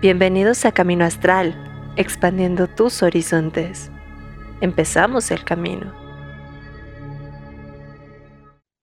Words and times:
Bienvenidos 0.00 0.64
a 0.64 0.70
Camino 0.70 1.04
Astral, 1.04 1.56
expandiendo 1.96 2.68
tus 2.68 3.02
horizontes. 3.02 3.90
Empezamos 4.60 5.32
el 5.32 5.42
camino. 5.42 5.92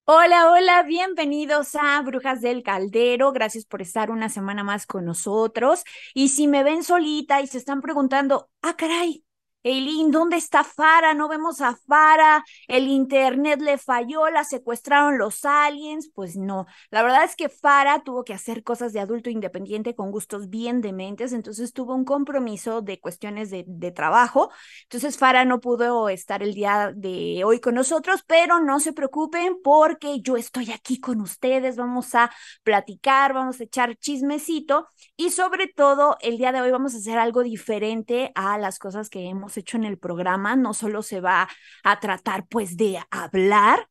Hola, 0.03 0.51
hola, 0.51 0.83
bienvenidos 0.83 1.75
a 1.75 2.01
Brujas 2.01 2.41
del 2.41 2.63
Caldero. 2.63 3.31
Gracias 3.31 3.63
por 3.63 3.81
estar 3.81 4.11
una 4.11 4.27
semana 4.27 4.65
más 4.65 4.85
con 4.85 5.05
nosotros. 5.05 5.85
Y 6.13 6.27
si 6.27 6.47
me 6.47 6.65
ven 6.65 6.83
solita 6.83 7.39
y 7.41 7.47
se 7.47 7.59
están 7.59 7.79
preguntando, 7.79 8.49
ah, 8.61 8.75
caray, 8.75 9.24
Eileen, 9.65 10.11
¿dónde 10.11 10.37
está 10.37 10.63
Fara? 10.63 11.15
No 11.15 11.27
vemos 11.27 11.59
a 11.59 11.75
Fara, 11.75 12.45
el 12.67 12.87
internet 12.87 13.59
le 13.59 13.79
falló, 13.79 14.29
la 14.29 14.43
secuestraron 14.43 15.17
los 15.17 15.43
aliens. 15.43 16.11
Pues 16.13 16.35
no, 16.37 16.67
la 16.91 17.01
verdad 17.01 17.23
es 17.23 17.35
que 17.35 17.49
Fara 17.49 18.03
tuvo 18.03 18.23
que 18.23 18.35
hacer 18.35 18.61
cosas 18.61 18.93
de 18.93 18.99
adulto 18.99 19.31
independiente 19.31 19.95
con 19.95 20.11
gustos 20.11 20.49
bien 20.51 20.81
dementes, 20.81 21.33
entonces 21.33 21.73
tuvo 21.73 21.95
un 21.95 22.05
compromiso 22.05 22.83
de 22.83 22.99
cuestiones 22.99 23.49
de, 23.49 23.65
de 23.67 23.91
trabajo. 23.91 24.51
Entonces 24.83 25.17
Fara 25.17 25.45
no 25.45 25.59
pudo 25.59 26.09
estar 26.09 26.43
el 26.43 26.53
día 26.53 26.93
de 26.95 27.41
hoy 27.43 27.59
con 27.59 27.73
nosotros, 27.73 28.21
pero 28.27 28.59
no 28.59 28.79
se 28.79 28.93
preocupen 28.93 29.57
porque 29.63 30.21
yo 30.21 30.37
estoy 30.37 30.71
aquí 30.73 30.99
con 30.99 31.21
ustedes, 31.21 31.75
vamos 31.75 32.13
a 32.13 32.29
platicar, 32.61 33.33
vamos 33.33 33.59
a 33.59 33.63
echar 33.63 33.95
chismecito 33.97 34.89
y 35.17 35.31
sobre 35.31 35.67
todo 35.67 36.17
el 36.21 36.37
día 36.37 36.51
de 36.51 36.61
hoy 36.61 36.69
vamos 36.69 36.93
a 36.93 36.97
hacer 36.97 37.17
algo 37.17 37.41
diferente 37.41 38.31
a 38.35 38.59
las 38.59 38.77
cosas 38.77 39.09
que 39.09 39.27
hemos 39.27 39.54
hecho 39.57 39.77
en 39.77 39.85
el 39.85 39.97
programa, 39.97 40.55
no 40.55 40.73
solo 40.73 41.01
se 41.01 41.21
va 41.21 41.49
a 41.83 41.99
tratar 41.99 42.47
pues 42.47 42.77
de 42.77 42.99
hablar, 43.11 43.89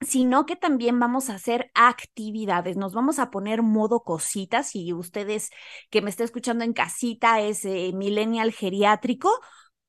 sino 0.00 0.46
que 0.46 0.56
también 0.56 0.98
vamos 0.98 1.30
a 1.30 1.34
hacer 1.34 1.70
actividades, 1.74 2.76
nos 2.76 2.92
vamos 2.92 3.18
a 3.18 3.30
poner 3.30 3.62
modo 3.62 4.02
cositas. 4.02 4.74
Y 4.74 4.92
ustedes 4.92 5.50
que 5.90 6.02
me 6.02 6.10
está 6.10 6.24
escuchando 6.24 6.64
en 6.64 6.72
casita 6.72 7.40
es 7.40 7.64
eh, 7.64 7.92
millennial 7.94 8.52
geriátrico 8.52 9.30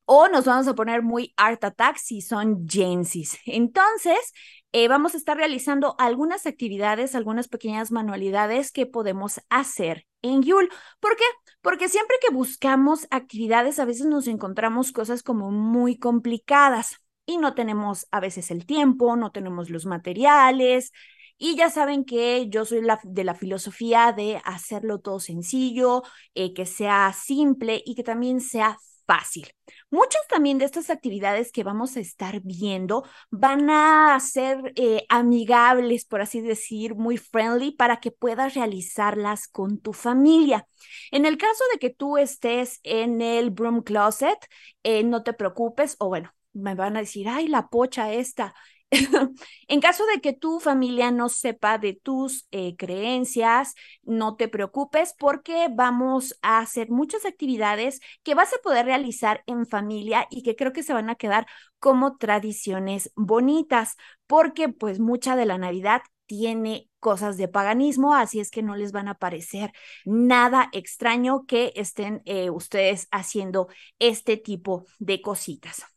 o 0.06 0.28
nos 0.28 0.46
vamos 0.46 0.68
a 0.68 0.76
poner 0.76 1.02
muy 1.02 1.34
art 1.38 1.64
attack 1.64 1.98
si 1.98 2.22
son 2.22 2.68
gensis. 2.68 3.38
Entonces, 3.46 4.34
eh, 4.72 4.88
vamos 4.88 5.14
a 5.14 5.18
estar 5.18 5.38
realizando 5.38 5.96
algunas 6.00 6.46
actividades, 6.46 7.16
algunas 7.16 7.48
pequeñas 7.48 7.92
manualidades 7.92 8.72
que 8.72 8.86
podemos 8.86 9.40
hacer 9.50 10.08
en 10.22 10.42
Yule. 10.42 10.70
¿Por 11.00 11.16
qué? 11.16 11.24
Porque 11.62 11.90
siempre 11.90 12.18
que 12.22 12.34
buscamos 12.34 13.08
actividades, 13.12 13.80
a 13.80 13.86
veces 13.86 14.08
nos 14.08 14.28
encontramos 14.28 14.92
cosas 14.92 15.22
como 15.24 15.52
muy 15.52 15.98
complicadas 15.98 16.98
y 17.26 17.38
no 17.38 17.54
tenemos 17.54 18.08
a 18.12 18.20
veces 18.20 18.52
el 18.52 18.66
tiempo, 18.66 19.16
no 19.16 19.32
tenemos 19.32 19.70
los 19.70 19.86
materiales. 19.86 20.92
Y 21.38 21.56
ya 21.56 21.70
saben 21.70 22.06
que 22.06 22.50
yo 22.50 22.66
soy 22.66 22.82
la, 22.82 23.00
de 23.04 23.24
la 23.24 23.36
filosofía 23.36 24.14
de 24.14 24.42
hacerlo 24.46 25.00
todo 25.00 25.20
sencillo, 25.20 26.04
eh, 26.36 26.54
que 26.54 26.66
sea 26.66 27.14
simple 27.14 27.82
y 27.86 27.96
que 27.96 28.04
también 28.04 28.40
sea 28.42 28.78
fácil. 29.06 29.48
Muchas 29.90 30.22
también 30.28 30.58
de 30.58 30.66
estas 30.66 30.90
actividades 30.90 31.52
que 31.52 31.64
vamos 31.64 31.98
a 31.98 32.00
estar 32.00 32.42
viendo 32.42 33.04
van 33.32 33.70
a 33.70 34.20
ser 34.20 34.74
eh, 34.76 35.06
amigables, 35.10 36.06
por 36.06 36.22
así 36.22 36.42
decir, 36.42 36.96
muy 36.96 37.18
friendly 37.18 37.72
para 37.72 38.00
que 38.00 38.12
puedas 38.12 38.54
realizarlas 38.56 39.48
con 39.48 39.80
tu 39.80 39.94
familia. 39.94 40.68
En 41.12 41.26
el 41.26 41.38
caso 41.38 41.64
de 41.72 41.80
que 41.80 41.90
tú 41.90 42.18
estés 42.18 42.80
en 42.84 43.22
el 43.22 43.52
broom 43.52 43.82
closet, 43.82 44.38
eh, 44.84 45.04
no 45.04 45.24
te 45.24 45.34
preocupes, 45.34 45.96
o 46.00 46.08
bueno, 46.08 46.34
me 46.54 46.76
van 46.76 46.98
a 46.98 47.02
decir, 47.02 47.28
ay, 47.28 47.48
la 47.48 47.68
pocha 47.70 48.14
esta, 48.14 48.54
en 49.68 49.82
caso 49.82 50.06
de 50.06 50.22
que 50.22 50.34
tu 50.34 50.60
familia 50.60 51.12
no 51.12 51.30
sepa 51.30 51.78
de 51.78 51.94
tus 51.94 52.48
eh, 52.52 52.76
creencias, 52.78 53.76
no 54.04 54.36
te 54.36 54.48
preocupes 54.48 55.16
porque 55.18 55.68
vamos 55.72 56.38
a 56.42 56.60
hacer 56.60 56.90
muchas 56.90 57.26
actividades 57.26 58.00
que 58.24 58.36
vas 58.36 58.54
a 58.54 58.62
poder 58.64 58.86
realizar 58.86 59.44
en 59.48 59.66
familia 59.66 60.28
y 60.30 60.44
que 60.44 60.56
creo 60.56 60.74
que 60.74 60.84
se 60.84 60.94
van 60.94 61.10
a 61.10 61.16
quedar 61.16 61.48
como 61.80 62.18
tradiciones 62.18 63.12
bonitas, 63.16 63.96
porque 64.28 64.70
pues 64.70 65.00
mucha 65.00 65.36
de 65.36 65.46
la 65.46 65.58
Navidad 65.58 66.02
tiene 66.26 66.90
cosas 67.00 67.38
de 67.38 67.48
paganismo, 67.48 68.16
así 68.16 68.40
es 68.40 68.50
que 68.50 68.64
no 68.64 68.76
les 68.76 68.92
van 68.92 69.08
a 69.08 69.16
parecer 69.16 69.72
nada 70.06 70.70
extraño 70.72 71.46
que 71.46 71.74
estén 71.76 72.22
eh, 72.26 72.50
ustedes 72.50 73.08
haciendo 73.12 73.68
este 74.00 74.38
tipo 74.38 74.86
de 75.00 75.22
cositas. 75.22 75.93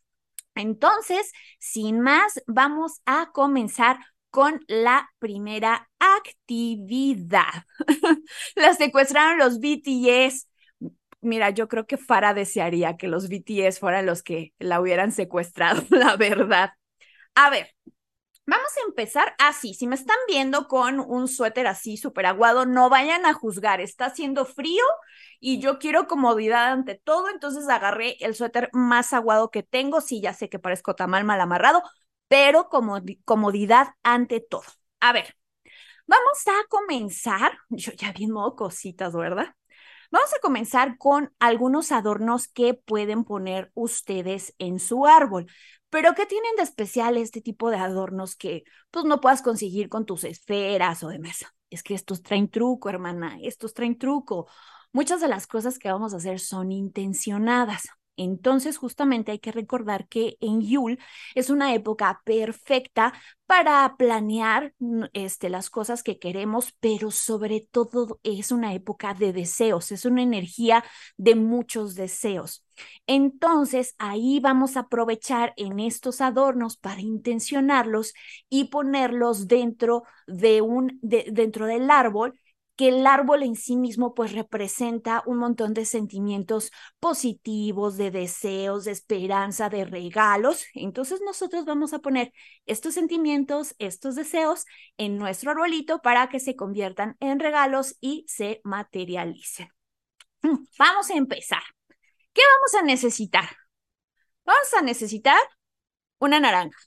Entonces, 0.57 1.31
sin 1.59 2.01
más, 2.01 2.41
vamos 2.47 3.01
a 3.05 3.31
comenzar 3.33 3.99
con 4.29 4.63
la 4.67 5.09
primera 5.19 5.89
actividad. 5.99 7.65
la 8.55 8.73
secuestraron 8.73 9.39
los 9.39 9.59
BTS. 9.59 10.47
Mira, 11.21 11.49
yo 11.49 11.67
creo 11.67 11.87
que 11.87 11.97
Farah 11.97 12.33
desearía 12.33 12.97
que 12.97 13.07
los 13.07 13.29
BTS 13.29 13.79
fueran 13.79 14.05
los 14.05 14.23
que 14.23 14.53
la 14.59 14.79
hubieran 14.81 15.11
secuestrado, 15.11 15.83
la 15.89 16.15
verdad. 16.17 16.71
A 17.35 17.49
ver, 17.49 17.73
Vamos 18.49 18.69
a 18.77 18.87
empezar 18.87 19.35
así. 19.39 19.73
Si 19.73 19.87
me 19.87 19.95
están 19.95 20.15
viendo 20.27 20.67
con 20.69 20.99
un 21.01 21.27
suéter 21.27 21.67
así 21.67 21.97
súper 21.97 22.25
aguado, 22.27 22.65
no 22.65 22.89
vayan 22.89 23.25
a 23.25 23.33
juzgar. 23.33 23.81
Está 23.81 24.05
haciendo 24.05 24.45
frío 24.45 24.83
y 25.41 25.59
yo 25.59 25.79
quiero 25.79 26.07
comodidad 26.07 26.71
ante 26.71 26.95
todo, 26.95 27.29
entonces 27.29 27.67
agarré 27.67 28.15
el 28.21 28.35
suéter 28.35 28.69
más 28.73 29.11
aguado 29.13 29.51
que 29.51 29.63
tengo. 29.63 29.99
Sí, 30.01 30.21
ya 30.21 30.33
sé 30.33 30.49
que 30.49 30.59
parezco 30.59 30.95
tamal 30.95 31.25
mal 31.25 31.41
amarrado, 31.41 31.83
pero 32.29 32.69
comodidad 32.69 33.89
ante 34.03 34.39
todo. 34.39 34.63
A 35.01 35.11
ver, 35.11 35.35
vamos 36.07 36.39
a 36.47 36.67
comenzar. 36.69 37.53
Yo 37.69 37.93
ya 37.93 38.13
vi 38.13 38.27
modo 38.27 38.55
cositas, 38.57 39.15
¿verdad? 39.15 39.55
Vamos 40.11 40.33
a 40.33 40.39
comenzar 40.39 40.97
con 40.97 41.33
algunos 41.39 41.91
adornos 41.91 42.47
que 42.47 42.73
pueden 42.73 43.23
poner 43.23 43.71
ustedes 43.73 44.55
en 44.57 44.79
su 44.79 45.05
árbol. 45.05 45.47
Pero 45.89 46.13
¿qué 46.13 46.25
tienen 46.25 46.55
de 46.55 46.63
especial 46.63 47.17
este 47.17 47.41
tipo 47.41 47.69
de 47.69 47.77
adornos 47.77 48.35
que 48.35 48.63
pues 48.91 49.05
no 49.05 49.19
puedas 49.21 49.41
conseguir 49.41 49.89
con 49.89 50.05
tus 50.05 50.23
esferas 50.23 51.03
o 51.03 51.09
demás? 51.09 51.45
Es 51.69 51.83
que 51.83 51.93
estos 51.93 52.21
traen 52.23 52.49
truco, 52.49 52.89
hermana, 52.89 53.37
estos 53.41 53.73
traen 53.73 53.97
truco. 53.97 54.47
Muchas 54.93 55.21
de 55.21 55.27
las 55.27 55.47
cosas 55.47 55.79
que 55.79 55.91
vamos 55.91 56.13
a 56.13 56.17
hacer 56.17 56.39
son 56.39 56.71
intencionadas. 56.71 57.87
Entonces, 58.17 58.77
justamente 58.77 59.31
hay 59.31 59.39
que 59.39 59.51
recordar 59.51 60.07
que 60.07 60.37
en 60.41 60.61
Yule 60.61 60.97
es 61.35 61.49
una 61.49 61.73
época 61.73 62.21
perfecta 62.25 63.13
para 63.45 63.95
planear 63.97 64.73
mm, 64.79 65.05
este, 65.13 65.49
las 65.49 65.69
cosas 65.69 66.03
que 66.03 66.19
queremos, 66.19 66.73
pero 66.79 67.11
sobre 67.11 67.61
todo 67.71 68.19
es 68.23 68.51
una 68.51 68.73
época 68.73 69.13
de 69.13 69.33
deseos, 69.33 69.91
es 69.91 70.05
una 70.05 70.21
energía 70.23 70.83
de 71.17 71.35
muchos 71.35 71.95
deseos. 71.95 72.63
Entonces, 73.07 73.95
ahí 73.99 74.39
vamos 74.39 74.77
a 74.77 74.81
aprovechar 74.81 75.53
en 75.57 75.79
estos 75.79 76.21
adornos 76.21 76.77
para 76.77 77.01
intencionarlos 77.01 78.13
y 78.49 78.65
ponerlos 78.65 79.47
dentro 79.47 80.03
de 80.27 80.61
un 80.61 80.99
dentro 81.01 81.65
del 81.65 81.89
árbol 81.89 82.37
que 82.77 82.89
el 82.89 83.07
árbol 83.07 83.43
en 83.43 83.55
sí 83.55 83.75
mismo 83.75 84.13
pues 84.13 84.33
representa 84.33 85.23
un 85.25 85.39
montón 85.39 85.73
de 85.73 85.83
sentimientos 85.83 86.71
positivos, 86.99 87.97
de 87.97 88.11
deseos, 88.11 88.85
de 88.85 88.91
esperanza, 88.91 89.69
de 89.69 89.83
regalos. 89.83 90.65
Entonces 90.75 91.19
nosotros 91.25 91.65
vamos 91.65 91.93
a 91.93 91.99
poner 91.99 92.31
estos 92.65 92.93
sentimientos, 92.93 93.75
estos 93.79 94.15
deseos 94.15 94.65
en 94.97 95.17
nuestro 95.17 95.51
arbolito 95.51 96.01
para 96.01 96.29
que 96.29 96.39
se 96.39 96.55
conviertan 96.55 97.17
en 97.19 97.39
regalos 97.39 97.97
y 97.99 98.25
se 98.27 98.61
materialicen. 98.63 99.69
Mm, 100.43 100.57
vamos 100.77 101.09
a 101.09 101.15
empezar. 101.15 101.63
¿Qué 102.33 102.41
vamos 102.55 102.75
a 102.75 102.83
necesitar? 102.85 103.49
Vamos 104.45 104.73
a 104.75 104.81
necesitar 104.83 105.41
una 106.19 106.39
naranja 106.39 106.77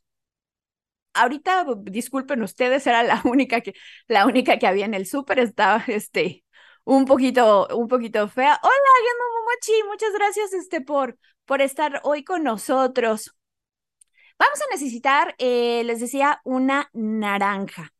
ahorita, 1.14 1.66
disculpen 1.82 2.42
ustedes, 2.42 2.86
era 2.86 3.02
la 3.02 3.20
única 3.24 3.60
que, 3.60 3.74
la 4.08 4.26
única 4.26 4.58
que 4.58 4.66
había 4.66 4.86
en 4.86 4.94
el 4.94 5.06
súper, 5.06 5.38
estaba 5.38 5.84
este, 5.86 6.44
un 6.84 7.04
poquito, 7.04 7.68
un 7.76 7.88
poquito 7.88 8.28
fea. 8.28 8.58
Hola, 8.62 8.72
Yama 8.72 9.24
Momochi, 9.34 9.88
muchas 9.88 10.12
gracias 10.14 10.52
este, 10.54 10.80
por, 10.80 11.18
por 11.44 11.62
estar 11.62 12.00
hoy 12.04 12.24
con 12.24 12.42
nosotros. 12.44 13.34
Vamos 14.38 14.60
a 14.62 14.72
necesitar, 14.72 15.34
eh, 15.38 15.82
les 15.84 16.00
decía, 16.00 16.40
una 16.44 16.88
naranja. 16.92 17.92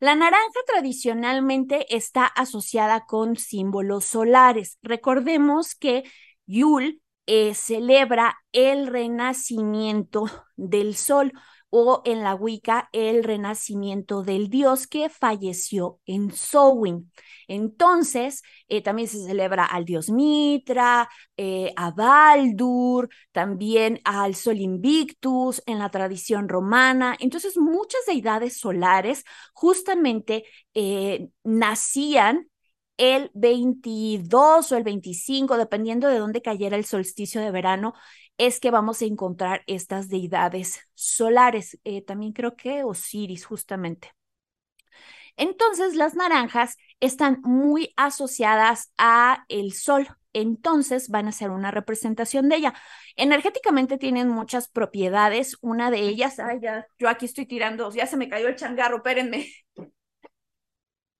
La 0.00 0.14
naranja 0.14 0.60
tradicionalmente 0.66 1.94
está 1.94 2.26
asociada 2.26 3.06
con 3.06 3.36
símbolos 3.36 4.04
solares. 4.04 4.78
Recordemos 4.82 5.74
que 5.74 6.04
Yule 6.46 7.00
eh, 7.26 7.54
celebra 7.54 8.38
el 8.52 8.86
renacimiento 8.86 10.24
del 10.56 10.96
sol 10.96 11.32
o 11.76 12.02
en 12.04 12.22
la 12.22 12.36
Wicca 12.36 12.88
el 12.92 13.24
renacimiento 13.24 14.22
del 14.22 14.48
dios 14.48 14.86
que 14.86 15.08
falleció 15.08 15.98
en 16.06 16.30
Samhain. 16.30 17.10
Entonces, 17.48 18.42
eh, 18.68 18.80
también 18.80 19.08
se 19.08 19.18
celebra 19.26 19.64
al 19.64 19.84
dios 19.84 20.08
Mitra, 20.08 21.08
eh, 21.36 21.72
a 21.74 21.90
Baldur, 21.90 23.08
también 23.32 24.00
al 24.04 24.36
Sol 24.36 24.58
Invictus 24.58 25.64
en 25.66 25.80
la 25.80 25.90
tradición 25.90 26.48
romana. 26.48 27.16
Entonces, 27.18 27.56
muchas 27.58 28.06
deidades 28.06 28.56
solares 28.56 29.24
justamente 29.52 30.44
eh, 30.74 31.28
nacían 31.42 32.48
el 32.96 33.30
22 33.34 34.70
o 34.70 34.76
el 34.76 34.84
25, 34.84 35.56
dependiendo 35.58 36.06
de 36.08 36.18
dónde 36.18 36.42
cayera 36.42 36.76
el 36.76 36.84
solsticio 36.84 37.40
de 37.40 37.50
verano, 37.50 37.94
es 38.38 38.60
que 38.60 38.70
vamos 38.70 39.02
a 39.02 39.06
encontrar 39.06 39.62
estas 39.66 40.08
deidades 40.08 40.80
solares. 40.94 41.78
Eh, 41.84 42.02
también 42.02 42.32
creo 42.32 42.56
que 42.56 42.84
Osiris, 42.84 43.46
justamente. 43.46 44.12
Entonces, 45.36 45.94
las 45.96 46.14
naranjas 46.14 46.76
están 47.00 47.40
muy 47.42 47.92
asociadas 47.96 48.92
a 48.98 49.44
el 49.48 49.72
sol, 49.72 50.08
entonces 50.32 51.08
van 51.08 51.28
a 51.28 51.32
ser 51.32 51.50
una 51.50 51.70
representación 51.70 52.48
de 52.48 52.56
ella. 52.56 52.74
Energéticamente 53.16 53.98
tienen 53.98 54.28
muchas 54.28 54.68
propiedades, 54.68 55.56
una 55.60 55.90
de 55.90 56.00
ellas, 56.00 56.38
ay, 56.38 56.60
ya, 56.60 56.86
yo 56.98 57.08
aquí 57.08 57.26
estoy 57.26 57.46
tirando, 57.46 57.90
ya 57.92 58.06
se 58.06 58.16
me 58.16 58.28
cayó 58.28 58.48
el 58.48 58.56
changarro, 58.56 58.96
espérenme. 58.98 59.48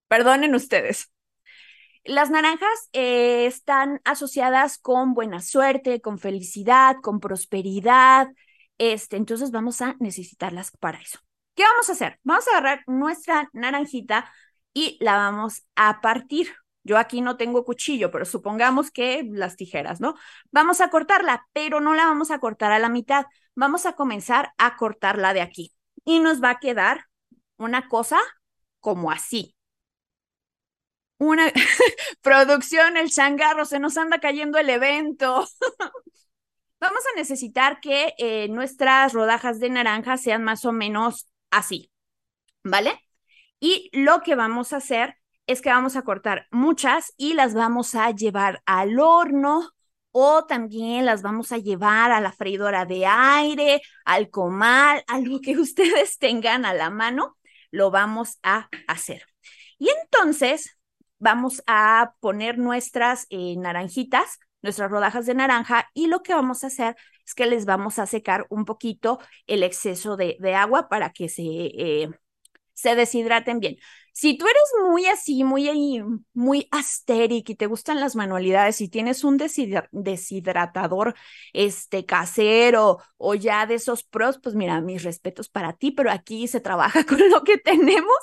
Perdonen 0.09 0.55
ustedes. 0.55 1.11
Las 2.05 2.31
naranjas 2.31 2.91
eh, 2.93 3.47
están 3.47 4.01
asociadas 4.05 4.77
con 4.79 5.15
buena 5.15 5.41
suerte, 5.41 6.03
con 6.03 6.19
felicidad, 6.19 6.97
con 7.03 7.19
prosperidad. 7.19 8.29
Este, 8.77 9.17
entonces 9.17 9.51
vamos 9.51 9.81
a 9.81 9.97
necesitarlas 10.01 10.71
para 10.79 10.99
eso. 10.99 11.19
¿Qué 11.55 11.63
vamos 11.63 11.89
a 11.89 11.93
hacer? 11.93 12.19
Vamos 12.23 12.47
a 12.47 12.51
agarrar 12.51 12.83
nuestra 12.87 13.49
naranjita 13.55 14.31
y 14.75 14.99
la 15.01 15.17
vamos 15.17 15.67
a 15.77 16.01
partir. 16.03 16.53
Yo 16.83 16.99
aquí 16.99 17.23
no 17.23 17.39
tengo 17.39 17.65
cuchillo, 17.65 18.11
pero 18.11 18.27
supongamos 18.27 18.91
que 18.91 19.27
las 19.31 19.57
tijeras, 19.57 20.01
¿no? 20.01 20.15
Vamos 20.51 20.83
a 20.83 20.91
cortarla, 20.91 21.47
pero 21.55 21.81
no 21.81 21.95
la 21.95 22.05
vamos 22.05 22.31
a 22.31 22.39
cortar 22.39 22.73
a 22.73 22.79
la 22.79 22.91
mitad. 22.91 23.25
Vamos 23.55 23.87
a 23.87 23.95
comenzar 23.95 24.53
a 24.59 24.77
cortarla 24.77 25.33
de 25.33 25.41
aquí. 25.41 25.73
Y 26.05 26.19
nos 26.21 26.43
va 26.43 26.51
a 26.51 26.59
quedar 26.59 27.07
una 27.57 27.89
cosa 27.89 28.19
como 28.81 29.11
así. 29.11 29.55
Una 31.25 31.51
producción, 32.21 32.99
el 32.99 33.11
changarro, 33.11 33.65
se 33.65 33.79
nos 33.79 33.97
anda 33.97 34.19
cayendo 34.21 34.59
el 34.59 34.69
evento. 34.69 35.49
Vamos 36.81 37.03
a 37.11 37.17
necesitar 37.17 37.81
que 37.81 38.13
eh, 38.19 38.49
nuestras 38.51 39.15
rodajas 39.15 39.59
de 39.59 39.71
naranja 39.71 40.19
sean 40.19 40.45
más 40.45 40.67
o 40.67 40.73
menos 40.73 41.27
así, 41.51 41.91
¿vale? 42.63 43.01
Y 43.59 43.89
lo 43.95 44.21
que 44.21 44.35
vamos 44.35 44.75
a 44.75 44.77
hacer 44.77 45.17
es 45.47 45.63
que 45.63 45.71
vamos 45.71 45.97
a 45.97 46.03
cortar 46.03 46.47
muchas 46.51 47.15
y 47.17 47.33
las 47.33 47.55
vamos 47.55 47.95
a 47.95 48.11
llevar 48.11 48.63
al 48.67 49.01
horno 49.01 49.71
o 50.11 50.45
también 50.45 51.07
las 51.07 51.23
vamos 51.23 51.53
a 51.53 51.59
llevar 51.59 52.13
a 52.13 52.21
la 52.21 52.33
freidora 52.33 52.85
de 52.85 53.07
aire, 53.07 53.81
al 54.05 54.29
comal, 54.29 55.03
algo 55.07 55.41
que 55.41 55.57
ustedes 55.59 56.19
tengan 56.19 56.67
a 56.67 56.75
la 56.75 56.91
mano, 56.91 57.39
lo 57.71 57.91
vamos 57.91 58.39
a 58.43 58.69
hacer. 58.87 59.23
Y 59.79 59.89
entonces 59.89 60.77
vamos 61.19 61.63
a 61.67 62.15
poner 62.21 62.59
nuestras 62.59 63.27
eh, 63.31 63.57
naranjitas, 63.57 64.39
nuestras 64.63 64.91
rodajas 64.91 65.27
de 65.27 65.35
naranja 65.35 65.91
y 65.95 66.07
lo 66.07 66.23
que 66.23 66.35
vamos 66.35 66.65
a 66.65 66.69
hacer 66.69 66.97
es 67.27 67.35
que 67.35 67.47
les 67.47 67.65
vamos 67.65 67.99
a 67.99 68.07
secar 68.07 68.47
un 68.51 68.65
poquito 68.65 69.19
el 69.47 69.63
exceso 69.63 70.17
de, 70.17 70.37
agua 70.55 70.89
para 70.89 71.11
que 71.11 71.29
se, 71.29 71.43
eh, 71.43 72.11
se 72.75 72.95
deshidraten 72.95 73.61
bien. 73.61 73.77
Si 74.17 74.39
tú 74.39 74.47
eres 74.47 74.63
muy 74.89 75.07
así, 75.07 75.43
muy, 75.43 76.01
muy 76.35 76.69
asteric 76.71 77.51
y 77.51 77.57
te 77.57 77.67
gustan 77.67 77.99
las 77.99 78.15
manualidades 78.15 78.81
y 78.81 78.89
tienes 78.89 79.25
un 79.25 79.39
deshidratador 79.91 81.15
este, 81.53 82.07
casero 82.07 82.99
o 83.17 83.35
ya 83.35 83.67
de 83.67 83.75
esos 83.75 84.05
pros, 84.05 84.39
pues 84.41 84.55
mira, 84.55 84.81
mis 84.81 85.03
respetos 85.03 85.49
para 85.49 85.73
ti, 85.73 85.91
pero 85.91 86.13
aquí 86.13 86.47
se 86.47 86.61
trabaja 86.61 87.05
con 87.07 87.29
lo 87.29 87.43
que 87.43 87.59
tenemos 87.59 88.17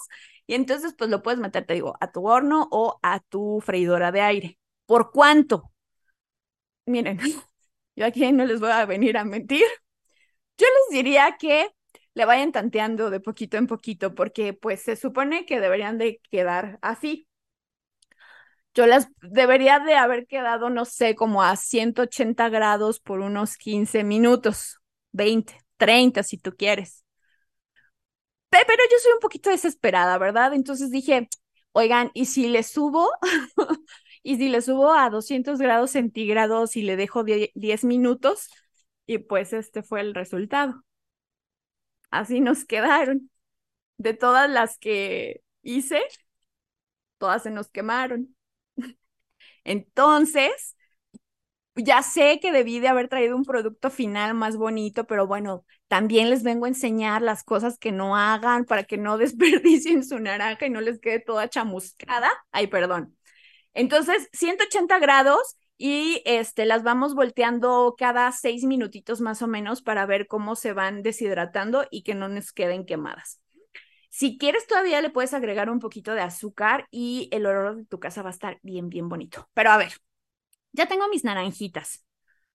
y 0.48 0.54
entonces 0.56 0.94
pues 0.98 1.10
lo 1.10 1.22
puedes 1.24 1.42
meter, 1.42 1.66
te 1.66 1.74
digo, 1.74 1.98
a 2.00 2.10
tu 2.12 2.26
horno 2.26 2.70
o 2.72 2.98
a 3.04 3.20
tu 3.20 3.60
freidora 3.62 4.14
de 4.14 4.22
aire. 4.22 4.60
¿Por 4.86 5.12
cuánto? 5.12 5.72
Miren, 6.86 7.20
yo 7.96 8.06
aquí 8.06 8.32
no 8.32 8.46
les 8.46 8.60
voy 8.60 8.72
a 8.72 8.86
venir 8.86 9.18
a 9.18 9.24
mentir. 9.26 9.66
Yo 10.58 10.68
les 10.68 10.98
diría 10.98 11.38
que 11.40 11.70
le 12.14 12.26
vayan 12.26 12.52
tanteando 12.52 13.10
de 13.10 13.20
poquito 13.20 13.58
en 13.58 13.68
poquito, 13.68 14.16
porque 14.16 14.54
pues 14.54 14.82
se 14.84 14.96
supone 14.96 15.46
que 15.46 15.60
deberían 15.60 15.98
de 15.98 16.22
quedar 16.32 16.80
así. 16.82 17.28
Yo 18.74 18.88
las 18.88 19.08
debería 19.22 19.80
de 19.80 19.96
haber 19.96 20.28
quedado, 20.28 20.70
no 20.70 20.86
sé, 20.86 21.16
como 21.16 21.44
a 21.44 21.56
180 21.58 22.48
grados 22.50 23.00
por 23.00 23.20
unos 23.20 23.58
15 23.58 24.04
minutos, 24.04 24.80
20, 25.12 25.58
30 25.78 26.24
si 26.24 26.38
tú 26.38 26.56
quieres. 26.56 27.04
Pero 28.50 28.66
yo 28.92 28.98
soy 29.00 29.14
un 29.14 29.20
poquito 29.20 29.50
desesperada, 29.50 30.18
¿verdad? 30.18 30.54
Entonces 30.54 30.92
dije, 30.92 31.30
oigan, 31.72 32.12
¿y 32.14 32.26
si 32.26 32.48
le 32.50 32.64
subo? 32.64 33.10
y 34.24 34.38
si 34.38 34.50
le 34.50 34.62
subo 34.62 34.94
a 34.94 35.10
200 35.10 35.60
grados 35.60 35.92
centígrados 35.92 36.76
y 36.76 36.82
le 36.84 36.96
dejo 36.98 37.24
10 37.24 37.84
minutos, 37.86 38.50
y 39.06 39.20
pues 39.20 39.54
este 39.54 39.84
fue 39.84 40.02
el 40.02 40.14
resultado. 40.16 40.84
Así 42.12 42.42
nos 42.42 42.66
quedaron. 42.66 43.30
De 43.98 44.14
todas 44.16 44.50
las 44.50 44.78
que 44.80 45.44
hice, 45.64 46.02
todas 47.18 47.44
se 47.44 47.52
nos 47.52 47.70
quemaron. 47.70 48.36
Entonces, 49.64 50.76
ya 51.76 52.04
sé 52.04 52.40
que 52.42 52.52
debí 52.52 52.80
de 52.80 52.88
haber 52.90 53.08
traído 53.08 53.36
un 53.36 53.46
producto 53.46 53.90
final 53.90 54.34
más 54.34 54.58
bonito, 54.58 55.06
pero 55.08 55.26
bueno, 55.28 55.66
también 55.88 56.30
les 56.30 56.44
vengo 56.44 56.66
a 56.66 56.70
enseñar 56.70 57.22
las 57.22 57.44
cosas 57.44 57.78
que 57.78 57.92
no 57.92 58.16
hagan 58.18 58.66
para 58.66 58.84
que 58.84 58.98
no 58.98 59.18
desperdicien 59.18 60.04
su 60.04 60.20
naranja 60.20 60.66
y 60.66 60.70
no 60.70 60.82
les 60.82 61.00
quede 61.00 61.20
toda 61.20 61.50
chamuscada. 61.50 62.30
Ay, 62.52 62.68
perdón. 62.68 63.18
Entonces, 63.74 64.30
180 64.34 65.00
grados 65.00 65.58
y 65.84 66.22
este, 66.26 66.68
las 66.68 66.84
vamos 66.84 67.16
volteando 67.16 67.96
cada 67.98 68.32
seis 68.32 68.66
minutitos 68.66 69.20
más 69.20 69.42
o 69.42 69.48
menos 69.48 69.82
para 69.82 70.06
ver 70.06 70.28
cómo 70.28 70.56
se 70.56 70.74
van 70.74 71.02
deshidratando 71.02 71.88
y 71.90 72.04
que 72.04 72.14
no 72.14 72.28
nos 72.28 72.52
queden 72.54 72.86
quemadas. 72.86 73.42
Si 74.12 74.38
quieres 74.38 74.68
todavía 74.68 75.02
le 75.02 75.10
puedes 75.10 75.34
agregar 75.34 75.72
un 75.72 75.80
poquito 75.80 76.14
de 76.14 76.22
azúcar 76.22 76.88
y 76.92 77.30
el 77.32 77.48
olor 77.48 77.78
de 77.78 77.86
tu 77.86 78.00
casa 78.00 78.22
va 78.22 78.30
a 78.30 78.32
estar 78.32 78.60
bien, 78.62 78.90
bien 78.90 79.10
bonito. 79.10 79.50
Pero 79.56 79.72
a 79.72 79.78
ver, 79.78 79.94
ya 80.72 80.86
tengo 80.88 81.10
mis 81.10 81.24
naranjitas. 81.24 82.06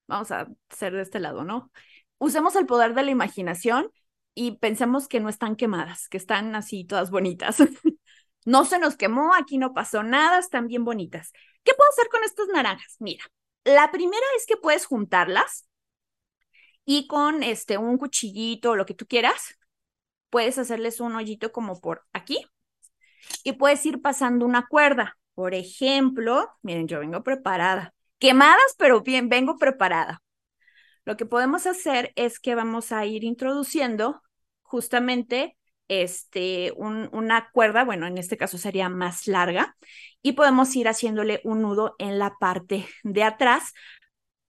Vamos 0.07 0.31
a 0.31 0.47
hacer 0.71 0.93
de 0.93 1.03
este 1.03 1.19
lado, 1.19 1.43
¿no? 1.43 1.73
Usemos 2.19 2.55
el 2.55 2.67
poder 2.67 2.95
de 2.95 3.03
la 3.03 3.11
imaginación 3.11 3.91
y 4.35 4.53
pensemos 4.59 5.09
que 5.09 5.19
no 5.19 5.29
están 5.31 5.57
quemadas, 5.57 6.09
que 6.09 6.19
están 6.19 6.55
así 6.55 6.85
todas 6.85 7.11
bonitas. 7.11 7.57
No 8.47 8.65
se 8.65 8.79
nos 8.79 8.97
quemó, 8.97 9.35
aquí 9.35 9.59
no 9.59 9.75
pasó 9.75 10.03
nada, 10.05 10.39
están 10.39 10.69
bien 10.69 10.85
bonitas. 10.85 11.33
¿Qué 11.65 11.75
puedo 11.75 11.91
hacer 11.91 12.09
con 12.09 12.23
estas 12.25 12.47
naranjas? 12.49 12.97
Mira, 13.01 13.25
la 13.65 13.91
primera 13.91 14.25
es 14.39 14.47
que 14.47 14.57
puedes 14.57 14.87
juntarlas 14.87 15.69
y 16.85 17.09
con 17.09 17.43
este 17.43 17.77
un 17.77 17.99
cuchillito 17.99 18.71
o 18.71 18.77
lo 18.77 18.87
que 18.87 18.95
tú 18.95 19.05
quieras, 19.07 19.59
puedes 20.31 20.59
hacerles 20.59 21.01
un 21.01 21.17
hoyito 21.17 21.51
como 21.51 21.81
por 21.81 22.07
aquí 22.13 22.47
y 23.43 23.55
puedes 23.55 23.85
ir 23.85 24.01
pasando 24.01 24.47
una 24.47 24.67
cuerda. 24.69 25.19
Por 25.35 25.53
ejemplo, 25.53 26.49
miren, 26.63 26.87
yo 26.87 27.01
vengo 27.01 27.25
preparada. 27.25 27.95
Quemadas, 28.21 28.75
pero 28.79 29.03
bien, 29.03 29.29
vengo 29.29 29.59
preparada. 29.59 30.23
Lo 31.05 31.17
que 31.17 31.27
podemos 31.27 31.67
hacer 31.67 32.13
es 32.17 32.39
que 32.39 32.55
vamos 32.55 32.93
a 32.93 33.05
ir 33.07 33.25
introduciendo 33.25 34.23
justamente 34.63 35.57
este, 35.89 36.73
una 36.77 37.51
cuerda, 37.53 37.85
bueno, 37.85 38.07
en 38.07 38.19
este 38.19 38.37
caso 38.37 38.59
sería 38.59 38.89
más 38.89 39.27
larga, 39.27 39.77
y 40.23 40.33
podemos 40.33 40.75
ir 40.75 40.89
haciéndole 40.89 41.41
un 41.45 41.63
nudo 41.63 41.95
en 41.99 42.19
la 42.19 42.37
parte 42.39 42.87
de 43.05 43.23
atrás 43.23 43.73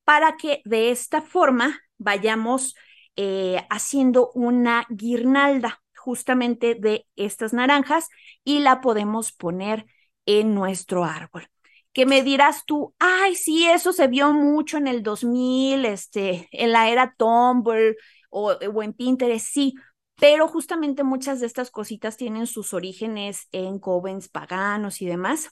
para 0.03 0.37
que 0.37 0.61
de 0.65 0.91
esta 0.91 1.21
forma 1.21 1.79
vayamos 1.97 2.75
eh, 3.15 3.65
haciendo 3.69 4.31
una 4.33 4.85
guirnalda 4.89 5.81
justamente 5.95 6.75
de 6.75 7.05
estas 7.15 7.51
naranjas 7.53 8.07
y 8.43 8.59
la 8.59 8.79
podemos 8.79 9.31
poner 9.33 9.85
en 10.25 10.55
nuestro 10.55 11.03
árbol. 11.03 11.47
Que 11.93 12.05
me 12.05 12.21
dirás 12.23 12.63
tú, 12.65 12.95
ay, 12.99 13.35
sí, 13.35 13.67
eso 13.67 13.91
se 13.91 14.07
vio 14.07 14.31
mucho 14.33 14.77
en 14.77 14.87
el 14.87 15.03
2000, 15.03 15.83
este, 15.85 16.47
en 16.51 16.71
la 16.71 16.89
era 16.89 17.13
Tumblr 17.17 17.97
o, 18.29 18.51
o 18.51 18.83
en 18.83 18.93
Pinterest, 18.93 19.47
sí, 19.47 19.73
pero 20.19 20.47
justamente 20.47 21.03
muchas 21.03 21.39
de 21.39 21.45
estas 21.47 21.71
cositas 21.71 22.17
tienen 22.17 22.47
sus 22.47 22.73
orígenes 22.73 23.47
en 23.51 23.79
covens 23.79 24.29
paganos 24.29 25.01
y 25.01 25.05
demás. 25.05 25.51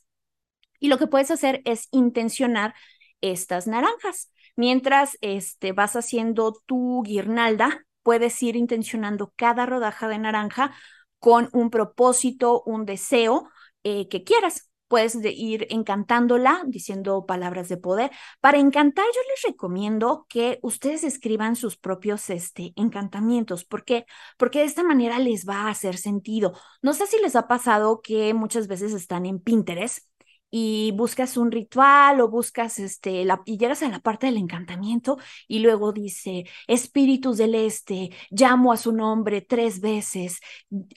Y 0.80 0.88
lo 0.88 0.98
que 0.98 1.08
puedes 1.08 1.32
hacer 1.32 1.62
es 1.66 1.88
intencionar 1.92 2.74
estas 3.22 3.68
naranjas. 3.68 4.32
Mientras 4.56 5.18
este, 5.22 5.72
vas 5.72 5.96
haciendo 5.96 6.62
tu 6.66 7.04
guirnalda, 7.04 7.86
puedes 8.04 8.42
ir 8.44 8.56
intencionando 8.56 9.34
cada 9.36 9.66
rodaja 9.66 10.08
de 10.08 10.20
naranja 10.20 10.76
con 11.20 11.50
un 11.54 11.70
propósito, 11.70 12.62
un 12.66 12.86
deseo 12.86 13.50
eh, 13.84 14.08
que 14.10 14.24
quieras 14.24 14.70
puedes 14.88 15.16
ir 15.24 15.68
encantándola 15.70 16.64
diciendo 16.68 17.26
palabras 17.26 17.70
de 17.70 17.78
poder. 17.78 18.12
Para 18.42 18.60
encantar, 18.60 19.06
yo 19.14 19.22
les 19.30 19.42
recomiendo 19.52 20.26
que 20.30 20.60
ustedes 20.62 21.04
escriban 21.04 21.56
sus 21.56 21.78
propios 21.78 22.30
este, 22.30 22.74
encantamientos. 22.76 23.66
¿Por 23.66 23.84
qué? 23.86 24.06
Porque 24.38 24.60
de 24.60 24.66
esta 24.66 24.84
manera 24.84 25.20
les 25.20 25.48
va 25.48 25.64
a 25.64 25.70
hacer 25.70 25.98
sentido. 25.98 26.54
No 26.82 26.94
sé 26.94 27.08
si 27.08 27.20
les 27.22 27.36
ha 27.36 27.48
pasado 27.48 28.02
que 28.02 28.34
muchas 28.34 28.68
veces 28.68 28.94
están 28.94 29.26
en 29.26 29.40
Pinterest 29.40 30.08
y 30.58 30.94
buscas 30.94 31.36
un 31.36 31.52
ritual 31.52 32.22
o 32.22 32.30
buscas 32.30 32.80
este, 32.80 33.26
y 33.46 33.58
llegas 33.58 33.84
a 33.84 33.90
la 33.90 34.00
parte 34.00 34.28
del 34.28 34.38
encantamiento 34.38 35.18
y 35.50 35.60
luego 35.60 35.92
dice, 35.92 36.46
espíritus 36.68 37.36
del 37.36 37.56
este, 37.56 38.12
llamo 38.32 38.72
a 38.72 38.78
su 38.78 38.94
nombre 38.94 39.42
tres 39.42 39.82
veces, 39.82 40.40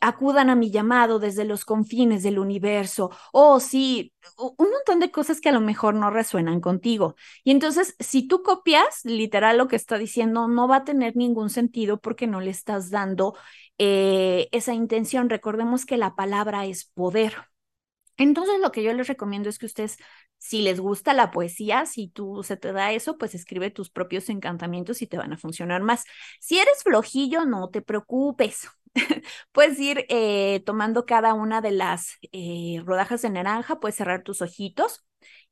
acudan 0.00 0.48
a 0.48 0.54
mi 0.54 0.70
llamado 0.70 1.18
desde 1.18 1.44
los 1.44 1.64
confines 1.64 2.22
del 2.22 2.38
universo, 2.38 3.10
oh 3.32 3.58
sí, 3.58 4.12
un 4.36 4.70
montón 4.70 5.00
de 5.00 5.10
cosas 5.10 5.40
que 5.40 5.48
a 5.48 5.52
lo 5.52 5.60
mejor 5.60 5.94
no 5.94 6.10
resuenan 6.10 6.60
contigo. 6.60 7.16
Y 7.42 7.50
entonces, 7.50 7.96
si 7.98 8.28
tú 8.28 8.44
copias 8.44 9.04
literal 9.04 9.58
lo 9.58 9.66
que 9.66 9.74
está 9.74 9.98
diciendo, 9.98 10.46
no 10.46 10.68
va 10.68 10.76
a 10.76 10.84
tener 10.84 11.16
ningún 11.16 11.50
sentido 11.50 11.98
porque 12.00 12.28
no 12.28 12.40
le 12.40 12.50
estás 12.50 12.90
dando 12.90 13.34
eh, 13.78 14.48
esa 14.52 14.72
intención. 14.72 15.28
Recordemos 15.30 15.84
que 15.84 15.96
la 15.96 16.14
palabra 16.14 16.66
es 16.66 16.84
poder. 16.84 17.34
Entonces, 18.18 18.60
lo 18.60 18.72
que 18.72 18.82
yo 18.82 18.92
les 18.92 19.08
recomiendo 19.08 19.48
es 19.48 19.58
que 19.58 19.66
ustedes, 19.66 19.96
si 20.38 20.62
les 20.62 20.80
gusta 20.80 21.14
la 21.14 21.30
poesía, 21.30 21.86
si 21.86 22.08
tú 22.08 22.42
se 22.42 22.56
te 22.56 22.72
da 22.72 22.92
eso, 22.92 23.16
pues 23.16 23.34
escribe 23.34 23.70
tus 23.70 23.90
propios 23.90 24.28
encantamientos 24.28 25.02
y 25.02 25.06
te 25.06 25.16
van 25.18 25.32
a 25.32 25.38
funcionar 25.38 25.82
más. 25.82 26.04
Si 26.40 26.58
eres 26.58 26.82
flojillo, 26.82 27.44
no 27.46 27.70
te 27.70 27.80
preocupes. 27.82 28.68
puedes 29.52 29.78
ir 29.78 30.04
eh, 30.08 30.62
tomando 30.66 31.06
cada 31.06 31.34
una 31.34 31.60
de 31.60 31.70
las 31.72 32.18
eh, 32.32 32.82
rodajas 32.84 33.22
de 33.22 33.30
naranja, 33.30 33.80
puedes 33.80 33.96
cerrar 33.96 34.22
tus 34.22 34.42
ojitos 34.42 35.04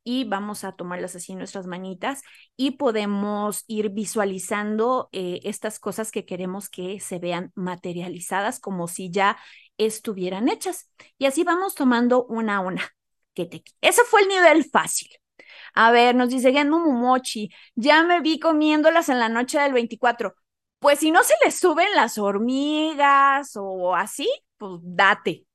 y 0.04 0.25
vamos 0.25 0.62
a 0.62 0.73
tomarlas 0.73 1.16
así 1.16 1.35
nuestras 1.35 1.66
manitas 1.66 2.23
y 2.56 2.73
podemos 2.73 3.64
ir 3.66 3.90
visualizando 3.90 5.08
eh, 5.12 5.40
estas 5.42 5.80
cosas 5.80 6.12
que 6.12 6.25
queremos 6.25 6.68
que 6.68 7.00
se 7.00 7.18
vean 7.18 7.50
materializadas 7.56 8.61
como 8.61 8.87
si 8.87 9.11
ya 9.11 9.37
estuvieran 9.78 10.49
hechas. 10.49 10.90
Y 11.18 11.26
así 11.26 11.45
vamos 11.45 11.75
tomando 11.75 12.25
una 12.26 12.56
a 12.59 12.61
una. 12.61 12.83
Ese 13.80 14.04
fue 14.04 14.23
el 14.23 14.28
nivel 14.28 14.64
fácil. 14.64 15.09
A 15.75 15.90
ver, 15.92 16.14
nos 16.14 16.30
dice 16.30 16.52
Genmo 16.52 16.80
Mumochi, 16.80 17.50
ya 17.75 18.02
me 18.04 18.21
vi 18.21 18.38
comiéndolas 18.40 19.09
en 19.09 19.18
la 19.21 19.28
noche 19.28 19.61
del 19.61 19.73
24. 19.75 20.35
Pues 20.78 21.00
si 21.00 21.11
no 21.11 21.23
se 21.25 21.35
les 21.45 21.59
suben 21.59 21.88
las 21.95 22.18
hormigas 22.18 23.52
o 23.56 23.95
así, 23.95 24.28
pues 24.59 24.80
date. 24.83 25.45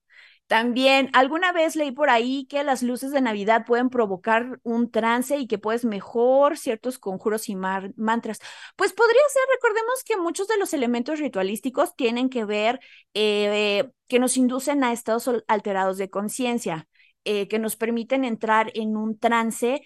También 0.51 1.10
alguna 1.13 1.53
vez 1.53 1.77
leí 1.77 1.91
por 1.91 2.10
ahí 2.10 2.46
que 2.46 2.65
las 2.65 2.84
luces 2.84 3.12
de 3.12 3.22
Navidad 3.22 3.63
pueden 3.65 3.89
provocar 3.89 4.60
un 4.63 4.91
trance 4.91 5.38
y 5.38 5.48
que 5.48 5.58
puedes 5.58 5.86
mejor 5.86 6.58
ciertos 6.58 7.00
conjuros 7.00 7.48
y 7.48 7.55
mantras. 7.55 8.39
Pues 8.75 8.91
podría 8.91 9.22
ser, 9.31 9.43
recordemos 9.55 10.03
que 10.03 10.17
muchos 10.17 10.50
de 10.50 10.58
los 10.58 10.74
elementos 10.74 11.20
ritualísticos 11.20 11.96
tienen 11.96 12.29
que 12.29 12.43
ver 12.43 12.81
eh, 13.13 13.91
que 14.10 14.20
nos 14.20 14.36
inducen 14.36 14.84
a 14.84 14.91
estados 14.91 15.29
alterados 15.48 15.98
de 15.98 16.10
conciencia, 16.10 16.86
eh, 17.24 17.48
que 17.48 17.58
nos 17.58 17.77
permiten 17.77 18.25
entrar 18.25 18.72
en 18.74 18.98
un 18.98 19.17
trance 19.17 19.81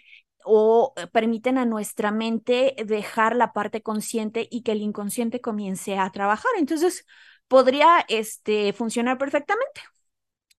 o 0.45 0.93
eh, 0.95 1.05
permiten 1.05 1.59
a 1.59 1.65
nuestra 1.65 2.09
mente 2.09 2.73
dejar 2.83 3.35
la 3.35 3.53
parte 3.53 3.83
consciente 3.83 4.47
y 4.49 4.63
que 4.63 4.71
el 4.71 4.81
inconsciente 4.81 5.41
comience 5.41 5.99
a 5.99 6.09
trabajar. 6.09 6.53
Entonces, 6.57 7.05
podría 7.47 8.03
este, 8.07 8.73
funcionar 8.73 9.19
perfectamente. 9.19 9.94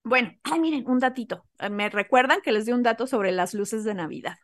Bueno, 0.06 0.30
ay, 0.44 0.60
miren, 0.60 0.88
un 0.88 1.00
datito. 1.00 1.44
Eh, 1.58 1.68
me 1.68 1.88
recuerdan 1.90 2.40
que 2.40 2.52
les 2.52 2.64
di 2.64 2.72
un 2.72 2.84
dato 2.84 3.06
sobre 3.08 3.32
las 3.32 3.54
luces 3.54 3.82
de 3.84 3.94
Navidad. 3.94 4.36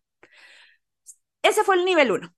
Ese 1.42 1.62
fue 1.62 1.76
el 1.76 1.85
nivel 1.85 2.11
uno. 2.11 2.35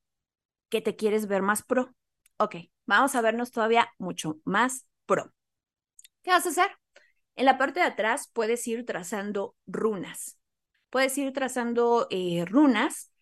¿Que 0.69 0.83
te 0.83 0.97
quieres 0.97 1.27
ver 1.29 1.43
más 1.43 1.63
pro? 1.63 1.95
Ok, 2.39 2.57
vamos 2.87 3.15
a 3.15 3.23
vernos 3.23 3.51
todavía 3.51 3.89
mucho 3.99 4.39
más 4.45 4.87
pro. 5.07 5.33
¿Qué 6.23 6.31
vas 6.31 6.47
a 6.47 6.51
hacer? 6.51 6.69
En 7.37 7.47
la 7.47 7.59
parte 7.59 7.81
de 7.81 7.87
atrás 7.87 8.31
puedes 8.33 8.67
ir 8.69 8.85
trazando 8.87 9.57
runas. 9.67 10.39
Puedes 10.91 11.17
ir 11.19 11.33
trazando 11.33 12.07
eh, 12.11 12.45
runas 12.47 13.13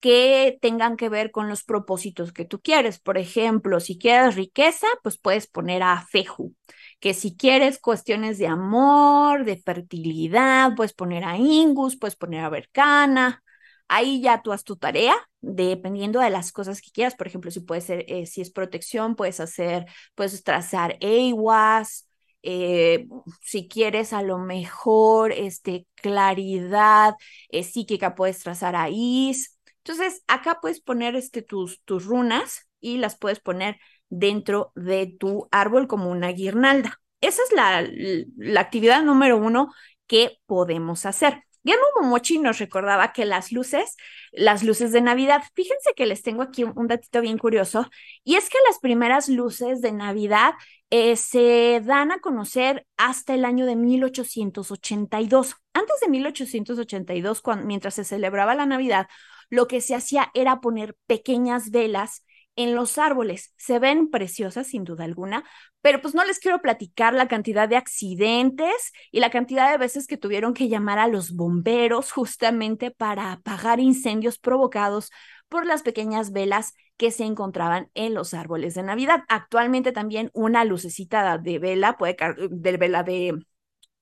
que 0.00 0.58
tengan 0.62 0.96
que 0.96 1.08
ver 1.08 1.30
con 1.30 1.48
los 1.48 1.64
propósitos 1.64 2.32
que 2.32 2.44
tú 2.44 2.60
quieres. 2.60 3.00
Por 3.00 3.18
ejemplo, 3.18 3.80
si 3.80 3.98
quieres 3.98 4.36
riqueza, 4.36 4.86
pues 5.02 5.18
puedes 5.18 5.46
poner 5.46 5.82
a 5.82 6.06
Feju 6.10 6.54
que 7.02 7.14
si 7.14 7.36
quieres 7.36 7.80
cuestiones 7.80 8.38
de 8.38 8.46
amor, 8.46 9.44
de 9.44 9.56
fertilidad, 9.56 10.76
puedes 10.76 10.92
poner 10.92 11.24
a 11.24 11.36
Ingus, 11.36 11.98
puedes 11.98 12.14
poner 12.14 12.44
a 12.44 12.48
Bercana. 12.48 13.42
Ahí 13.88 14.22
ya 14.22 14.40
tú 14.40 14.52
haz 14.52 14.62
tu 14.62 14.76
tarea, 14.76 15.16
dependiendo 15.40 16.20
de 16.20 16.30
las 16.30 16.52
cosas 16.52 16.80
que 16.80 16.92
quieras. 16.92 17.16
Por 17.16 17.26
ejemplo, 17.26 17.50
si 17.50 17.58
puede 17.58 17.80
ser, 17.80 18.04
eh, 18.06 18.26
si 18.26 18.40
es 18.40 18.52
protección, 18.52 19.16
puedes 19.16 19.40
hacer, 19.40 19.86
puedes 20.14 20.44
trazar 20.44 20.96
EIWAS. 21.00 22.08
Eh, 22.44 23.08
si 23.40 23.66
quieres 23.66 24.12
a 24.12 24.22
lo 24.22 24.38
mejor 24.38 25.32
este, 25.32 25.88
claridad 25.96 27.14
eh, 27.48 27.64
psíquica, 27.64 28.14
puedes 28.14 28.38
trazar 28.44 28.76
a 28.76 28.90
Is. 28.90 29.58
Entonces, 29.78 30.22
acá 30.28 30.60
puedes 30.62 30.80
poner 30.80 31.16
este, 31.16 31.42
tus, 31.42 31.82
tus 31.82 32.04
runas 32.04 32.68
y 32.80 32.98
las 32.98 33.18
puedes 33.18 33.40
poner 33.40 33.78
dentro 34.12 34.72
de 34.74 35.06
tu 35.18 35.48
árbol 35.50 35.88
como 35.88 36.10
una 36.10 36.28
guirnalda. 36.28 37.00
Esa 37.22 37.42
es 37.42 37.52
la, 37.52 37.88
la 38.36 38.60
actividad 38.60 39.02
número 39.02 39.38
uno 39.38 39.72
que 40.06 40.38
podemos 40.46 41.06
hacer. 41.06 41.44
Guillermo 41.64 41.86
Momochi 42.00 42.38
nos 42.38 42.58
recordaba 42.58 43.12
que 43.12 43.24
las 43.24 43.52
luces, 43.52 43.96
las 44.32 44.64
luces 44.64 44.92
de 44.92 45.00
Navidad, 45.00 45.42
fíjense 45.54 45.94
que 45.94 46.06
les 46.06 46.22
tengo 46.22 46.42
aquí 46.42 46.64
un, 46.64 46.88
datito 46.88 47.20
bien 47.20 47.38
curioso, 47.38 47.88
y 48.24 48.34
es 48.34 48.50
que 48.50 48.58
las 48.66 48.80
primeras 48.80 49.28
luces 49.28 49.80
de 49.80 49.92
Navidad 49.92 50.54
eh, 50.90 51.16
se 51.16 51.80
dan 51.82 52.10
a 52.12 52.18
conocer 52.18 52.86
hasta 52.96 53.34
el 53.34 53.44
año 53.44 53.64
de 53.64 53.76
1882. 53.76 55.54
Antes 55.72 56.00
de 56.00 56.08
1882, 56.08 57.40
cuando, 57.40 57.64
mientras 57.64 57.94
se 57.94 58.04
celebraba 58.04 58.54
la 58.54 58.66
Navidad, 58.66 59.06
lo 59.48 59.68
que 59.68 59.80
se 59.80 59.94
hacía 59.94 60.30
era 60.34 60.60
poner 60.60 60.96
pequeñas 61.06 61.70
velas 61.70 62.24
en 62.56 62.74
los 62.74 62.98
árboles. 62.98 63.54
Se 63.56 63.78
ven 63.78 64.10
preciosas, 64.10 64.66
sin 64.66 64.84
duda 64.84 65.04
alguna, 65.04 65.44
pero 65.80 66.00
pues 66.00 66.14
no 66.14 66.24
les 66.24 66.38
quiero 66.38 66.60
platicar 66.60 67.14
la 67.14 67.28
cantidad 67.28 67.68
de 67.68 67.76
accidentes 67.76 68.92
y 69.10 69.20
la 69.20 69.30
cantidad 69.30 69.70
de 69.70 69.78
veces 69.78 70.06
que 70.06 70.16
tuvieron 70.16 70.54
que 70.54 70.68
llamar 70.68 70.98
a 70.98 71.08
los 71.08 71.32
bomberos 71.32 72.12
justamente 72.12 72.90
para 72.90 73.32
apagar 73.32 73.80
incendios 73.80 74.38
provocados 74.38 75.10
por 75.48 75.66
las 75.66 75.82
pequeñas 75.82 76.32
velas 76.32 76.74
que 76.96 77.10
se 77.10 77.24
encontraban 77.24 77.90
en 77.94 78.14
los 78.14 78.34
árboles 78.34 78.74
de 78.74 78.82
Navidad. 78.82 79.24
Actualmente 79.28 79.92
también 79.92 80.30
una 80.34 80.64
lucecita 80.64 81.38
de 81.38 81.58
vela 81.58 81.96
puede 81.96 82.16
de 82.50 82.76
vela 82.76 83.02
de 83.02 83.38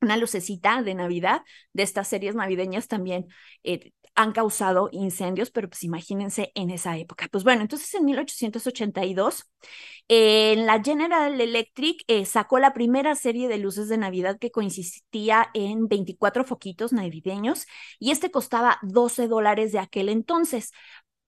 una 0.01 0.17
lucecita 0.17 0.83
de 0.83 0.95
Navidad 0.95 1.43
de 1.73 1.83
estas 1.83 2.09
series 2.09 2.35
navideñas 2.35 2.89
también 2.89 3.27
eh, 3.65 3.93
han 4.15 4.33
causado 4.33 4.89
incendios, 4.93 5.51
pero 5.51 5.69
pues 5.69 5.85
imagínense 5.85 6.53
en 6.55 6.71
esa 6.71 6.97
época. 6.99 7.29
Pues 7.31 7.45
bueno, 7.45 7.63
entonces 7.63 7.93
en 7.95 8.05
1882, 8.05 9.51
en 10.09 10.67
la 10.67 10.83
General 10.83 11.41
Electric 11.41 12.03
eh, 12.09 12.25
sacó 12.27 12.59
la 12.59 12.73
primera 12.73 13.15
serie 13.15 13.49
de 13.49 13.59
luces 13.59 13.89
de 13.89 13.99
Navidad 13.99 14.39
que 14.39 14.51
consistía 14.51 15.51
en 15.55 15.89
24 15.89 16.45
foquitos 16.45 16.93
navideños 16.93 17.67
y 17.99 18.11
este 18.11 18.31
costaba 18.31 18.79
12 18.83 19.29
dólares 19.29 19.73
de 19.73 19.79
aquel 19.79 20.09
entonces. 20.09 20.73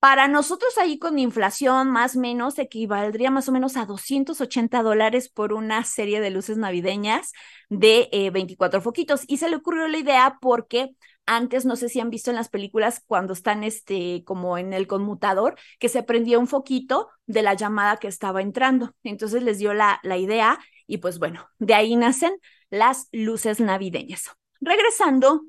Para 0.01 0.27
nosotros 0.27 0.77
ahí 0.79 0.99
con 0.99 1.17
inflación 1.21 1.89
más 1.93 2.17
o 2.17 2.21
menos 2.21 2.59
equivaldría 2.59 3.31
más 3.31 3.49
o 3.49 3.53
menos 3.53 3.77
a 3.77 3.87
280 3.87 4.83
dólares 4.83 5.29
por 5.29 5.53
una 5.53 5.85
serie 5.85 6.21
de 6.21 6.31
luces 6.31 6.57
navideñas 6.57 7.33
de 7.69 8.09
24 8.33 8.81
eh, 8.81 8.83
foquitos. 8.83 9.23
Y 9.29 9.37
se 9.37 9.49
le 9.49 9.55
ocurrió 9.55 9.87
la 9.87 9.99
idea 9.99 10.39
porque 10.41 10.97
antes, 11.26 11.64
no 11.64 11.76
sé 11.76 11.88
si 11.88 12.00
han 12.00 12.11
visto 12.11 12.31
en 12.31 12.37
las 12.37 12.49
películas 12.49 13.02
cuando 13.07 13.33
están 13.33 13.64
este, 13.64 14.23
como 14.25 14.59
en 14.59 14.73
el 14.73 14.87
conmutador, 14.87 15.57
que 15.79 15.88
se 15.88 16.02
prendía 16.02 16.38
un 16.38 16.49
foquito 16.49 17.11
de 17.26 17.43
la 17.43 17.55
llamada 17.55 17.97
que 17.99 18.09
estaba 18.09 18.43
entrando. 18.43 18.95
Entonces 19.02 19.43
les 19.43 19.59
dio 19.59 19.75
la, 19.75 20.00
la 20.02 20.17
idea 20.17 20.59
y 20.87 20.99
pues 20.99 21.19
bueno, 21.19 21.49
de 21.59 21.75
ahí 21.75 21.97
nacen 21.97 22.35
las 22.71 23.09
luces 23.12 23.61
navideñas. 23.61 24.31
Regresando 24.61 25.43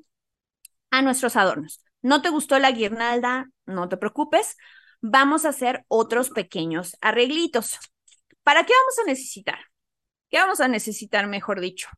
a 0.90 1.02
nuestros 1.02 1.36
adornos. 1.36 1.82
¿No 2.02 2.22
te 2.22 2.28
gustó 2.28 2.58
la 2.58 2.70
guirnalda? 2.70 3.50
No 3.66 3.88
te 3.88 3.96
preocupes. 3.96 4.56
Vamos 5.00 5.44
a 5.44 5.50
hacer 5.50 5.84
otros 5.88 6.30
pequeños 6.30 6.96
arreglitos. 7.00 7.78
¿Para 8.42 8.64
qué 8.64 8.72
vamos 8.72 8.98
a 9.00 9.06
necesitar? 9.06 9.58
¿Qué 10.30 10.38
vamos 10.38 10.60
a 10.60 10.68
necesitar, 10.68 11.26
mejor 11.26 11.60
dicho? 11.60 11.88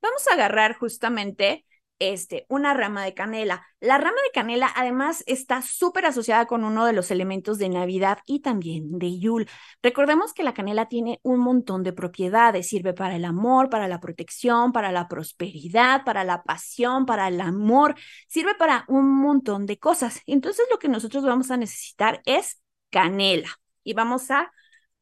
Vamos 0.00 0.26
a 0.28 0.34
agarrar 0.34 0.76
justamente 0.76 1.64
este, 2.00 2.46
una 2.48 2.74
rama 2.74 3.04
de 3.04 3.14
canela. 3.14 3.64
La 3.78 3.98
rama 3.98 4.16
de 4.24 4.32
canela 4.32 4.70
además 4.74 5.22
está 5.26 5.62
súper 5.62 6.06
asociada 6.06 6.46
con 6.46 6.64
uno 6.64 6.86
de 6.86 6.92
los 6.92 7.10
elementos 7.10 7.58
de 7.58 7.68
Navidad 7.68 8.18
y 8.26 8.40
también 8.40 8.98
de 8.98 9.18
Yule. 9.18 9.46
Recordemos 9.82 10.32
que 10.32 10.42
la 10.42 10.54
canela 10.54 10.88
tiene 10.88 11.20
un 11.22 11.40
montón 11.40 11.82
de 11.84 11.92
propiedades, 11.92 12.68
sirve 12.68 12.94
para 12.94 13.16
el 13.16 13.24
amor, 13.24 13.70
para 13.70 13.86
la 13.86 14.00
protección, 14.00 14.72
para 14.72 14.90
la 14.90 15.08
prosperidad, 15.08 16.04
para 16.04 16.24
la 16.24 16.42
pasión, 16.42 17.06
para 17.06 17.28
el 17.28 17.40
amor, 17.40 17.94
sirve 18.28 18.54
para 18.54 18.84
un 18.88 19.06
montón 19.20 19.66
de 19.66 19.78
cosas. 19.78 20.20
Entonces 20.26 20.66
lo 20.70 20.78
que 20.78 20.88
nosotros 20.88 21.24
vamos 21.24 21.50
a 21.50 21.58
necesitar 21.58 22.22
es 22.24 22.60
canela 22.90 23.50
y 23.84 23.92
vamos 23.92 24.30
a 24.30 24.50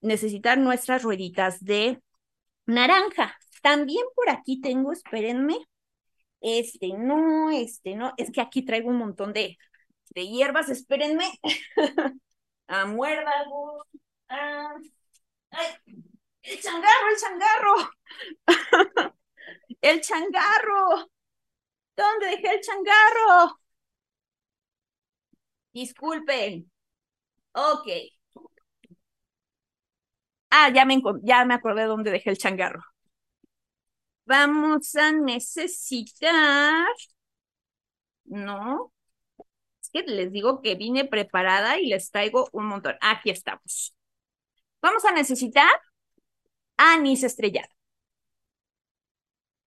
necesitar 0.00 0.58
nuestras 0.58 1.02
rueditas 1.04 1.64
de 1.64 2.02
naranja. 2.66 3.36
También 3.62 4.04
por 4.14 4.30
aquí 4.30 4.60
tengo, 4.60 4.92
espérenme, 4.92 5.58
Este 6.40 6.88
no, 6.96 7.50
este 7.50 7.94
no. 7.96 8.12
Es 8.16 8.30
que 8.32 8.40
aquí 8.40 8.64
traigo 8.64 8.88
un 8.90 8.96
montón 8.98 9.32
de, 9.32 9.58
de 10.14 10.28
hierbas, 10.28 10.68
espérenme. 10.70 11.26
a 12.68 12.86
muérdago. 12.86 13.84
Ah, 14.28 14.74
ay, 15.52 15.68
el 16.42 16.60
changarro, 16.60 17.08
el 17.12 17.18
changarro. 17.18 17.74
el 19.82 20.00
changarro. 20.00 21.10
¿Dónde 21.96 22.26
dejé 22.28 22.54
el 22.54 22.60
changarro? 22.62 23.58
Disculpen. 25.72 26.70
Ok. 27.54 27.88
Ah, 30.50 30.70
ya 30.74 30.84
me, 30.84 31.00
ya 31.22 31.44
me 31.46 31.54
acordé 31.54 31.84
dónde 31.84 32.10
dejé 32.10 32.30
el 32.30 32.38
changarro. 32.38 32.82
Vamos 34.28 34.94
a 34.96 35.10
necesitar... 35.12 36.86
No. 38.24 38.92
Es 39.82 39.90
que 39.90 40.02
les 40.02 40.32
digo 40.32 40.60
que 40.62 40.74
vine 40.74 41.04
preparada 41.06 41.78
y 41.80 41.86
les 41.86 42.10
traigo 42.10 42.48
un 42.52 42.66
montón. 42.66 42.96
Aquí 43.00 43.30
estamos. 43.30 43.94
Vamos 44.82 45.04
a 45.04 45.12
necesitar 45.12 45.70
anís 46.76 47.22
estrellado. 47.24 47.68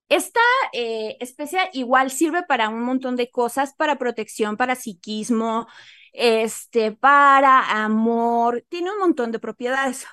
Esta 0.09 0.41
eh, 0.73 1.17
especia 1.21 1.69
igual 1.73 2.11
sirve 2.11 2.43
para 2.43 2.69
un 2.69 2.83
montón 2.83 3.15
de 3.15 3.31
cosas, 3.31 3.73
para 3.73 3.97
protección, 3.97 4.57
para 4.57 4.75
psiquismo, 4.75 5.67
este, 6.11 6.91
para 6.91 7.83
amor, 7.83 8.65
tiene 8.69 8.91
un 8.91 8.99
montón 8.99 9.31
de 9.31 9.39
propiedades. 9.39 10.05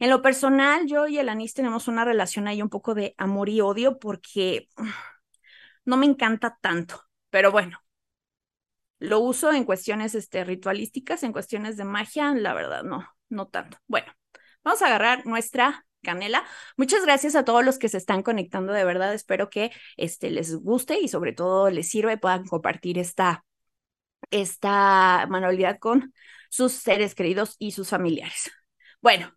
En 0.00 0.10
lo 0.10 0.22
personal, 0.22 0.86
yo 0.86 1.06
y 1.06 1.18
el 1.18 1.28
anís 1.28 1.54
tenemos 1.54 1.86
una 1.86 2.04
relación 2.04 2.48
ahí 2.48 2.62
un 2.62 2.70
poco 2.70 2.94
de 2.94 3.14
amor 3.18 3.50
y 3.50 3.60
odio 3.60 3.98
porque 3.98 4.68
no 5.84 5.96
me 5.98 6.06
encanta 6.06 6.58
tanto, 6.60 7.04
pero 7.30 7.52
bueno, 7.52 7.78
lo 8.98 9.20
uso 9.20 9.52
en 9.52 9.64
cuestiones 9.64 10.14
este, 10.14 10.44
ritualísticas, 10.44 11.22
en 11.22 11.32
cuestiones 11.32 11.76
de 11.76 11.84
magia, 11.84 12.32
la 12.34 12.54
verdad, 12.54 12.82
no, 12.82 13.06
no 13.28 13.48
tanto. 13.48 13.78
Bueno, 13.86 14.10
vamos 14.64 14.80
a 14.82 14.86
agarrar 14.86 15.26
nuestra 15.26 15.86
canela. 16.02 16.44
Muchas 16.78 17.04
gracias 17.04 17.36
a 17.36 17.44
todos 17.44 17.62
los 17.64 17.78
que 17.78 17.90
se 17.90 17.98
están 17.98 18.22
conectando, 18.22 18.72
de 18.72 18.84
verdad, 18.84 19.12
espero 19.12 19.50
que 19.50 19.70
este, 19.98 20.30
les 20.30 20.56
guste 20.56 20.98
y 20.98 21.08
sobre 21.08 21.32
todo 21.34 21.68
les 21.70 21.90
sirva 21.90 22.12
y 22.14 22.16
puedan 22.16 22.46
compartir 22.46 22.98
esta, 22.98 23.44
esta 24.30 25.26
manualidad 25.28 25.78
con 25.78 26.14
sus 26.48 26.72
seres 26.72 27.14
queridos 27.14 27.56
y 27.58 27.72
sus 27.72 27.90
familiares. 27.90 28.50
Bueno, 29.02 29.32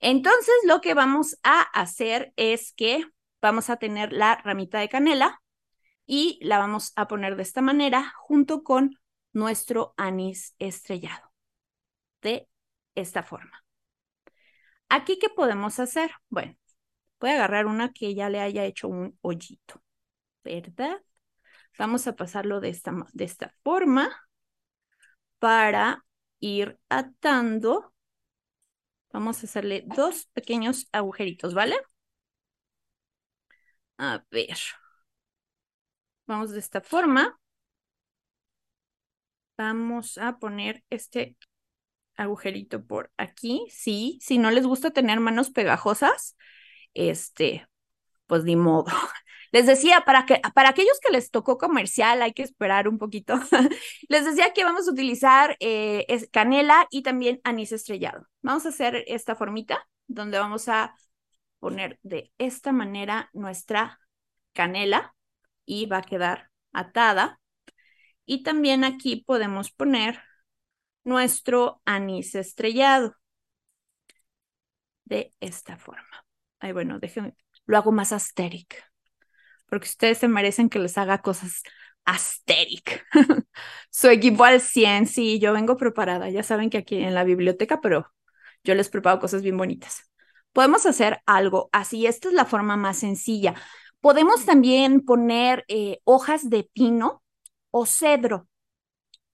entonces, 0.00 0.54
lo 0.64 0.80
que 0.80 0.94
vamos 0.94 1.38
a 1.42 1.60
hacer 1.60 2.32
es 2.36 2.72
que 2.72 3.04
vamos 3.42 3.70
a 3.70 3.76
tener 3.76 4.12
la 4.12 4.36
ramita 4.36 4.78
de 4.80 4.88
canela 4.88 5.42
y 6.06 6.38
la 6.42 6.58
vamos 6.58 6.92
a 6.96 7.06
poner 7.06 7.36
de 7.36 7.42
esta 7.42 7.60
manera 7.60 8.12
junto 8.18 8.62
con 8.62 8.98
nuestro 9.32 9.94
anís 9.96 10.54
estrellado. 10.58 11.30
De 12.22 12.48
esta 12.94 13.22
forma. 13.22 13.64
Aquí, 14.88 15.18
¿qué 15.18 15.28
podemos 15.28 15.78
hacer? 15.78 16.10
Bueno, 16.28 16.56
voy 17.20 17.30
a 17.30 17.34
agarrar 17.34 17.66
una 17.66 17.92
que 17.92 18.14
ya 18.14 18.28
le 18.28 18.40
haya 18.40 18.64
hecho 18.64 18.88
un 18.88 19.18
hoyito, 19.20 19.82
¿verdad? 20.42 21.00
Vamos 21.78 22.06
a 22.06 22.16
pasarlo 22.16 22.60
de 22.60 22.70
esta, 22.70 22.92
de 23.12 23.24
esta 23.24 23.54
forma 23.62 24.10
para 25.38 26.04
ir 26.40 26.78
atando 26.88 27.94
Vamos 29.12 29.42
a 29.42 29.46
hacerle 29.46 29.84
dos 29.86 30.26
pequeños 30.32 30.88
agujeritos, 30.92 31.54
¿vale? 31.54 31.76
A 33.98 34.24
ver. 34.32 34.58
Vamos 36.26 36.50
de 36.52 36.60
esta 36.60 36.80
forma. 36.80 37.38
Vamos 39.56 40.16
a 40.18 40.38
poner 40.38 40.84
este 40.90 41.36
agujerito 42.16 42.84
por 42.86 43.12
aquí. 43.16 43.66
Sí, 43.70 44.18
si 44.22 44.38
no 44.38 44.50
les 44.50 44.66
gusta 44.66 44.90
tener 44.92 45.20
manos 45.20 45.50
pegajosas, 45.50 46.36
este, 46.94 47.66
pues 48.30 48.44
ni 48.44 48.54
modo. 48.54 48.86
Les 49.52 49.66
decía, 49.66 50.04
para, 50.06 50.26
que, 50.26 50.40
para 50.54 50.68
aquellos 50.68 51.00
que 51.00 51.10
les 51.10 51.32
tocó 51.32 51.58
comercial, 51.58 52.22
hay 52.22 52.32
que 52.32 52.44
esperar 52.44 52.86
un 52.86 52.98
poquito. 52.98 53.34
les 54.08 54.24
decía 54.24 54.52
que 54.52 54.62
vamos 54.62 54.86
a 54.86 54.92
utilizar 54.92 55.56
eh, 55.58 56.06
canela 56.30 56.86
y 56.88 57.02
también 57.02 57.40
anís 57.42 57.72
estrellado. 57.72 58.28
Vamos 58.42 58.64
a 58.64 58.68
hacer 58.68 59.02
esta 59.08 59.34
formita 59.34 59.88
donde 60.06 60.38
vamos 60.38 60.68
a 60.68 60.94
poner 61.58 61.98
de 62.04 62.32
esta 62.38 62.70
manera 62.70 63.28
nuestra 63.32 63.98
canela 64.52 65.16
y 65.64 65.86
va 65.86 65.98
a 65.98 66.02
quedar 66.02 66.50
atada. 66.72 67.40
Y 68.24 68.44
también 68.44 68.84
aquí 68.84 69.24
podemos 69.26 69.72
poner 69.72 70.22
nuestro 71.02 71.82
anís 71.84 72.36
estrellado 72.36 73.16
de 75.04 75.32
esta 75.40 75.76
forma. 75.76 76.24
Ay, 76.60 76.70
bueno, 76.72 77.00
déjenme, 77.00 77.34
lo 77.70 77.78
hago 77.78 77.92
más 77.92 78.12
asteric 78.12 78.90
porque 79.70 79.86
ustedes 79.86 80.18
se 80.18 80.28
merecen 80.28 80.68
que 80.68 80.80
les 80.80 80.98
haga 80.98 81.22
cosas 81.22 81.62
asteric. 82.04 83.06
Su 83.90 84.08
equipo 84.08 84.44
al 84.44 84.60
100, 84.60 85.06
sí, 85.06 85.38
yo 85.38 85.52
vengo 85.52 85.76
preparada. 85.76 86.28
Ya 86.28 86.42
saben 86.42 86.70
que 86.70 86.78
aquí 86.78 86.96
en 86.96 87.14
la 87.14 87.24
biblioteca, 87.24 87.80
pero 87.80 88.12
yo 88.64 88.74
les 88.74 88.90
preparo 88.90 89.20
cosas 89.20 89.42
bien 89.42 89.56
bonitas. 89.56 90.10
Podemos 90.52 90.84
hacer 90.86 91.22
algo 91.24 91.70
así. 91.72 92.06
Esta 92.06 92.28
es 92.28 92.34
la 92.34 92.44
forma 92.44 92.76
más 92.76 92.98
sencilla. 92.98 93.54
Podemos 94.00 94.44
también 94.44 95.02
poner 95.02 95.64
eh, 95.68 96.00
hojas 96.04 96.50
de 96.50 96.64
pino 96.64 97.22
o 97.70 97.86
cedro. 97.86 98.48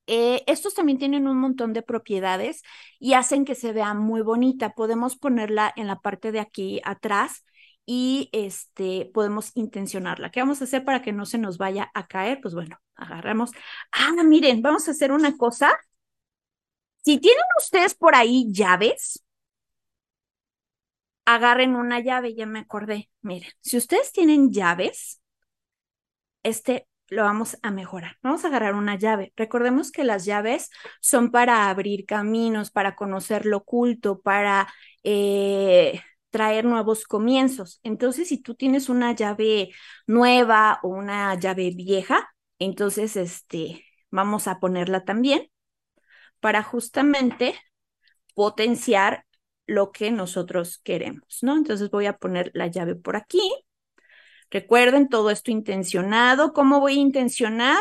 Eh, 0.07 0.45
estos 0.47 0.75
también 0.75 0.99
tienen 0.99 1.27
un 1.27 1.39
montón 1.39 1.73
de 1.73 1.83
propiedades 1.83 2.63
y 3.01 3.15
hacen 3.15 3.45
que 3.47 3.55
se 3.55 3.73
vea 3.73 3.95
muy 3.95 4.21
bonita. 4.21 4.75
Podemos 4.75 5.17
ponerla 5.17 5.73
en 5.77 5.87
la 5.87 6.01
parte 6.01 6.31
de 6.31 6.41
aquí 6.41 6.83
atrás 6.85 7.43
y 7.87 8.29
este, 8.33 9.11
podemos 9.15 9.53
intencionarla. 9.55 10.31
¿Qué 10.31 10.41
vamos 10.41 10.61
a 10.61 10.65
hacer 10.65 10.85
para 10.85 11.03
que 11.03 11.13
no 11.13 11.25
se 11.27 11.39
nos 11.39 11.57
vaya 11.59 11.91
a 11.95 12.07
caer? 12.09 12.41
Pues 12.43 12.55
bueno, 12.55 12.79
agarramos. 12.97 13.53
Ah, 13.93 14.13
miren, 14.25 14.61
vamos 14.63 14.89
a 14.89 14.91
hacer 14.91 15.13
una 15.13 15.37
cosa. 15.37 15.73
Si 17.05 17.19
tienen 17.19 17.45
ustedes 17.59 17.95
por 17.95 18.15
ahí 18.17 18.49
llaves, 18.53 19.25
agarren 21.25 21.77
una 21.77 22.01
llave, 22.01 22.35
ya 22.35 22.47
me 22.47 22.61
acordé. 22.61 23.11
Miren, 23.23 23.51
si 23.61 23.77
ustedes 23.77 24.13
tienen 24.13 24.53
llaves, 24.53 25.21
este 26.43 26.89
lo 27.09 27.23
vamos 27.23 27.57
a 27.63 27.71
mejorar. 27.71 28.17
Vamos 28.23 28.45
a 28.45 28.49
agarrar 28.49 28.75
una 28.75 28.97
llave. 28.97 29.33
Recordemos 29.37 29.93
que 29.93 30.05
las 30.05 30.25
llaves 30.25 30.71
son 31.01 31.31
para 31.31 31.69
abrir 31.71 32.05
caminos, 32.05 32.71
para 32.73 32.97
conocer 32.97 33.47
lo 33.47 33.59
oculto, 33.59 34.21
para 34.21 34.67
eh, 35.05 36.01
traer 36.37 36.67
nuevos 36.67 37.07
comienzos. 37.07 37.81
Entonces, 37.83 38.29
si 38.29 38.43
tú 38.43 38.55
tienes 38.55 38.91
una 38.91 39.13
llave 39.13 39.71
nueva 40.07 40.81
o 40.83 40.89
una 40.89 41.35
llave 41.35 41.71
vieja, 41.75 42.29
entonces 42.59 43.17
este, 43.17 43.87
vamos 44.11 44.47
a 44.47 44.61
ponerla 44.61 45.03
también 45.07 45.51
para 46.41 46.63
justamente 46.63 47.55
potenciar 48.35 49.25
lo 49.67 49.93
que 49.93 50.11
nosotros 50.11 50.79
queremos, 50.85 51.39
¿no? 51.41 51.57
Entonces 51.57 51.91
voy 51.91 52.05
a 52.05 52.19
poner 52.19 52.51
la 52.53 52.67
llave 52.67 52.97
por 52.97 53.17
aquí. 53.17 53.41
Recuerden 54.51 55.09
todo 55.09 55.31
esto 55.31 55.51
intencionado. 55.51 56.53
¿Cómo 56.53 56.81
voy 56.81 56.99
a 56.99 57.01
intencionar? 57.01 57.79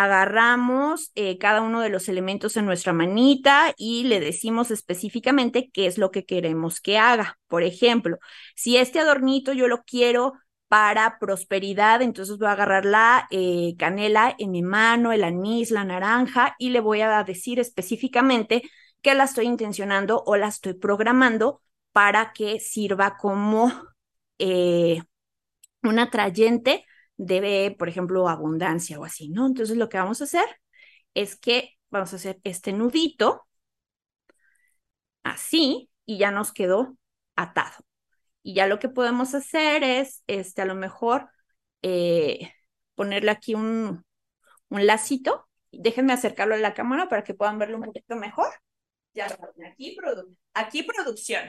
Agarramos 0.00 1.12
eh, 1.14 1.36
cada 1.36 1.60
uno 1.60 1.82
de 1.82 1.90
los 1.90 2.08
elementos 2.08 2.56
en 2.56 2.64
nuestra 2.64 2.94
manita 2.94 3.74
y 3.76 4.04
le 4.04 4.18
decimos 4.18 4.70
específicamente 4.70 5.70
qué 5.74 5.84
es 5.84 5.98
lo 5.98 6.10
que 6.10 6.24
queremos 6.24 6.80
que 6.80 6.96
haga. 6.96 7.38
Por 7.48 7.62
ejemplo, 7.64 8.16
si 8.56 8.78
este 8.78 9.00
adornito 9.00 9.52
yo 9.52 9.68
lo 9.68 9.82
quiero 9.84 10.32
para 10.68 11.18
prosperidad, 11.18 12.00
entonces 12.00 12.38
voy 12.38 12.48
a 12.48 12.52
agarrar 12.52 12.86
la 12.86 13.28
eh, 13.30 13.74
canela 13.78 14.34
en 14.38 14.52
mi 14.52 14.62
mano, 14.62 15.12
el 15.12 15.22
anís, 15.22 15.70
la 15.70 15.84
naranja 15.84 16.54
y 16.58 16.70
le 16.70 16.80
voy 16.80 17.02
a 17.02 17.22
decir 17.22 17.58
específicamente 17.60 18.62
que 19.02 19.14
la 19.14 19.24
estoy 19.24 19.44
intencionando 19.46 20.22
o 20.24 20.36
la 20.36 20.48
estoy 20.48 20.74
programando 20.74 21.60
para 21.92 22.32
que 22.32 22.58
sirva 22.58 23.18
como 23.18 23.70
eh, 24.38 25.02
un 25.82 25.98
atrayente 25.98 26.86
debe, 27.20 27.76
por 27.78 27.88
ejemplo, 27.88 28.28
abundancia 28.28 28.98
o 28.98 29.04
así, 29.04 29.28
¿no? 29.28 29.46
Entonces 29.46 29.76
lo 29.76 29.88
que 29.90 29.98
vamos 29.98 30.20
a 30.22 30.24
hacer 30.24 30.46
es 31.14 31.36
que 31.36 31.76
vamos 31.90 32.12
a 32.12 32.16
hacer 32.16 32.40
este 32.44 32.72
nudito 32.72 33.46
así 35.22 35.90
y 36.06 36.18
ya 36.18 36.30
nos 36.30 36.52
quedó 36.52 36.96
atado. 37.36 37.84
Y 38.42 38.54
ya 38.54 38.66
lo 38.66 38.78
que 38.78 38.88
podemos 38.88 39.34
hacer 39.34 39.84
es, 39.84 40.24
este, 40.26 40.62
a 40.62 40.64
lo 40.64 40.74
mejor, 40.74 41.28
eh, 41.82 42.52
ponerle 42.94 43.30
aquí 43.30 43.54
un, 43.54 44.04
un 44.70 44.86
lacito. 44.86 45.46
Déjenme 45.72 46.14
acercarlo 46.14 46.54
a 46.54 46.58
la 46.58 46.74
cámara 46.74 47.08
para 47.08 47.22
que 47.22 47.34
puedan 47.34 47.58
verlo 47.58 47.76
un 47.76 47.84
poquito 47.84 48.16
mejor. 48.16 48.48
Ya, 49.12 49.26
aquí, 49.66 49.96
aquí 50.54 50.82
producción. 50.84 51.44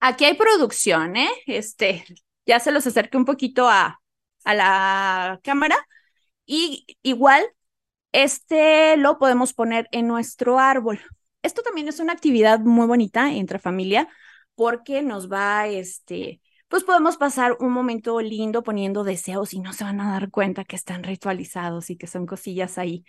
Aquí 0.00 0.24
hay 0.24 0.34
producción, 0.34 1.16
¿eh? 1.16 1.28
Este, 1.46 2.04
ya 2.46 2.60
se 2.60 2.70
los 2.70 2.86
acerqué 2.86 3.16
un 3.16 3.24
poquito 3.24 3.68
a, 3.68 4.00
a 4.44 4.54
la 4.54 5.40
cámara. 5.42 5.76
Y 6.46 6.86
igual, 7.02 7.44
este 8.12 8.96
lo 8.96 9.18
podemos 9.18 9.54
poner 9.54 9.88
en 9.92 10.08
nuestro 10.08 10.58
árbol. 10.58 11.00
Esto 11.42 11.62
también 11.62 11.88
es 11.88 12.00
una 12.00 12.12
actividad 12.12 12.60
muy 12.60 12.86
bonita 12.86 13.32
entre 13.32 13.58
familia 13.58 14.08
porque 14.54 15.02
nos 15.02 15.30
va, 15.32 15.68
este, 15.68 16.40
pues 16.68 16.84
podemos 16.84 17.16
pasar 17.16 17.56
un 17.60 17.72
momento 17.72 18.20
lindo 18.20 18.62
poniendo 18.62 19.04
deseos 19.04 19.54
y 19.54 19.60
no 19.60 19.72
se 19.72 19.84
van 19.84 20.00
a 20.00 20.12
dar 20.12 20.30
cuenta 20.30 20.64
que 20.64 20.76
están 20.76 21.04
ritualizados 21.04 21.90
y 21.90 21.96
que 21.96 22.06
son 22.06 22.26
cosillas 22.26 22.78
ahí 22.78 23.04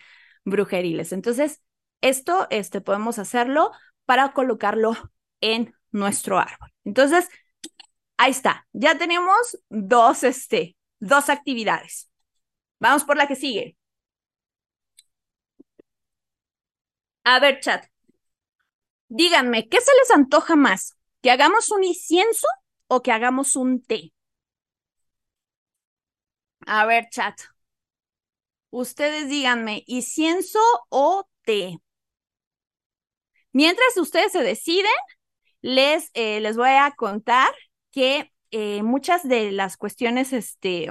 brujeriles. 0.45 1.12
Entonces, 1.13 1.62
esto, 2.02 2.47
este, 2.49 2.82
podemos 2.82 3.19
hacerlo 3.19 3.71
para 4.06 4.34
colocarlo 4.34 4.95
en 5.41 5.73
nuestro 5.91 6.39
árbol. 6.39 6.71
Entonces, 6.86 7.30
ahí 8.17 8.32
está. 8.32 8.67
Ya 8.73 8.97
tenemos 8.97 9.58
dos, 9.69 10.23
este, 10.23 10.78
dos 10.99 11.30
actividades. 11.30 12.10
Vamos 12.80 13.04
por 13.04 13.17
la 13.17 13.28
que 13.28 13.36
sigue. 13.36 13.78
A 17.23 17.39
ver, 17.39 17.60
chat. 17.62 17.86
Díganme, 19.10 19.67
¿qué 19.69 19.82
se 19.82 19.91
les 19.99 20.12
antoja 20.12 20.56
más? 20.56 20.97
¿Que 21.21 21.32
hagamos 21.32 21.69
un 21.71 21.84
incienso 21.84 22.47
o 22.88 23.02
que 23.02 23.12
hagamos 23.12 23.56
un 23.56 23.82
té? 23.84 24.13
A 26.65 26.86
ver, 26.86 27.10
chat. 27.12 27.36
Ustedes 28.71 29.30
díganme, 29.30 29.84
¿incienso 29.88 30.60
o 30.89 31.28
té? 31.43 31.78
Mientras 33.52 33.97
ustedes 33.97 34.32
se 34.32 34.43
deciden, 34.43 34.91
les, 35.62 36.12
eh, 36.13 36.39
les 36.39 36.58
voy 36.58 36.69
a 36.69 36.91
contar 36.95 37.50
que 37.91 38.32
eh, 38.52 38.84
muchas 38.84 39.28
de 39.28 39.52
las 39.52 39.78
cuestiones, 39.78 40.34
este, 40.34 40.89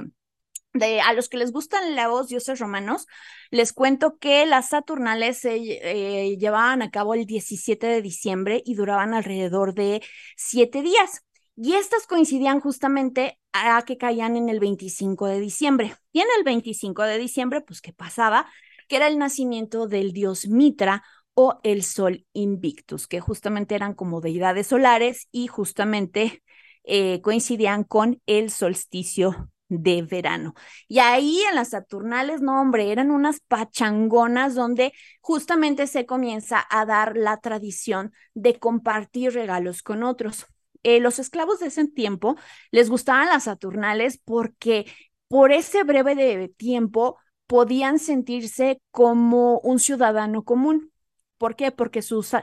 de, 0.73 1.01
a 1.01 1.13
los 1.13 1.29
que 1.29 1.37
les 1.37 1.51
gustan 1.51 1.95
los 1.95 2.27
dioses 2.27 2.59
romanos, 2.59 3.07
les 3.51 3.73
cuento 3.73 4.17
que 4.17 4.45
las 4.45 4.69
Saturnales 4.69 5.39
se 5.39 5.55
eh, 5.55 6.37
llevaban 6.37 6.81
a 6.81 6.91
cabo 6.91 7.13
el 7.15 7.25
17 7.25 7.87
de 7.87 8.01
diciembre 8.01 8.61
y 8.65 8.75
duraban 8.75 9.13
alrededor 9.13 9.73
de 9.73 10.01
siete 10.37 10.81
días. 10.81 11.23
Y 11.55 11.73
estas 11.73 12.07
coincidían 12.07 12.61
justamente 12.61 13.37
a 13.51 13.81
que 13.83 13.97
caían 13.97 14.37
en 14.37 14.47
el 14.47 14.59
25 14.59 15.27
de 15.27 15.39
diciembre. 15.41 15.95
Y 16.13 16.21
en 16.21 16.27
el 16.37 16.43
25 16.45 17.03
de 17.03 17.17
diciembre, 17.17 17.61
pues, 17.61 17.81
¿qué 17.81 17.91
pasaba? 17.91 18.47
Que 18.87 18.95
era 18.95 19.07
el 19.07 19.17
nacimiento 19.17 19.87
del 19.87 20.13
dios 20.13 20.47
Mitra 20.47 21.03
o 21.41 21.57
el 21.63 21.83
sol 21.83 22.25
Invictus, 22.33 23.07
que 23.07 23.21
justamente 23.21 23.73
eran 23.73 23.93
como 23.93 24.19
deidades 24.19 24.67
solares 24.67 25.29
y 25.31 25.47
justamente 25.47 26.43
eh, 26.83 27.21
coincidían 27.21 27.85
con 27.85 28.21
el 28.25 28.51
solsticio 28.51 29.49
de 29.69 30.01
verano. 30.01 30.53
Y 30.89 30.99
ahí 30.99 31.41
en 31.49 31.55
las 31.55 31.69
Saturnales, 31.69 32.41
no, 32.41 32.59
hombre, 32.59 32.91
eran 32.91 33.09
unas 33.09 33.39
pachangonas 33.39 34.53
donde 34.53 34.91
justamente 35.21 35.87
se 35.87 36.05
comienza 36.05 36.65
a 36.69 36.85
dar 36.85 37.15
la 37.15 37.37
tradición 37.37 38.11
de 38.33 38.59
compartir 38.59 39.33
regalos 39.33 39.81
con 39.81 40.03
otros. 40.03 40.45
Eh, 40.83 40.99
los 40.99 41.19
esclavos 41.19 41.61
de 41.61 41.67
ese 41.67 41.87
tiempo 41.87 42.35
les 42.71 42.89
gustaban 42.89 43.29
las 43.29 43.45
Saturnales 43.45 44.19
porque 44.25 44.87
por 45.29 45.53
ese 45.53 45.85
breve 45.85 46.49
tiempo 46.49 47.17
podían 47.47 47.97
sentirse 47.97 48.81
como 48.91 49.59
un 49.59 49.79
ciudadano 49.79 50.43
común. 50.43 50.91
¿Por 51.39 51.55
qué? 51.55 51.71
Porque 51.71 52.03
sus, 52.03 52.33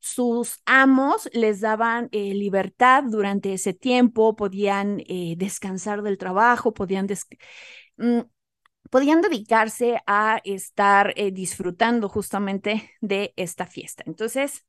sus 0.00 0.62
amos 0.64 1.28
les 1.32 1.60
daban 1.60 2.08
eh, 2.12 2.32
libertad 2.34 3.02
durante 3.04 3.52
ese 3.52 3.74
tiempo, 3.74 4.36
podían 4.36 5.00
eh, 5.08 5.34
descansar 5.36 6.02
del 6.02 6.18
trabajo, 6.18 6.72
podían, 6.72 7.08
mm, 7.96 8.20
podían 8.90 9.20
dedicarse 9.20 9.98
a 10.06 10.40
estar 10.44 11.12
eh, 11.16 11.32
disfrutando 11.32 12.08
justamente 12.08 12.90
de 13.00 13.34
esta 13.36 13.66
fiesta. 13.66 14.04
Entonces, 14.06 14.64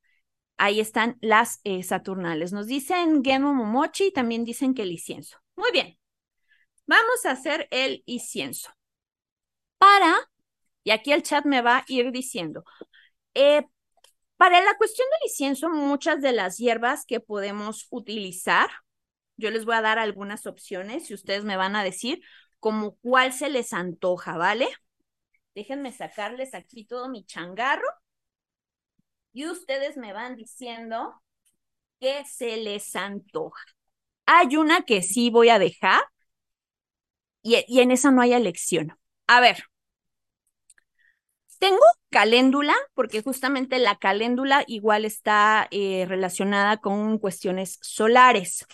ahí 0.58 0.80
están 0.80 1.18
las 1.22 1.62
Saturnales. 1.84 2.52
Nos 2.52 2.66
dicen 2.66 3.24
Gemo 3.24 3.54
Momochi, 3.54 4.12
también 4.12 4.46
dicen 4.46 4.74
que 4.74 4.82
el 4.82 4.92
incienso. 4.94 5.38
Muy 5.56 5.72
bien, 5.72 5.98
vamos 6.88 7.26
a 7.26 7.32
hacer 7.32 7.68
el 7.70 8.02
incienso. 8.08 8.72
Para, 9.78 10.16
y 10.84 10.92
aquí 10.92 11.12
el 11.12 11.22
chat 11.22 11.46
me 11.46 11.62
va 11.62 11.78
a 11.78 11.86
ir 11.88 12.12
diciendo, 12.12 12.64
para 14.38 14.62
la 14.62 14.78
cuestión 14.78 15.08
del 15.10 15.30
incienso, 15.30 15.70
muchas 15.70 16.22
de 16.22 16.34
las 16.34 16.58
hierbas 16.58 17.06
que 17.06 17.20
podemos 17.20 17.88
utilizar, 17.90 18.70
yo 19.38 19.52
les 19.52 19.66
voy 19.66 19.76
a 19.76 19.82
dar 19.82 20.00
algunas 20.00 20.46
opciones 20.46 21.10
y 21.10 21.14
ustedes 21.14 21.44
me 21.44 21.58
van 21.58 21.76
a 21.76 21.84
decir 21.84 22.22
como 22.60 22.96
cuál 22.98 23.34
se 23.34 23.50
les 23.50 23.74
antoja, 23.74 24.38
¿vale? 24.38 24.68
Déjenme 25.54 25.92
sacarles 25.92 26.54
aquí 26.54 26.86
todo 26.86 27.10
mi 27.10 27.26
changarro 27.26 27.88
y 29.34 29.48
ustedes 29.48 29.98
me 29.98 30.14
van 30.14 30.36
diciendo 30.36 31.22
qué 32.00 32.24
se 32.26 32.58
les 32.58 32.96
antoja. 32.96 33.64
Hay 34.26 34.58
una 34.58 34.82
que 34.84 35.02
sí 35.02 35.30
voy 35.30 35.50
a 35.50 35.60
dejar 35.60 36.04
y, 37.42 37.64
y 37.68 37.82
en 37.82 37.92
esa 37.92 38.12
no 38.12 38.22
hay 38.22 38.34
elección. 38.34 38.98
A 39.28 39.40
ver, 39.42 39.64
tengo 41.60 41.82
caléndula, 42.10 42.74
porque 42.94 43.22
justamente 43.22 43.80
la 43.80 43.98
caléndula 43.98 44.64
igual 44.68 45.06
está 45.06 45.68
eh, 45.72 46.06
relacionada 46.08 46.78
con 46.78 47.18
cuestiones 47.20 47.80
solares. 47.82 48.66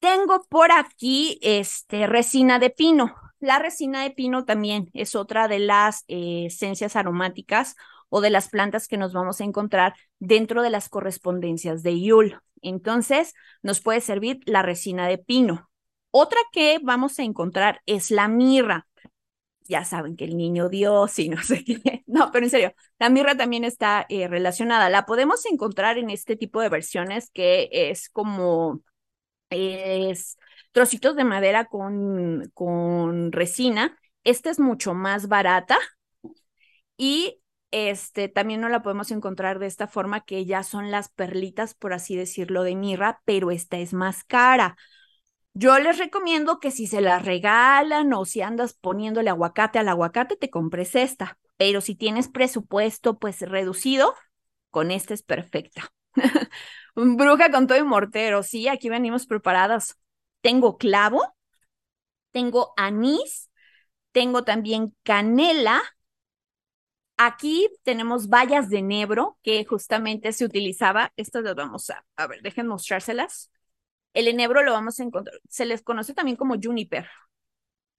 Tengo 0.00 0.44
por 0.48 0.70
aquí 0.72 1.38
este, 1.42 2.06
resina 2.06 2.58
de 2.58 2.70
pino. 2.70 3.14
La 3.40 3.58
resina 3.58 4.02
de 4.02 4.10
pino 4.10 4.44
también 4.44 4.90
es 4.94 5.14
otra 5.14 5.48
de 5.48 5.58
las 5.58 6.04
eh, 6.08 6.46
esencias 6.46 6.96
aromáticas 6.96 7.76
o 8.08 8.20
de 8.20 8.30
las 8.30 8.48
plantas 8.48 8.88
que 8.88 8.96
nos 8.96 9.12
vamos 9.12 9.40
a 9.40 9.44
encontrar 9.44 9.94
dentro 10.18 10.62
de 10.62 10.70
las 10.70 10.88
correspondencias 10.88 11.82
de 11.82 12.00
Yule. 12.00 12.38
Entonces, 12.62 13.34
nos 13.62 13.80
puede 13.80 14.00
servir 14.00 14.40
la 14.46 14.62
resina 14.62 15.06
de 15.06 15.18
pino. 15.18 15.70
Otra 16.10 16.40
que 16.52 16.80
vamos 16.82 17.18
a 17.18 17.22
encontrar 17.22 17.82
es 17.86 18.10
la 18.10 18.28
mirra 18.28 18.87
ya 19.68 19.84
saben 19.84 20.16
que 20.16 20.24
el 20.24 20.36
niño 20.36 20.68
Dios 20.68 21.18
y 21.18 21.28
no 21.30 21.42
sé 21.42 21.64
qué. 21.64 22.02
No, 22.06 22.30
pero 22.32 22.46
en 22.46 22.50
serio, 22.50 22.74
la 22.98 23.10
mirra 23.10 23.36
también 23.36 23.64
está 23.64 24.06
eh, 24.08 24.28
relacionada. 24.28 24.88
La 24.90 25.06
podemos 25.06 25.44
encontrar 25.46 25.98
en 25.98 26.10
este 26.10 26.36
tipo 26.36 26.60
de 26.60 26.68
versiones 26.68 27.30
que 27.32 27.68
es 27.72 28.08
como 28.10 28.82
es 29.50 30.38
trocitos 30.72 31.16
de 31.16 31.24
madera 31.24 31.66
con, 31.66 32.50
con 32.54 33.32
resina. 33.32 33.98
Esta 34.24 34.50
es 34.50 34.60
mucho 34.60 34.94
más 34.94 35.28
barata 35.28 35.78
y 36.96 37.40
este 37.70 38.28
también 38.28 38.60
no 38.60 38.68
la 38.68 38.82
podemos 38.82 39.10
encontrar 39.10 39.58
de 39.58 39.66
esta 39.66 39.88
forma 39.88 40.22
que 40.24 40.46
ya 40.46 40.62
son 40.62 40.90
las 40.90 41.08
perlitas, 41.10 41.74
por 41.74 41.92
así 41.92 42.16
decirlo, 42.16 42.62
de 42.62 42.74
mirra, 42.76 43.20
pero 43.24 43.50
esta 43.50 43.78
es 43.78 43.92
más 43.92 44.24
cara. 44.24 44.76
Yo 45.60 45.76
les 45.80 45.98
recomiendo 45.98 46.60
que 46.60 46.70
si 46.70 46.86
se 46.86 47.00
la 47.00 47.18
regalan 47.18 48.12
o 48.12 48.24
si 48.24 48.42
andas 48.42 48.74
poniéndole 48.74 49.28
aguacate 49.28 49.80
al 49.80 49.88
aguacate, 49.88 50.36
te 50.36 50.50
compres 50.50 50.94
esta. 50.94 51.36
Pero 51.56 51.80
si 51.80 51.96
tienes 51.96 52.28
presupuesto 52.28 53.18
pues 53.18 53.40
reducido, 53.40 54.14
con 54.70 54.92
esta 54.92 55.14
es 55.14 55.22
perfecta. 55.24 55.92
Bruja 56.94 57.50
con 57.50 57.66
todo 57.66 57.76
y 57.76 57.82
mortero, 57.82 58.44
sí, 58.44 58.68
aquí 58.68 58.88
venimos 58.88 59.26
preparadas. 59.26 59.98
Tengo 60.42 60.78
clavo, 60.78 61.34
tengo 62.30 62.72
anís, 62.76 63.50
tengo 64.12 64.44
también 64.44 64.94
canela. 65.02 65.82
Aquí 67.16 67.68
tenemos 67.82 68.28
bayas 68.28 68.68
de 68.70 68.80
nebro 68.82 69.38
que 69.42 69.64
justamente 69.64 70.32
se 70.32 70.44
utilizaba. 70.44 71.12
Estas 71.16 71.42
las 71.42 71.56
vamos 71.56 71.90
a, 71.90 72.04
a 72.16 72.26
ver, 72.28 72.42
dejen 72.42 72.68
mostrárselas. 72.68 73.50
El 74.14 74.28
enebro 74.28 74.62
lo 74.62 74.72
vamos 74.72 74.98
a 75.00 75.04
encontrar, 75.04 75.38
se 75.48 75.66
les 75.66 75.82
conoce 75.82 76.14
también 76.14 76.36
como 76.36 76.56
juniper. 76.60 77.06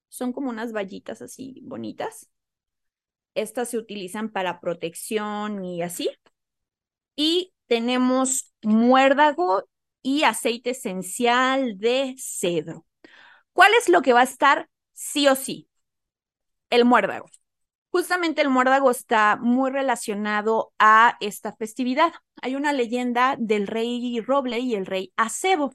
Son 0.09 0.33
como 0.33 0.49
unas 0.49 0.73
vallitas 0.73 1.21
así 1.21 1.61
bonitas. 1.63 2.29
Estas 3.35 3.69
se 3.69 3.77
utilizan 3.77 4.29
para 4.29 4.59
protección 4.59 5.63
y 5.63 5.81
así. 5.81 6.09
Y 7.15 7.53
tenemos 7.67 8.53
muérdago 8.63 9.63
y 10.01 10.23
aceite 10.23 10.71
esencial 10.71 11.77
de 11.77 12.15
cedro. 12.17 12.85
¿Cuál 13.53 13.71
es 13.79 13.89
lo 13.89 14.01
que 14.01 14.13
va 14.13 14.21
a 14.21 14.23
estar 14.23 14.69
sí 14.93 15.27
o 15.27 15.35
sí? 15.35 15.69
El 16.69 16.85
muérdago. 16.85 17.29
Justamente 17.91 18.41
el 18.41 18.49
muérdago 18.49 18.91
está 18.91 19.37
muy 19.37 19.71
relacionado 19.71 20.73
a 20.79 21.17
esta 21.21 21.55
festividad. 21.55 22.13
Hay 22.41 22.55
una 22.55 22.73
leyenda 22.73 23.35
del 23.39 23.67
rey 23.67 24.19
Roble 24.21 24.59
y 24.59 24.75
el 24.75 24.85
rey 24.85 25.11
Acebo 25.17 25.73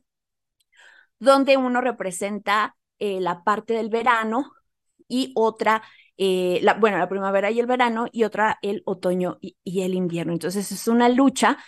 donde 1.25 1.57
uno 1.57 1.81
representa 1.81 2.77
eh, 2.99 3.21
la 3.21 3.43
parte 3.45 3.75
del 3.75 3.89
verano 3.91 4.53
y 5.09 5.33
otra, 5.35 5.83
eh, 6.17 6.61
la, 6.63 6.75
bueno, 6.75 6.99
la 6.99 7.09
primavera 7.09 7.51
y 7.51 7.61
el 7.61 7.67
verano 7.67 8.07
y 8.13 8.25
otra 8.25 8.59
el 8.63 8.83
otoño 8.87 9.39
y, 9.41 9.57
el 9.83 9.95
invierno. 9.95 10.33
Entonces 10.33 10.71
es 10.73 10.89
una 10.89 11.09
lucha 11.09 11.59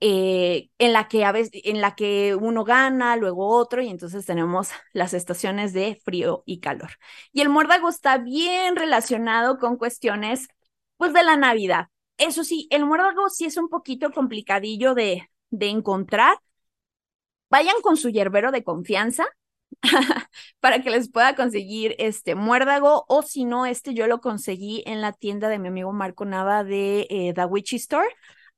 eh, 0.00 0.70
en, 0.78 0.92
la 0.92 1.08
que 1.08 1.24
a 1.24 1.32
veces, 1.32 1.60
en 1.64 1.80
la 1.80 1.94
que 1.94 2.34
uno 2.34 2.64
gana, 2.64 3.16
luego 3.16 3.48
otro, 3.48 3.82
y 3.82 3.88
entonces 3.88 4.24
tenemos 4.26 4.70
las 4.92 5.14
estaciones 5.14 5.72
de 5.72 6.00
frío 6.04 6.42
y 6.46 6.60
calor. 6.60 6.90
Y 7.32 7.42
el 7.42 7.50
muérdago 7.50 7.88
está 7.88 8.18
bien 8.18 8.76
relacionado 8.76 9.58
con 9.58 9.76
cuestiones, 9.76 10.48
pues, 10.96 11.12
de 11.12 11.22
la 11.22 11.36
Navidad. 11.36 11.88
Eso 12.18 12.44
sí, 12.44 12.68
el 12.70 12.84
muérdago 12.86 13.28
sí 13.30 13.46
es 13.46 13.56
un 13.56 13.68
poquito 13.68 14.10
complicadillo 14.12 14.94
de, 14.94 15.30
de 15.50 15.68
encontrar. 15.68 16.38
Vayan 17.50 17.80
con 17.82 17.96
su 17.96 18.10
yerbero 18.10 18.52
de 18.52 18.64
confianza 18.64 19.26
para 20.60 20.82
que 20.82 20.90
les 20.90 21.10
pueda 21.10 21.34
conseguir 21.34 21.94
este 21.98 22.34
muérdago 22.34 23.04
o 23.08 23.22
si 23.22 23.44
no, 23.44 23.66
este 23.66 23.94
yo 23.94 24.06
lo 24.06 24.20
conseguí 24.20 24.82
en 24.86 25.00
la 25.00 25.12
tienda 25.12 25.48
de 25.48 25.58
mi 25.58 25.68
amigo 25.68 25.92
Marco 25.92 26.24
Nava 26.24 26.64
de 26.64 27.06
eh, 27.10 27.32
The 27.34 27.44
Witchy 27.46 27.76
Store. 27.76 28.08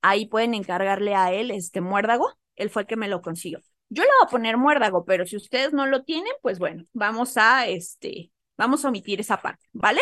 Ahí 0.02 0.26
pueden 0.26 0.54
encargarle 0.54 1.14
a 1.14 1.32
él 1.32 1.50
este 1.50 1.80
muérdago. 1.80 2.32
Él 2.56 2.70
fue 2.70 2.82
el 2.82 2.88
que 2.88 2.96
me 2.96 3.08
lo 3.08 3.22
consiguió. 3.22 3.60
Yo 3.88 4.02
le 4.02 4.08
voy 4.08 4.26
a 4.26 4.30
poner 4.30 4.56
muérdago, 4.56 5.04
pero 5.04 5.26
si 5.26 5.36
ustedes 5.36 5.72
no 5.72 5.86
lo 5.86 6.02
tienen, 6.04 6.32
pues 6.42 6.58
bueno, 6.58 6.84
vamos 6.92 7.36
a 7.36 7.66
este, 7.66 8.32
vamos 8.56 8.84
a 8.84 8.88
omitir 8.88 9.20
esa 9.20 9.40
parte, 9.40 9.66
¿vale? 9.72 10.00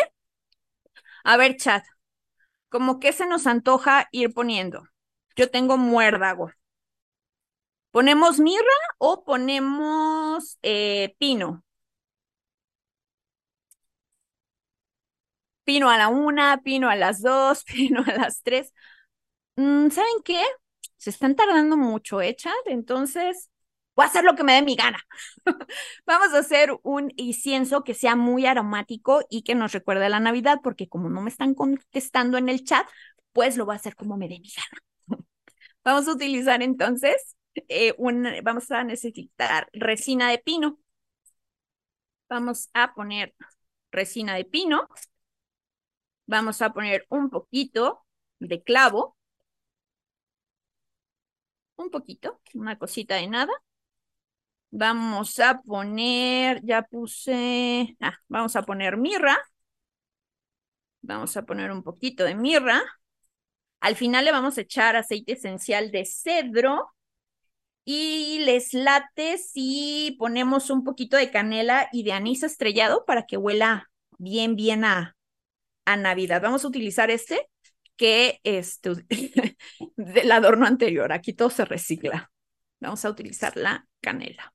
A 1.23 1.37
ver, 1.37 1.55
chat, 1.57 1.83
¿cómo 2.69 2.99
que 2.99 3.13
se 3.13 3.27
nos 3.27 3.47
antoja 3.47 4.07
ir 4.11 4.33
poniendo? 4.33 4.83
Yo 5.35 5.49
tengo 5.51 5.77
muérdago. 5.77 6.51
¿Ponemos 7.91 8.39
mirra 8.39 8.77
o 8.99 9.23
ponemos 9.25 10.57
eh, 10.63 11.15
pino? 11.19 11.63
Pino 15.63 15.89
a 15.89 15.97
la 15.97 16.07
una, 16.09 16.61
pino 16.63 16.89
a 16.89 16.95
las 16.95 17.21
dos, 17.21 17.63
pino 17.65 18.03
a 18.05 18.13
las 18.13 18.41
tres. 18.43 18.73
Mm, 19.55 19.89
¿Saben 19.89 20.23
qué? 20.25 20.43
Se 20.97 21.09
están 21.11 21.35
tardando 21.35 21.77
mucho, 21.77 22.21
¿eh, 22.21 22.35
chat? 22.35 22.53
Entonces, 22.67 23.49
voy 23.95 24.05
a 24.05 24.09
hacer 24.09 24.23
lo 24.25 24.35
que 24.35 24.43
me 24.43 24.53
dé 24.55 24.61
mi 24.63 24.75
gana. 24.75 24.99
Vamos 26.07 26.33
a 26.33 26.39
hacer 26.39 26.71
un 26.83 27.11
incienso 27.17 27.83
que 27.83 27.93
sea 27.95 28.15
muy 28.15 28.45
aromático 28.45 29.23
y 29.29 29.43
que 29.43 29.55
nos 29.55 29.73
recuerde 29.73 30.09
la 30.09 30.19
Navidad, 30.19 30.59
porque 30.63 30.89
como 30.89 31.09
no 31.09 31.21
me 31.21 31.29
están 31.29 31.55
contestando 31.55 32.37
en 32.37 32.49
el 32.49 32.63
chat, 32.65 32.87
pues 33.33 33.57
lo 33.57 33.65
voy 33.65 33.73
a 33.73 33.77
hacer 33.77 33.95
como 33.95 34.17
me 34.17 34.27
dé 34.29 34.39
mi 34.39 34.49
gana. 34.55 34.81
Vamos 35.85 36.07
a 36.07 36.13
utilizar 36.13 36.61
entonces 36.63 37.35
eh, 37.55 37.93
vamos 38.43 38.71
a 38.71 38.83
necesitar 38.83 39.69
resina 39.73 40.29
de 40.31 40.39
pino. 40.39 40.79
Vamos 42.29 42.69
a 42.73 42.93
poner 42.93 43.35
resina 43.91 44.35
de 44.35 44.45
pino. 44.45 44.87
Vamos 46.25 46.61
a 46.61 46.73
poner 46.73 47.05
un 47.09 47.29
poquito 47.29 48.05
de 48.39 48.63
clavo. 48.63 49.17
Un 51.75 51.89
poquito, 51.89 52.39
una 52.53 52.77
cosita 52.77 53.15
de 53.15 53.27
nada. 53.27 53.51
Vamos 54.71 55.39
a 55.39 55.61
poner, 55.61 56.61
ya 56.63 56.83
puse, 56.83 57.97
ah, 57.99 58.17
vamos 58.29 58.55
a 58.55 58.63
poner 58.63 58.97
mirra. 58.97 59.37
Vamos 61.01 61.35
a 61.37 61.43
poner 61.45 61.71
un 61.71 61.83
poquito 61.83 62.23
de 62.23 62.35
mirra. 62.35 62.81
Al 63.81 63.95
final 63.95 64.25
le 64.25 64.31
vamos 64.31 64.57
a 64.57 64.61
echar 64.61 64.95
aceite 64.95 65.33
esencial 65.33 65.91
de 65.91 66.05
cedro 66.05 66.91
y 67.83 68.39
les 68.39 68.73
late 68.73 69.37
si 69.37 70.15
ponemos 70.19 70.69
un 70.69 70.83
poquito 70.83 71.17
de 71.17 71.31
canela 71.31 71.89
y 71.91 72.03
de 72.03 72.13
anís 72.13 72.43
estrellado 72.43 73.05
para 73.05 73.25
que 73.25 73.37
huela 73.37 73.89
bien, 74.17 74.55
bien 74.55 74.85
a, 74.85 75.15
a 75.85 75.97
Navidad. 75.97 76.41
Vamos 76.41 76.63
a 76.63 76.67
utilizar 76.67 77.09
este 77.11 77.49
que 77.95 78.39
es 78.43 78.79
este, 78.83 79.05
del 79.95 80.31
adorno 80.31 80.65
anterior. 80.65 81.11
Aquí 81.11 81.33
todo 81.33 81.49
se 81.49 81.65
recicla. 81.65 82.31
Vamos 82.79 83.05
a 83.05 83.09
utilizar 83.09 83.55
la 83.57 83.87
canela. 83.99 84.53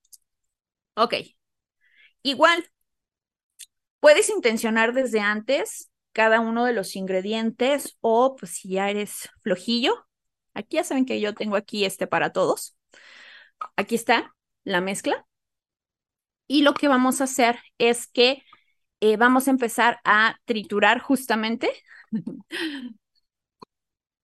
Ok. 0.94 1.14
Igual, 2.22 2.68
puedes 4.00 4.30
intencionar 4.30 4.92
desde 4.94 5.20
antes 5.20 5.90
cada 6.12 6.40
uno 6.40 6.64
de 6.64 6.72
los 6.72 6.96
ingredientes 6.96 7.96
o 8.00 8.34
pues 8.36 8.52
si 8.52 8.70
ya 8.70 8.90
eres 8.90 9.28
flojillo. 9.42 10.06
Aquí 10.54 10.76
ya 10.76 10.84
saben 10.84 11.04
que 11.04 11.20
yo 11.20 11.34
tengo 11.34 11.56
aquí 11.56 11.84
este 11.84 12.06
para 12.06 12.32
todos 12.32 12.75
aquí 13.76 13.94
está 13.94 14.35
la 14.64 14.80
mezcla. 14.80 15.26
Y 16.48 16.62
lo 16.62 16.74
que 16.74 16.88
vamos 16.88 17.20
a 17.20 17.24
hacer 17.24 17.59
es 17.78 18.06
que 18.06 18.42
eh, 19.00 19.16
vamos 19.16 19.48
a 19.48 19.50
empezar 19.50 20.00
a 20.04 20.37
triturar 20.44 21.00
justamente. 21.00 21.70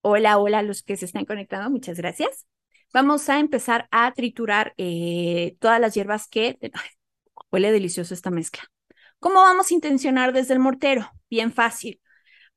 hola, 0.01 0.39
hola, 0.39 0.63
los 0.63 0.83
que 0.83 0.97
se 0.97 1.05
están 1.07 1.25
conectando, 1.25 1.71
muchas 1.71 1.99
gracias. 1.99 2.47
Vamos 2.93 3.29
a 3.29 3.39
empezar 3.39 3.89
a 3.91 4.13
triturar 4.13 4.75
eh, 4.77 5.57
todas 5.61 5.81
las 5.81 5.95
hierbas 5.95 6.29
que... 6.29 6.59
huele 7.51 7.73
delicioso 7.73 8.15
esta 8.15 8.31
mezcla. 8.31 8.63
¿Cómo 9.19 9.41
vamos 9.41 9.71
a 9.71 9.75
intencionar 9.75 10.33
desde 10.33 10.55
el 10.55 10.61
mortero? 10.61 11.11
Bien 11.31 11.53
fácil. 11.53 12.01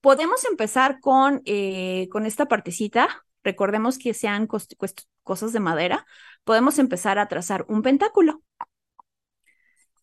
Podemos 0.02 0.46
empezar 0.46 1.00
con, 1.00 1.42
eh, 1.46 2.08
con 2.12 2.26
esta 2.26 2.48
partecita 2.48 3.26
recordemos 3.46 3.98
que 3.98 4.14
sean 4.14 4.48
cosas 4.48 5.54
de 5.54 5.60
madera, 5.60 6.06
podemos 6.44 6.80
empezar 6.80 7.20
a 7.20 7.28
trazar 7.28 7.66
un 7.70 7.82
pentáculo. 7.84 8.42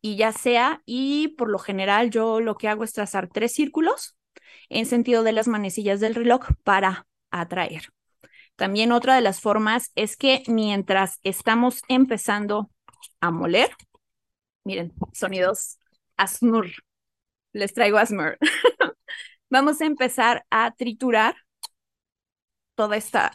Y 0.01 0.17
ya 0.17 0.33
sea, 0.33 0.83
y 0.87 1.29
por 1.37 1.49
lo 1.49 1.59
general 1.59 2.11
yo 2.11 2.41
lo 2.41 2.57
que 2.57 2.69
hago 2.69 2.85
es 2.85 2.93
trazar 2.93 3.29
tres 3.29 3.53
círculos 3.53 4.17
en 4.69 4.87
sentido 4.87 5.23
de 5.23 5.33
las 5.33 5.49
manecillas 5.49 6.01
del 6.01 6.15
reloj 6.15 6.47
para 6.65 7.07
atraer. 7.31 7.89
También 8.57 8.93
otra 8.93 9.15
de 9.15 9.21
las 9.21 9.41
formas 9.41 9.91
es 9.95 10.17
que 10.17 10.43
mientras 10.47 11.19
estamos 11.23 11.83
empezando 11.89 12.71
a 13.21 13.31
moler, 13.31 13.71
miren, 14.65 14.93
sonidos 15.13 15.79
asmur, 16.17 16.69
les 17.53 17.75
traigo 17.75 17.99
asmur. 17.99 18.39
Vamos 19.51 19.81
a 19.81 19.87
empezar 19.87 20.45
a 20.51 20.71
triturar 20.73 21.37
toda 22.75 22.97
esta, 22.97 23.33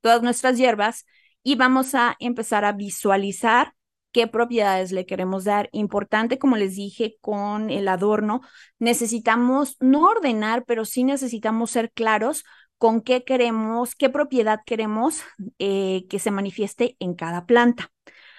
todas 0.00 0.22
nuestras 0.22 0.56
hierbas 0.56 1.06
y 1.42 1.56
vamos 1.56 1.94
a 1.94 2.16
empezar 2.20 2.64
a 2.64 2.72
visualizar 2.72 3.74
qué 4.12 4.28
propiedades 4.28 4.92
le 4.92 5.06
queremos 5.06 5.44
dar. 5.44 5.68
Importante, 5.72 6.38
como 6.38 6.56
les 6.56 6.76
dije, 6.76 7.16
con 7.20 7.68
el 7.68 7.88
adorno, 7.88 8.40
necesitamos 8.78 9.76
no 9.80 10.02
ordenar, 10.08 10.64
pero 10.64 10.84
sí 10.84 11.04
necesitamos 11.04 11.72
ser 11.72 11.90
claros 11.92 12.44
con 12.78 13.00
qué 13.00 13.24
queremos, 13.24 13.94
qué 13.94 14.08
propiedad 14.10 14.60
queremos 14.64 15.22
eh, 15.58 16.06
que 16.08 16.18
se 16.18 16.30
manifieste 16.30 16.96
en 17.00 17.14
cada 17.14 17.44
planta. 17.44 17.90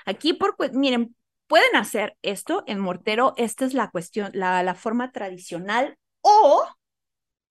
Aquí, 0.06 0.34
por, 0.34 0.56
miren, 0.74 1.16
pueden 1.48 1.76
hacer 1.76 2.18
esto 2.22 2.64
en 2.68 2.80
mortero, 2.80 3.34
esta 3.38 3.66
es 3.66 3.74
la 3.74 3.90
cuestión, 3.92 4.32
la, 4.34 4.64
la 4.64 4.76
forma 4.76 5.12
tradicional, 5.12 5.98
o 6.22 6.66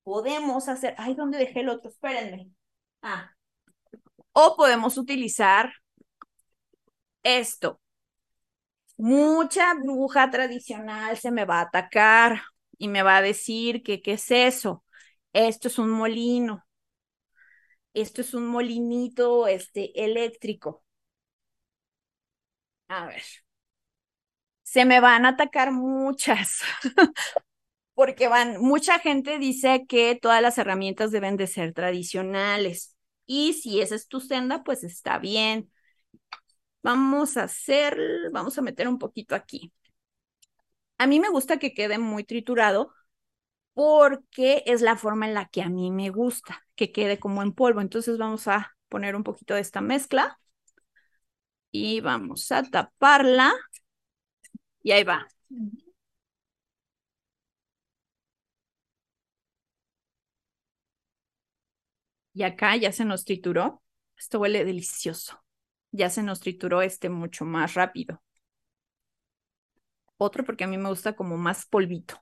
podemos 0.05 0.69
hacer, 0.69 0.95
ay, 0.99 1.15
¿dónde 1.15 1.39
dejé 1.39 1.61
el 1.61 1.71
otro? 1.71 1.91
Espérenme. 1.91 2.51
Ah. 3.03 3.31
O 4.33 4.57
podemos 4.57 4.99
utilizar 4.99 5.73
esto. 7.23 7.81
Mucha 8.97 9.75
bruja 9.75 10.31
tradicional 10.31 11.17
se 11.17 11.31
me 11.33 11.45
va 11.45 11.59
a 11.59 11.63
atacar 11.63 12.43
y 12.79 12.89
me 12.89 13.03
va 13.03 13.17
a 13.19 13.23
decir 13.23 13.83
que 13.83 14.03
qué 14.03 14.15
es 14.15 14.31
eso. 14.31 14.85
Esto 15.33 15.69
es 15.69 15.79
un 15.79 15.91
molino. 15.91 16.65
Esto 17.95 18.21
es 18.21 18.35
un 18.35 18.47
molinito 18.47 19.47
este, 19.49 20.05
eléctrico. 20.05 20.85
A 22.89 23.07
ver. 23.07 23.23
Se 24.63 24.85
me 24.85 25.01
van 25.01 25.25
a 25.27 25.31
atacar 25.31 25.73
muchas. 25.73 26.61
porque 27.95 28.29
van, 28.29 28.61
mucha 28.61 28.99
gente 28.99 29.39
dice 29.39 29.87
que 29.89 30.19
todas 30.21 30.43
las 30.43 30.59
herramientas 30.59 31.11
deben 31.13 31.37
de 31.37 31.47
ser 31.47 31.73
tradicionales. 31.73 32.97
Y 33.27 33.55
si 33.55 33.81
esa 33.81 33.95
es 33.95 34.09
tu 34.09 34.21
senda, 34.21 34.63
pues 34.65 34.85
está 34.85 35.19
bien. 35.19 35.71
Vamos 36.83 37.37
a 37.37 37.45
hacer, 37.45 37.99
vamos 38.33 38.59
a 38.59 38.63
meter 38.63 38.89
un 38.89 38.99
poquito 38.99 39.35
aquí. 39.35 39.73
A 40.99 41.07
mí 41.07 41.21
me 41.21 41.29
gusta 41.31 41.59
que 41.59 41.75
quede 41.75 41.99
muy 41.99 42.25
triturado 42.25 42.93
porque 43.75 44.63
es 44.67 44.83
la 44.83 44.97
forma 44.97 45.27
en 45.27 45.35
la 45.35 45.47
que 45.49 45.63
a 45.63 45.69
mí 45.69 45.91
me 45.91 46.11
gusta, 46.11 46.65
que 46.77 46.93
quede 46.93 47.19
como 47.19 47.43
en 47.43 47.53
polvo. 47.53 47.81
Entonces 47.81 48.19
vamos 48.19 48.49
a 48.49 48.77
poner 48.89 49.17
un 49.17 49.25
poquito 49.25 49.55
de 49.55 49.61
esta 49.61 49.81
mezcla 49.81 50.39
y 51.71 52.01
vamos 52.01 52.51
a 52.53 52.63
taparla 52.63 53.53
y 54.83 54.93
ahí 54.93 55.05
va. 55.05 55.27
Y 62.35 62.43
acá 62.43 62.77
ya 62.77 62.93
se 62.93 63.05
nos 63.05 63.25
trituró. 63.25 63.83
Esto 64.19 64.39
huele 64.41 64.65
delicioso. 64.65 65.43
Ya 65.93 66.11
se 66.11 66.23
nos 66.23 66.41
trituró 66.41 66.83
este 66.83 67.09
mucho 67.09 67.45
más 67.45 67.75
rápido. 67.75 68.23
Otro 70.17 70.45
porque 70.45 70.65
a 70.65 70.67
mí 70.67 70.77
me 70.79 70.89
gusta 70.89 71.15
como 71.15 71.37
más 71.37 71.67
polvito. 71.67 72.21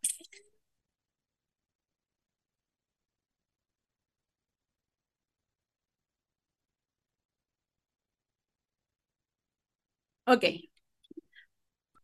Ok. 10.27 10.44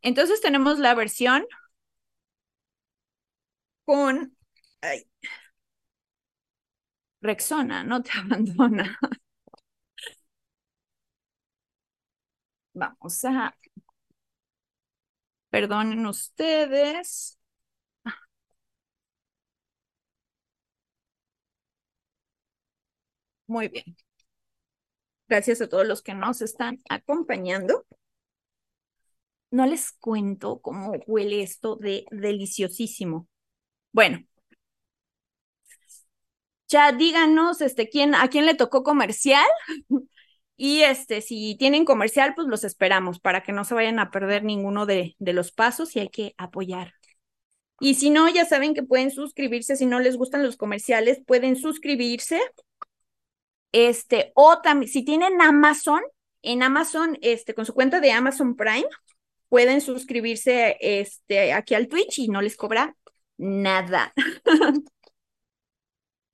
Entonces 0.03 0.41
tenemos 0.41 0.79
la 0.81 0.95
versión 0.95 1.45
con 3.85 4.37
Rexona, 7.23 7.85
no 7.85 8.03
te 8.03 8.11
abandona. 8.19 8.99
Vamos 12.75 13.25
a... 13.25 13.55
Perdonen 15.51 16.07
ustedes. 16.07 17.39
Muy 23.47 23.69
bien. 23.69 23.97
Gracias 25.29 25.61
a 25.63 25.69
todos 25.71 25.87
los 25.87 26.03
que 26.03 26.13
nos 26.15 26.43
están 26.43 26.81
acompañando. 26.91 27.87
No 29.51 29.67
les 29.67 29.93
cuento 29.93 30.61
cómo 30.61 30.93
huele 31.07 31.43
esto 31.43 31.77
de 31.77 32.05
deliciosísimo. 32.11 33.29
Bueno, 33.93 34.21
ya 36.69 36.93
díganos 36.93 37.61
este, 37.61 37.89
quién, 37.89 38.15
a 38.15 38.29
quién 38.29 38.47
le 38.47 38.55
tocó 38.55 38.83
comercial. 38.83 39.47
Y 40.61 40.83
este, 40.83 41.21
si 41.21 41.55
tienen 41.57 41.85
comercial, 41.85 42.35
pues 42.35 42.49
los 42.49 42.65
esperamos 42.65 43.21
para 43.21 43.45
que 43.45 43.53
no 43.53 43.65
se 43.65 43.75
vayan 43.75 44.01
a 44.01 44.11
perder 44.11 44.43
ninguno 44.43 44.87
de, 44.87 45.15
de 45.21 45.33
los 45.33 45.53
pasos 45.53 45.95
y 45.95 46.01
hay 46.01 46.09
que 46.09 46.35
apoyar. 46.37 46.95
Y 47.81 47.95
si 47.95 48.11
no, 48.11 48.29
ya 48.29 48.45
saben 48.45 48.75
que 48.75 48.83
pueden 48.83 49.13
suscribirse. 49.13 49.77
Si 49.77 49.87
no 49.87 50.01
les 50.01 50.17
gustan 50.17 50.43
los 50.43 50.57
comerciales, 50.57 51.21
pueden 51.25 51.55
suscribirse. 51.55 52.41
Este, 53.71 54.33
o 54.35 54.61
también, 54.61 54.91
si 54.91 55.05
tienen 55.05 55.41
Amazon, 55.41 56.01
en 56.43 56.63
Amazon, 56.63 57.19
este, 57.23 57.55
con 57.55 57.67
su 57.67 57.75
cuenta 57.75 58.01
de 58.01 58.13
Amazon 58.13 58.57
Prime, 58.57 58.89
pueden 59.49 59.81
suscribirse 59.81 60.77
este, 60.81 61.53
aquí 61.53 61.75
al 61.75 61.89
Twitch 61.89 62.19
y 62.19 62.29
no 62.29 62.43
les 62.43 62.57
cobra 62.57 62.97
nada. 63.37 64.13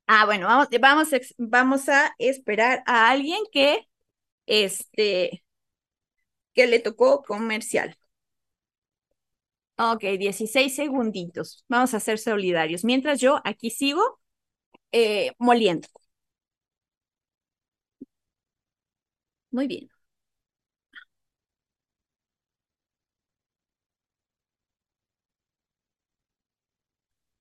ah, 0.07 0.25
bueno, 0.25 0.47
vamos, 0.47 0.67
vamos, 0.81 1.09
vamos 1.37 1.89
a 1.89 2.13
esperar 2.19 2.83
a 2.85 3.09
alguien 3.09 3.39
que, 3.51 3.87
este, 4.47 5.43
que 6.55 6.65
le 6.67 6.79
tocó 6.79 7.21
comercial. 7.23 7.97
Ok, 9.77 10.03
16 10.17 10.75
segunditos. 10.75 11.65
Vamos 11.67 11.93
a 11.93 11.99
ser 11.99 12.17
solidarios. 12.17 12.85
Mientras 12.85 13.19
yo 13.19 13.41
aquí 13.43 13.69
sigo 13.69 14.19
eh, 14.91 15.33
moliendo. 15.39 15.87
Muy 19.51 19.67
bien. 19.67 19.89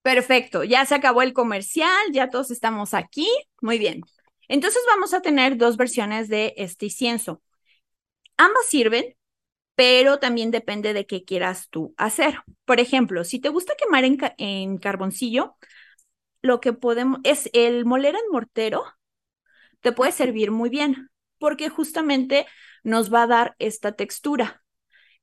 Perfecto, 0.05 0.64
ya 0.64 0.85
se 0.85 0.95
acabó 0.95 1.23
el 1.23 1.33
comercial, 1.33 2.12
ya 2.12 2.29
todos 2.29 2.51
estamos 2.51 2.93
aquí. 2.93 3.27
Muy 3.62 3.79
bien. 3.79 4.03
Entonces 4.49 4.83
vamos 4.87 5.14
a 5.14 5.23
tener 5.23 5.57
dos 5.57 5.79
versiones 5.79 6.29
de 6.29 6.53
este 6.59 6.87
incienso. 6.87 7.43
Ambas 8.37 8.67
sirven, 8.67 9.17
pero 9.75 10.19
también 10.19 10.51
depende 10.51 10.93
de 10.93 11.07
qué 11.07 11.25
quieras 11.25 11.69
tú 11.71 11.95
hacer. 11.97 12.37
Por 12.67 12.81
ejemplo, 12.81 13.25
si 13.25 13.38
te 13.38 13.49
gusta 13.49 13.77
quemar 13.79 14.05
en, 14.05 14.19
en 14.37 14.77
carboncillo, 14.77 15.57
lo 16.43 16.61
que 16.61 16.75
podemos 16.75 17.21
es 17.25 17.49
el 17.55 17.87
moler 17.87 18.14
en 18.14 18.31
mortero, 18.31 18.85
te 19.81 19.93
puede 19.93 20.12
servir 20.12 20.51
muy 20.51 20.71
bien, 20.71 21.11
porque 21.38 21.71
justamente 21.71 22.47
nos 22.83 23.12
va 23.12 23.23
a 23.23 23.27
dar 23.27 23.57
esta 23.59 23.93
textura, 23.93 24.62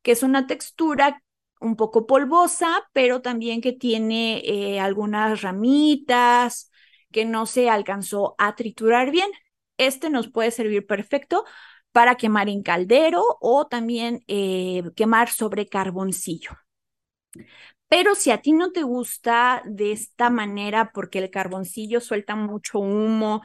que 0.02 0.14
es 0.14 0.24
una 0.24 0.48
textura 0.48 1.22
un 1.62 1.76
poco 1.76 2.06
polvosa, 2.08 2.84
pero 2.94 3.22
también 3.22 3.62
que 3.62 3.74
tiene 3.74 4.40
eh, 4.46 4.80
algunas 4.80 5.42
ramitas 5.42 6.72
que 7.12 7.26
no 7.26 7.46
se 7.46 7.70
alcanzó 7.70 8.36
a 8.38 8.56
triturar 8.56 9.12
bien. 9.12 9.30
Este 9.78 10.10
nos 10.10 10.30
puede 10.32 10.52
servir 10.52 10.86
perfecto 10.88 11.46
para 11.92 12.16
quemar 12.16 12.50
en 12.50 12.64
caldero 12.64 13.24
o 13.42 13.68
también 13.68 14.24
eh, 14.28 14.84
quemar 14.96 15.30
sobre 15.30 15.68
carboncillo. 15.68 16.52
Pero 17.88 18.16
si 18.16 18.32
a 18.32 18.42
ti 18.42 18.54
no 18.54 18.72
te 18.72 18.84
gusta 18.84 19.62
de 19.66 19.92
esta 19.92 20.30
manera 20.30 20.92
porque 20.94 21.20
el 21.20 21.30
carboncillo 21.30 22.00
suelta 22.00 22.36
mucho 22.36 22.80
humo 22.80 23.42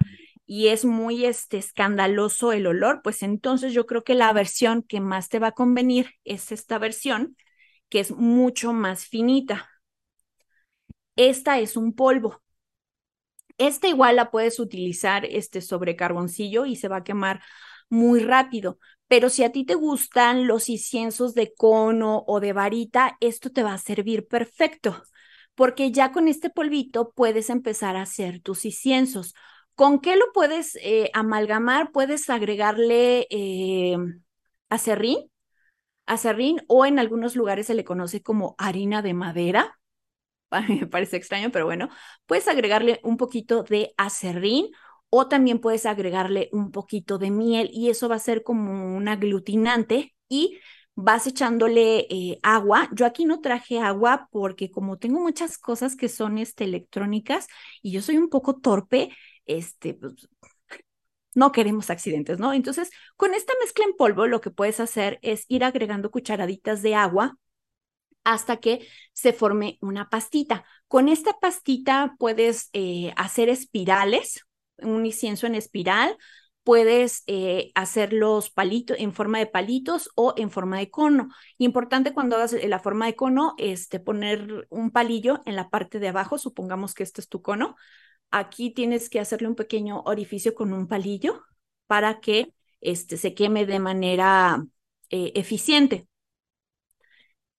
y 0.47 0.69
es 0.69 0.85
muy 0.85 1.25
este, 1.25 1.59
escandaloso 1.59 2.53
el 2.53 2.67
olor, 2.69 3.01
pues 3.03 3.23
entonces 3.25 3.73
yo 3.73 3.87
creo 3.87 4.05
que 4.05 4.15
la 4.15 4.33
versión 4.33 4.83
que 4.83 5.01
más 5.01 5.29
te 5.29 5.41
va 5.41 5.49
a 5.49 5.53
convenir 5.53 6.11
es 6.25 6.53
esta 6.53 6.79
versión 6.79 7.37
que 7.89 8.01
es 8.01 8.13
mucho 8.13 8.73
más 8.73 9.07
finita. 9.07 9.69
Esta 11.17 11.59
es 11.59 11.77
un 11.77 11.95
polvo. 11.95 12.41
Esta 13.59 13.89
igual 13.89 14.17
la 14.17 14.31
puedes 14.31 14.61
utilizar 14.61 15.25
este 15.25 15.61
sobre 15.63 15.97
carboncillo 15.97 16.67
y 16.67 16.77
se 16.77 16.89
va 16.89 16.99
a 16.99 17.05
quemar 17.05 17.43
muy 17.89 18.21
rápido. 18.21 18.79
Pero 19.09 19.31
si 19.31 19.45
a 19.45 19.53
ti 19.53 19.65
te 19.65 19.75
gustan 19.75 20.47
los 20.47 20.69
inciensos 20.69 21.35
de 21.35 21.55
cono 21.55 22.25
o 22.27 22.41
de 22.41 22.53
varita, 22.53 23.17
esto 23.21 23.51
te 23.51 23.63
va 23.63 23.75
a 23.75 23.79
servir 23.79 24.27
perfecto, 24.27 25.03
porque 25.55 25.93
ya 25.93 26.13
con 26.13 26.29
este 26.29 26.51
polvito 26.51 27.13
puedes 27.15 27.51
empezar 27.51 27.97
a 27.97 28.03
hacer 28.03 28.41
tus 28.41 28.65
inciensos. 28.65 29.35
¿Con 29.75 30.01
qué 30.01 30.17
lo 30.17 30.25
puedes 30.35 30.77
eh, 30.83 31.11
amalgamar? 31.15 31.93
Puedes 31.93 32.29
agregarle 32.31 33.27
eh, 33.31 33.97
acerrín, 34.69 35.31
acerrín 36.07 36.63
o 36.69 36.87
en 36.87 36.99
algunos 36.99 37.37
lugares 37.37 37.67
se 37.67 37.75
le 37.75 37.85
conoce 37.85 38.23
como 38.23 38.55
harina 38.59 39.03
de 39.03 39.15
madera. 39.15 39.79
Me 40.69 40.87
parece 40.87 41.17
extraño, 41.17 41.51
pero 41.53 41.67
bueno, 41.67 41.89
puedes 42.27 42.49
agregarle 42.49 43.01
un 43.03 43.17
poquito 43.17 43.63
de 43.63 43.95
acerrín 43.97 44.69
o 45.11 45.29
también 45.29 45.61
puedes 45.61 45.87
agregarle 45.87 46.49
un 46.53 46.71
poquito 46.73 47.19
de 47.19 47.31
miel 47.31 47.71
y 47.73 47.91
eso 47.91 48.09
va 48.09 48.17
a 48.17 48.19
ser 48.19 48.43
como 48.43 48.97
un 48.97 49.09
aglutinante 49.09 50.15
y 50.29 50.59
vas 50.95 51.27
echándole 51.27 52.07
eh, 52.11 52.39
agua. 52.43 52.89
Yo 52.93 53.07
aquí 53.07 53.25
no 53.25 53.41
traje 53.41 53.79
agua 53.81 54.29
porque 54.33 54.71
como 54.71 54.99
tengo 54.99 55.21
muchas 55.21 55.59
cosas 55.59 55.95
que 55.97 56.09
son 56.09 56.39
este, 56.39 56.65
electrónicas 56.65 57.47
y 57.83 57.93
yo 57.93 58.03
soy 58.03 58.17
un 58.19 58.29
poco 58.29 58.57
torpe, 58.57 59.11
este, 59.45 59.95
pues, 59.95 60.29
no 61.37 61.53
queremos 61.53 61.91
accidentes, 61.91 62.39
¿no? 62.39 62.55
Entonces, 62.55 62.91
con 63.17 63.35
esta 63.35 63.53
mezcla 63.63 63.85
en 63.85 63.95
polvo, 63.95 64.27
lo 64.27 64.41
que 64.41 64.51
puedes 64.51 64.81
hacer 64.81 65.19
es 65.21 65.45
ir 65.49 65.65
agregando 65.65 66.11
cucharaditas 66.11 66.81
de 66.83 66.95
agua 66.95 67.37
hasta 68.25 68.57
que 68.57 68.89
se 69.13 69.35
forme 69.35 69.77
una 69.83 70.09
pastita. 70.09 70.65
Con 70.89 71.11
esta 71.11 71.39
pastita 71.39 72.17
puedes 72.19 72.71
eh, 72.73 73.13
hacer 73.17 73.51
espirales, 73.51 74.47
un 74.79 75.05
incienso 75.05 75.47
en 75.47 75.55
espiral, 75.55 76.17
puedes 76.65 77.23
eh, 77.27 77.71
hacer 77.75 78.15
los 78.15 78.49
palitos 78.49 78.97
en 78.99 79.13
forma 79.13 79.39
de 79.39 79.47
palitos 79.47 80.11
o 80.15 80.33
en 80.39 80.51
forma 80.51 80.79
de 80.79 80.91
cono. 80.91 81.29
Importante 81.59 82.15
cuando 82.15 82.37
hagas 82.37 82.55
la 82.65 82.79
forma 82.79 83.05
de 83.05 83.15
cono, 83.15 83.55
este, 83.59 84.01
poner 84.01 84.67
un 84.71 84.91
palillo 84.91 85.43
en 85.45 85.55
la 85.55 85.69
parte 85.69 85.99
de 85.99 86.09
abajo, 86.09 86.39
supongamos 86.39 86.95
que 86.95 87.03
este 87.03 87.21
es 87.21 87.29
tu 87.29 87.43
cono, 87.43 87.77
Aquí 88.31 88.71
tienes 88.71 89.09
que 89.09 89.21
hacerle 89.21 89.49
un 89.49 89.55
pequeño 89.55 90.03
orificio 90.03 90.55
con 90.55 90.73
un 90.73 90.89
palillo 90.89 91.43
para 91.87 92.21
que 92.21 92.53
este, 92.81 93.17
se 93.17 93.35
queme 93.35 93.67
de 93.67 93.79
manera 93.79 94.65
eh, 95.11 95.33
eficiente. 95.35 96.09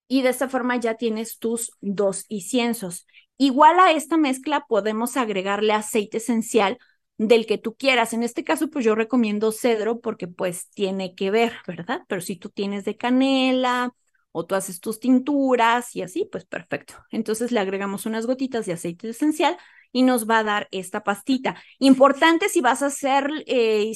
Y 0.07 0.21
de 0.21 0.29
esta 0.29 0.47
forma 0.49 0.77
ya 0.77 0.95
tienes 0.95 1.39
tus 1.39 1.71
dos 1.81 2.25
inciensos. 2.29 3.05
Igual 3.37 3.79
a 3.79 3.91
esta 3.91 4.17
mezcla 4.17 4.65
podemos 4.67 5.17
agregarle 5.17 5.73
aceite 5.73 6.17
esencial 6.17 6.77
del 7.17 7.45
que 7.45 7.57
tú 7.57 7.75
quieras. 7.75 8.13
En 8.13 8.23
este 8.23 8.43
caso, 8.43 8.69
pues 8.69 8.85
yo 8.85 8.95
recomiendo 8.95 9.51
cedro 9.51 9.99
porque 9.99 10.27
pues 10.27 10.69
tiene 10.69 11.13
que 11.15 11.31
ver, 11.31 11.53
¿verdad? 11.67 12.01
Pero 12.07 12.21
si 12.21 12.37
tú 12.37 12.49
tienes 12.49 12.85
de 12.85 12.95
canela 12.97 13.91
o 14.31 14.45
tú 14.45 14.55
haces 14.55 14.79
tus 14.79 14.99
tinturas 14.99 15.95
y 15.95 16.03
así, 16.03 16.27
pues 16.31 16.45
perfecto. 16.45 16.93
Entonces 17.11 17.51
le 17.51 17.59
agregamos 17.59 18.05
unas 18.05 18.25
gotitas 18.27 18.65
de 18.65 18.73
aceite 18.73 19.09
esencial 19.09 19.57
y 19.97 20.03
nos 20.03 20.29
va 20.29 20.37
a 20.39 20.43
dar 20.43 20.67
esta 20.69 21.03
pastita. 21.03 21.55
Importante 21.79 22.49
si 22.49 22.61
vas 22.61 22.83
a 22.83 22.87
hacer 22.87 23.31
eh, 23.47 23.91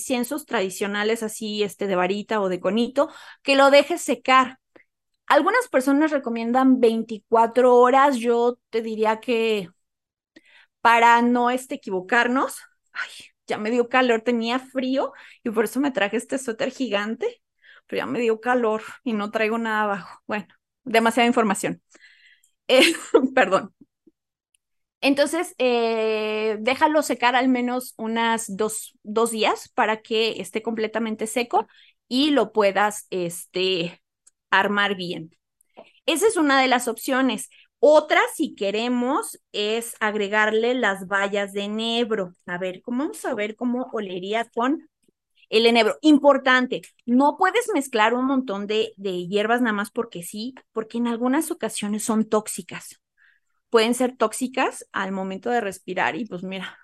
tradicionales 0.47 1.21
así, 1.21 1.61
este 1.61 1.85
de 1.85 1.95
varita 1.95 2.41
o 2.41 2.49
de 2.49 2.59
conito, 2.59 3.11
que 3.43 3.55
lo 3.55 3.69
dejes 3.69 4.01
secar. 4.01 4.57
Algunas 5.27 5.67
personas 5.69 6.09
recomiendan 6.09 6.79
24 6.79 7.75
horas, 7.77 8.17
yo 8.17 8.57
te 8.71 8.81
diría 8.81 9.19
que 9.19 9.69
para 10.81 11.21
no 11.21 11.51
este, 11.51 11.75
equivocarnos, 11.75 12.57
ay, 12.93 13.09
ya 13.45 13.59
me 13.59 13.69
dio 13.69 13.87
calor, 13.87 14.21
tenía 14.21 14.57
frío 14.57 15.13
y 15.43 15.51
por 15.51 15.65
eso 15.65 15.79
me 15.79 15.91
traje 15.91 16.17
este 16.17 16.39
suéter 16.39 16.71
gigante, 16.71 17.43
pero 17.85 17.99
ya 17.99 18.05
me 18.07 18.19
dio 18.19 18.41
calor 18.41 18.81
y 19.03 19.13
no 19.13 19.29
traigo 19.29 19.59
nada 19.59 19.83
abajo. 19.83 20.19
Bueno, 20.25 20.47
demasiada 20.83 21.27
información. 21.27 21.79
Eh, 22.67 22.95
perdón. 23.35 23.75
Entonces, 25.01 25.55
eh, 25.57 26.57
déjalo 26.59 27.01
secar 27.01 27.35
al 27.35 27.49
menos 27.49 27.95
unas 27.97 28.55
dos, 28.55 28.93
dos, 29.03 29.31
días 29.31 29.69
para 29.69 30.01
que 30.01 30.39
esté 30.41 30.61
completamente 30.61 31.25
seco 31.25 31.67
y 32.07 32.29
lo 32.31 32.51
puedas 32.53 33.07
este, 33.09 34.01
armar 34.51 34.95
bien. 34.95 35.31
Esa 36.05 36.27
es 36.27 36.37
una 36.37 36.61
de 36.61 36.67
las 36.67 36.87
opciones. 36.87 37.49
Otra, 37.79 38.21
si 38.35 38.53
queremos, 38.53 39.39
es 39.51 39.95
agregarle 39.99 40.75
las 40.75 41.07
bayas 41.07 41.51
de 41.53 41.63
enebro. 41.63 42.35
A 42.45 42.59
ver, 42.59 42.83
vamos 42.85 43.25
a 43.25 43.33
ver 43.33 43.55
cómo 43.55 43.89
olería 43.93 44.45
con 44.53 44.87
el 45.49 45.65
enebro. 45.65 45.97
Importante, 46.01 46.81
no 47.07 47.37
puedes 47.37 47.69
mezclar 47.73 48.13
un 48.13 48.25
montón 48.25 48.67
de, 48.67 48.93
de 48.97 49.27
hierbas 49.27 49.61
nada 49.61 49.73
más 49.73 49.89
porque 49.89 50.21
sí, 50.21 50.53
porque 50.73 50.99
en 50.99 51.07
algunas 51.07 51.49
ocasiones 51.49 52.03
son 52.03 52.29
tóxicas. 52.29 53.01
Pueden 53.72 53.95
ser 53.95 54.15
tóxicas 54.17 54.88
al 54.93 55.13
momento 55.13 55.49
de 55.49 55.61
respirar 55.61 56.15
y 56.15 56.26
pues 56.26 56.43
mira, 56.43 56.78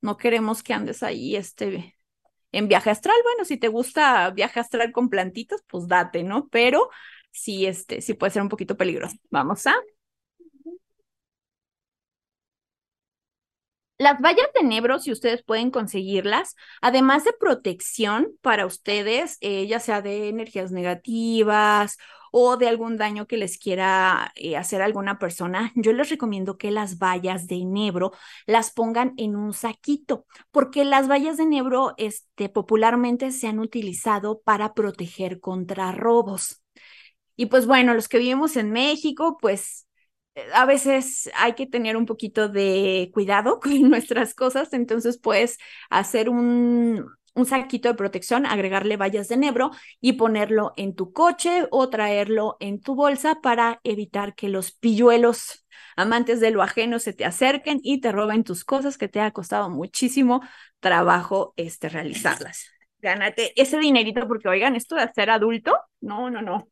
no 0.00 0.16
queremos 0.16 0.62
que 0.62 0.74
andes 0.74 1.02
ahí 1.02 1.36
este, 1.36 1.96
en 2.52 2.68
viaje 2.68 2.90
astral. 2.90 3.16
Bueno, 3.24 3.44
si 3.44 3.58
te 3.58 3.68
gusta 3.68 4.30
viaje 4.30 4.60
astral 4.60 4.92
con 4.92 5.10
plantitas, 5.10 5.62
pues 5.68 5.88
date, 5.88 6.22
¿no? 6.24 6.48
Pero 6.50 6.90
sí, 7.32 7.66
este, 7.66 8.02
sí 8.02 8.14
puede 8.14 8.32
ser 8.32 8.42
un 8.42 8.50
poquito 8.50 8.76
peligroso. 8.76 9.16
Vamos 9.30 9.66
a 9.66 9.74
Las 13.98 14.18
vallas 14.18 14.46
de 14.54 14.62
Nebro, 14.62 14.98
si 14.98 15.12
ustedes 15.12 15.42
pueden 15.42 15.70
conseguirlas, 15.70 16.56
además 16.80 17.22
de 17.24 17.34
protección 17.34 18.32
para 18.40 18.64
ustedes, 18.64 19.36
eh, 19.42 19.66
ya 19.66 19.78
sea 19.78 20.00
de 20.00 20.30
energías 20.30 20.72
negativas 20.72 21.98
o 22.30 22.56
de 22.56 22.68
algún 22.68 22.96
daño 22.96 23.26
que 23.26 23.36
les 23.36 23.58
quiera 23.58 24.32
eh, 24.36 24.56
hacer 24.56 24.82
alguna 24.82 25.18
persona, 25.18 25.72
yo 25.74 25.92
les 25.92 26.10
recomiendo 26.10 26.58
que 26.58 26.70
las 26.70 26.98
vallas 26.98 27.46
de 27.46 27.56
enebro 27.56 28.12
las 28.46 28.70
pongan 28.72 29.14
en 29.16 29.36
un 29.36 29.52
saquito, 29.52 30.26
porque 30.50 30.84
las 30.84 31.08
vallas 31.08 31.36
de 31.36 31.44
enebro 31.44 31.94
este, 31.98 32.48
popularmente 32.48 33.32
se 33.32 33.48
han 33.48 33.58
utilizado 33.58 34.40
para 34.42 34.74
proteger 34.74 35.40
contra 35.40 35.92
robos. 35.92 36.62
Y 37.36 37.46
pues 37.46 37.66
bueno, 37.66 37.94
los 37.94 38.08
que 38.08 38.18
vivimos 38.18 38.56
en 38.56 38.70
México, 38.70 39.38
pues 39.40 39.86
a 40.54 40.66
veces 40.66 41.30
hay 41.36 41.54
que 41.54 41.66
tener 41.66 41.96
un 41.96 42.06
poquito 42.06 42.48
de 42.48 43.10
cuidado 43.12 43.60
con 43.62 43.90
nuestras 43.90 44.34
cosas, 44.34 44.72
entonces 44.72 45.18
puedes 45.18 45.58
hacer 45.90 46.28
un, 46.28 47.06
un 47.34 47.46
saquito 47.46 47.88
de 47.88 47.94
protección, 47.94 48.46
agregarle 48.46 48.96
vallas 48.96 49.28
de 49.28 49.36
nebro 49.36 49.70
y 50.00 50.14
ponerlo 50.14 50.72
en 50.76 50.94
tu 50.94 51.12
coche 51.12 51.66
o 51.70 51.88
traerlo 51.88 52.56
en 52.60 52.80
tu 52.80 52.94
bolsa 52.94 53.40
para 53.40 53.80
evitar 53.84 54.34
que 54.34 54.48
los 54.48 54.72
pilluelos 54.72 55.66
amantes 55.96 56.40
de 56.40 56.50
lo 56.50 56.62
ajeno 56.62 56.98
se 56.98 57.12
te 57.12 57.24
acerquen 57.24 57.80
y 57.82 58.00
te 58.00 58.12
roben 58.12 58.44
tus 58.44 58.64
cosas 58.64 58.98
que 58.98 59.08
te 59.08 59.20
ha 59.20 59.30
costado 59.32 59.70
muchísimo 59.70 60.40
trabajo 60.80 61.52
este, 61.56 61.88
realizarlas. 61.88 62.66
Gánate 62.98 63.52
ese 63.60 63.78
dinerito 63.78 64.26
porque, 64.28 64.48
oigan, 64.48 64.76
esto 64.76 64.94
de 64.94 65.10
ser 65.12 65.30
adulto, 65.30 65.76
no, 66.00 66.30
no, 66.30 66.42
no. 66.42 66.68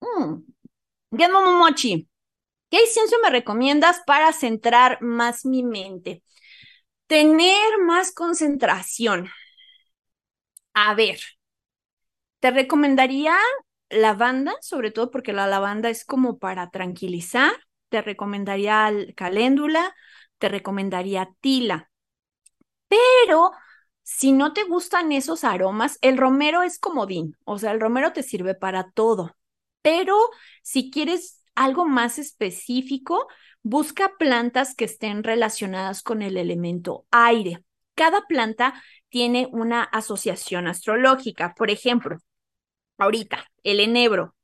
Mm. 0.00 0.42
Mochi, 1.10 2.08
¿qué 2.70 2.80
incienso 2.80 3.16
me 3.22 3.30
recomiendas 3.30 4.00
para 4.06 4.32
centrar 4.32 5.00
más 5.02 5.44
mi 5.44 5.62
mente? 5.62 6.22
Tener 7.08 7.78
más 7.84 8.12
concentración. 8.12 9.28
A 10.74 10.94
ver, 10.94 11.18
te 12.40 12.50
recomendaría 12.50 13.36
lavanda, 13.90 14.54
sobre 14.60 14.90
todo 14.90 15.10
porque 15.10 15.32
la 15.32 15.46
lavanda 15.46 15.90
es 15.90 16.04
como 16.04 16.38
para 16.38 16.70
tranquilizar. 16.70 17.52
Te 17.88 18.02
recomendaría 18.02 18.90
caléndula, 19.16 19.94
te 20.38 20.48
recomendaría 20.48 21.30
tila. 21.40 21.90
Pero 22.88 23.52
si 24.02 24.32
no 24.32 24.52
te 24.52 24.64
gustan 24.64 25.12
esos 25.12 25.44
aromas, 25.44 25.98
el 26.02 26.16
romero 26.16 26.62
es 26.62 26.78
comodín, 26.78 27.36
o 27.44 27.58
sea, 27.58 27.72
el 27.72 27.80
romero 27.80 28.12
te 28.12 28.22
sirve 28.22 28.54
para 28.54 28.90
todo. 28.92 29.36
Pero 29.82 30.16
si 30.62 30.90
quieres 30.90 31.42
algo 31.54 31.86
más 31.86 32.18
específico, 32.18 33.26
busca 33.62 34.12
plantas 34.18 34.74
que 34.74 34.84
estén 34.84 35.22
relacionadas 35.22 36.02
con 36.02 36.22
el 36.22 36.36
elemento 36.36 37.06
aire. 37.10 37.62
Cada 37.94 38.22
planta 38.22 38.82
tiene 39.08 39.48
una 39.50 39.82
asociación 39.82 40.66
astrológica. 40.66 41.54
Por 41.54 41.70
ejemplo, 41.70 42.18
ahorita, 42.98 43.44
el 43.62 43.80
enebro. 43.80 44.34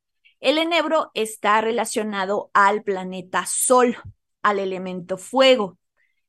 El 0.40 0.58
enebro 0.58 1.10
está 1.14 1.60
relacionado 1.60 2.50
al 2.52 2.82
planeta 2.82 3.46
Sol, 3.46 3.96
al 4.42 4.58
elemento 4.58 5.16
fuego. 5.16 5.78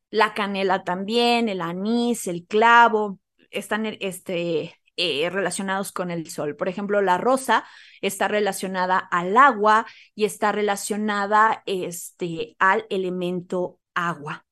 La 0.10 0.34
canela 0.34 0.84
también, 0.84 1.50
el 1.50 1.62
anís, 1.62 2.28
el 2.28 2.46
clavo, 2.46 3.20
están 3.50 3.86
este, 4.00 4.80
eh, 4.98 5.30
relacionados 5.30 5.92
con 5.92 6.12
el 6.12 6.30
sol. 6.30 6.56
Por 6.56 6.70
ejemplo, 6.70 7.02
la 7.02 7.18
rosa 7.18 7.66
está 8.02 8.28
relacionada 8.28 8.98
al 8.98 9.38
agua 9.38 9.86
y 10.14 10.26
está 10.26 10.52
relacionada 10.52 11.64
este, 11.66 12.56
al 12.60 12.86
elemento 12.90 13.80
agua, 13.94 14.46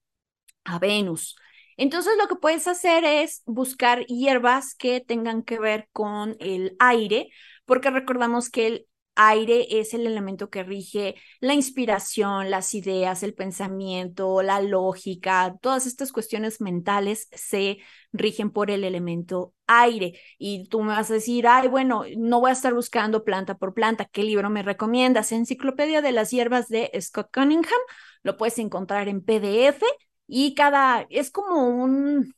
a 0.63 0.79
Venus. 0.79 1.35
Entonces 1.77 2.13
lo 2.21 2.27
que 2.27 2.35
puedes 2.35 2.67
hacer 2.67 3.03
es 3.03 3.41
buscar 3.45 4.05
hierbas 4.05 4.75
que 4.75 5.01
tengan 5.01 5.43
que 5.43 5.59
ver 5.59 5.89
con 5.91 6.35
el 6.39 6.75
aire, 6.79 7.29
porque 7.65 7.89
recordamos 7.89 8.49
que 8.49 8.67
el 8.67 8.87
aire 9.15 9.79
es 9.79 9.93
el 9.93 10.07
elemento 10.07 10.49
que 10.49 10.63
rige 10.63 11.15
la 11.39 11.53
inspiración, 11.53 12.49
las 12.49 12.73
ideas, 12.73 13.23
el 13.23 13.33
pensamiento, 13.33 14.41
la 14.41 14.61
lógica, 14.61 15.55
todas 15.61 15.85
estas 15.85 16.11
cuestiones 16.11 16.61
mentales 16.61 17.27
se 17.31 17.79
rigen 18.11 18.51
por 18.51 18.71
el 18.71 18.83
elemento 18.83 19.53
aire. 19.67 20.19
Y 20.37 20.67
tú 20.69 20.81
me 20.81 20.93
vas 20.93 21.11
a 21.11 21.15
decir, 21.15 21.47
ay, 21.47 21.67
bueno, 21.67 22.03
no 22.17 22.39
voy 22.39 22.49
a 22.49 22.53
estar 22.53 22.73
buscando 22.73 23.23
planta 23.23 23.57
por 23.57 23.73
planta, 23.73 24.05
¿qué 24.05 24.23
libro 24.23 24.49
me 24.49 24.63
recomiendas? 24.63 25.31
Enciclopedia 25.31 26.01
de 26.01 26.11
las 26.11 26.31
hierbas 26.31 26.67
de 26.69 26.91
Scott 27.01 27.29
Cunningham, 27.33 27.79
lo 28.23 28.37
puedes 28.37 28.59
encontrar 28.59 29.07
en 29.07 29.21
PDF 29.21 29.83
y 30.27 30.55
cada, 30.55 31.05
es 31.09 31.31
como 31.31 31.67
un, 31.67 32.33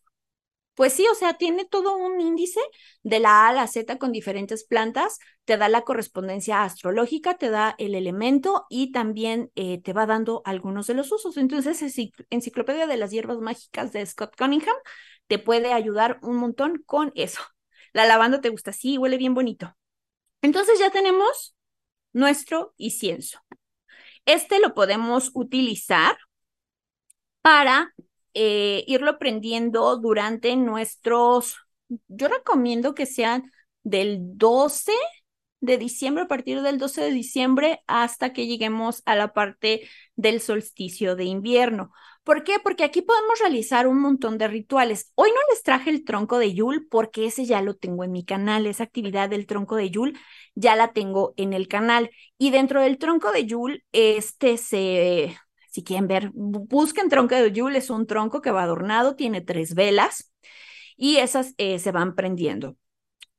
pues 0.75 0.93
sí, 0.93 1.05
o 1.11 1.15
sea, 1.15 1.35
tiene 1.35 1.65
todo 1.65 1.97
un 1.97 2.19
índice 2.21 2.59
de 3.03 3.19
la 3.19 3.45
A 3.45 3.49
a 3.49 3.53
la 3.53 3.67
Z 3.67 3.97
con 3.97 4.11
diferentes 4.11 4.65
plantas, 4.65 5.19
te 5.45 5.57
da 5.57 5.69
la 5.69 5.81
correspondencia 5.81 6.63
astrológica, 6.63 7.37
te 7.37 7.49
da 7.49 7.75
el 7.77 7.95
elemento 7.95 8.65
y 8.69 8.91
también 8.91 9.51
eh, 9.55 9.81
te 9.81 9.93
va 9.93 10.05
dando 10.05 10.41
algunos 10.45 10.87
de 10.87 10.95
los 10.95 11.11
usos. 11.11 11.37
Entonces, 11.37 11.81
Enciclopedia 12.29 12.87
de 12.87 12.97
las 12.97 13.11
Hierbas 13.11 13.39
Mágicas 13.39 13.93
de 13.93 14.05
Scott 14.05 14.35
Cunningham 14.37 14.75
te 15.27 15.39
puede 15.39 15.73
ayudar 15.73 16.19
un 16.21 16.37
montón 16.37 16.83
con 16.85 17.11
eso. 17.15 17.41
La 17.93 18.05
lavanda 18.05 18.41
te 18.41 18.49
gusta, 18.49 18.73
sí, 18.73 18.97
huele 18.97 19.17
bien 19.17 19.33
bonito. 19.33 19.75
Entonces 20.41 20.79
ya 20.79 20.91
tenemos 20.91 21.55
nuestro 22.13 22.73
incienso. 22.77 23.39
Este 24.25 24.59
lo 24.59 24.73
podemos 24.73 25.31
utilizar 25.33 26.17
para 27.41 27.93
eh, 28.35 28.83
irlo 28.87 29.17
prendiendo 29.17 29.97
durante 29.97 30.55
nuestros, 30.55 31.57
yo 32.07 32.27
recomiendo 32.27 32.93
que 32.93 33.05
sean 33.05 33.51
del 33.83 34.19
12 34.37 34.91
de 35.61 35.77
diciembre, 35.77 36.23
a 36.23 36.27
partir 36.27 36.61
del 36.61 36.77
12 36.77 37.01
de 37.01 37.11
diciembre 37.11 37.83
hasta 37.87 38.33
que 38.33 38.47
lleguemos 38.47 39.01
a 39.05 39.15
la 39.15 39.33
parte 39.33 39.87
del 40.15 40.41
solsticio 40.41 41.15
de 41.15 41.25
invierno. 41.25 41.91
¿Por 42.23 42.43
qué? 42.43 42.55
Porque 42.63 42.83
aquí 42.83 43.01
podemos 43.03 43.39
realizar 43.39 43.87
un 43.87 43.99
montón 43.99 44.37
de 44.39 44.47
rituales. 44.47 45.11
Hoy 45.15 45.29
no 45.29 45.39
les 45.51 45.61
traje 45.63 45.91
el 45.91 46.03
tronco 46.03 46.39
de 46.39 46.53
Yul 46.55 46.87
porque 46.89 47.27
ese 47.27 47.45
ya 47.45 47.61
lo 47.61 47.75
tengo 47.75 48.03
en 48.03 48.11
mi 48.11 48.25
canal. 48.25 48.65
Esa 48.65 48.83
actividad 48.83 49.29
del 49.29 49.45
tronco 49.45 49.75
de 49.75 49.91
Yul 49.91 50.17
ya 50.55 50.75
la 50.75 50.91
tengo 50.91 51.33
en 51.37 51.53
el 51.53 51.67
canal. 51.67 52.09
Y 52.39 52.49
dentro 52.49 52.81
del 52.81 52.97
tronco 52.97 53.31
de 53.31 53.45
Yul, 53.45 53.83
este 53.91 54.57
se, 54.57 55.37
si 55.75 55.83
quieren 55.83 56.07
ver, 56.07 56.31
busquen 56.33 57.09
tronco 57.09 57.35
de 57.35 57.51
Yule, 57.51 57.79
es 57.79 57.89
un 57.89 58.07
tronco 58.07 58.41
que 58.41 58.49
va 58.49 58.63
adornado, 58.63 59.17
tiene 59.17 59.41
tres 59.41 59.75
velas 59.75 60.33
y 60.95 61.17
esas 61.17 61.53
eh, 61.57 61.79
se 61.79 61.91
van 61.91 62.15
prendiendo. 62.15 62.77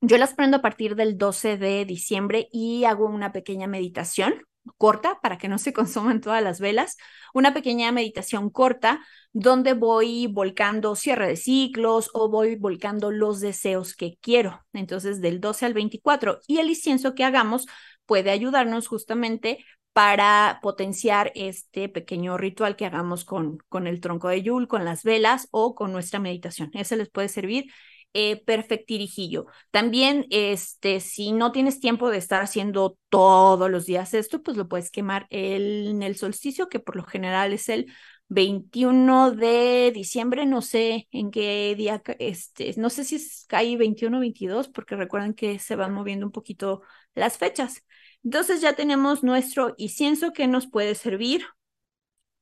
Yo 0.03 0.19
las 0.19 0.35
prendo 0.35 0.59
a 0.59 0.63
partir 0.63 0.97
del 0.97 1.17
12 1.17 1.57
de 1.57 1.87
diciembre 1.87 2.51
y 2.53 2.85
hago 2.85 3.07
una 3.07 3.33
pequeña 3.33 3.67
meditación 3.69 4.43
corta 4.77 5.19
para 5.23 5.39
que 5.39 5.49
no 5.49 5.57
se 5.57 5.73
consuman 5.73 6.21
todas 6.21 6.43
las 6.43 6.61
velas, 6.61 6.99
una 7.33 7.55
pequeña 7.55 7.91
meditación 7.91 8.51
corta 8.51 9.01
donde 9.33 9.73
voy 9.73 10.27
volcando 10.27 10.95
cierre 10.95 11.29
de 11.29 11.37
ciclos 11.37 12.11
o 12.13 12.29
voy 12.29 12.57
volcando 12.57 13.13
los 13.13 13.41
deseos 13.41 13.97
que 13.97 14.19
quiero. 14.21 14.63
Entonces, 14.75 15.23
del 15.23 15.41
12 15.41 15.65
al 15.65 15.73
24 15.73 16.41
y 16.47 16.59
el 16.59 16.69
incienso 16.69 17.15
que 17.15 17.25
hagamos 17.25 17.65
puede 18.05 18.31
ayudarnos 18.31 18.89
justamente 18.89 19.65
para 19.97 20.59
potenciar 20.61 21.33
este 21.35 21.89
pequeño 21.89 22.37
ritual 22.37 22.77
que 22.77 22.85
hagamos 22.85 23.25
con, 23.25 23.57
con 23.71 23.87
el 23.87 24.03
tronco 24.03 24.29
de 24.29 24.43
Yul, 24.43 24.69
con 24.69 24.85
las 24.85 25.05
velas 25.05 25.49
o 25.53 25.75
con 25.75 25.91
nuestra 25.91 26.21
meditación. 26.21 26.71
Ese 26.75 26.99
les 26.99 27.09
puede 27.09 27.31
servir 27.31 27.73
eh, 28.13 28.45
perfectirijillo. 28.45 29.47
También, 29.71 30.27
este, 30.29 31.01
si 31.01 31.33
no 31.33 31.51
tienes 31.51 31.81
tiempo 31.81 32.11
de 32.11 32.19
estar 32.19 32.43
haciendo 32.43 32.99
todos 33.09 33.71
los 33.71 33.87
días 33.87 34.13
esto, 34.13 34.43
pues 34.43 34.59
lo 34.59 34.69
puedes 34.69 34.91
quemar 34.91 35.27
en 35.31 36.03
el 36.03 36.17
solsticio, 36.17 36.69
que 36.69 36.79
por 36.79 36.97
lo 36.97 37.05
general 37.05 37.55
es 37.55 37.71
el 37.71 37.91
21 38.29 39.31
de 39.31 39.93
diciembre, 39.95 40.45
no 40.45 40.61
sé 40.61 41.09
en 41.11 41.31
qué 41.31 41.75
día, 41.75 42.03
este, 42.19 42.75
no 42.77 42.91
sé 42.91 43.05
si 43.05 43.17
es 43.17 43.47
cae 43.49 43.79
21 43.79 44.19
o 44.19 44.21
22, 44.21 44.69
porque 44.69 44.95
recuerden 44.95 45.33
que 45.33 45.59
se 45.59 45.75
van 45.75 45.95
moviendo 45.95 46.27
un 46.27 46.33
poquito 46.33 46.83
las 47.15 47.39
fechas. 47.39 47.83
Entonces 48.27 48.61
ya 48.61 48.73
tenemos 48.73 49.23
nuestro 49.23 49.75
incienso 49.77 50.33
que 50.33 50.49
nos 50.49 50.67
puede 50.67 50.97
servir 50.97 51.47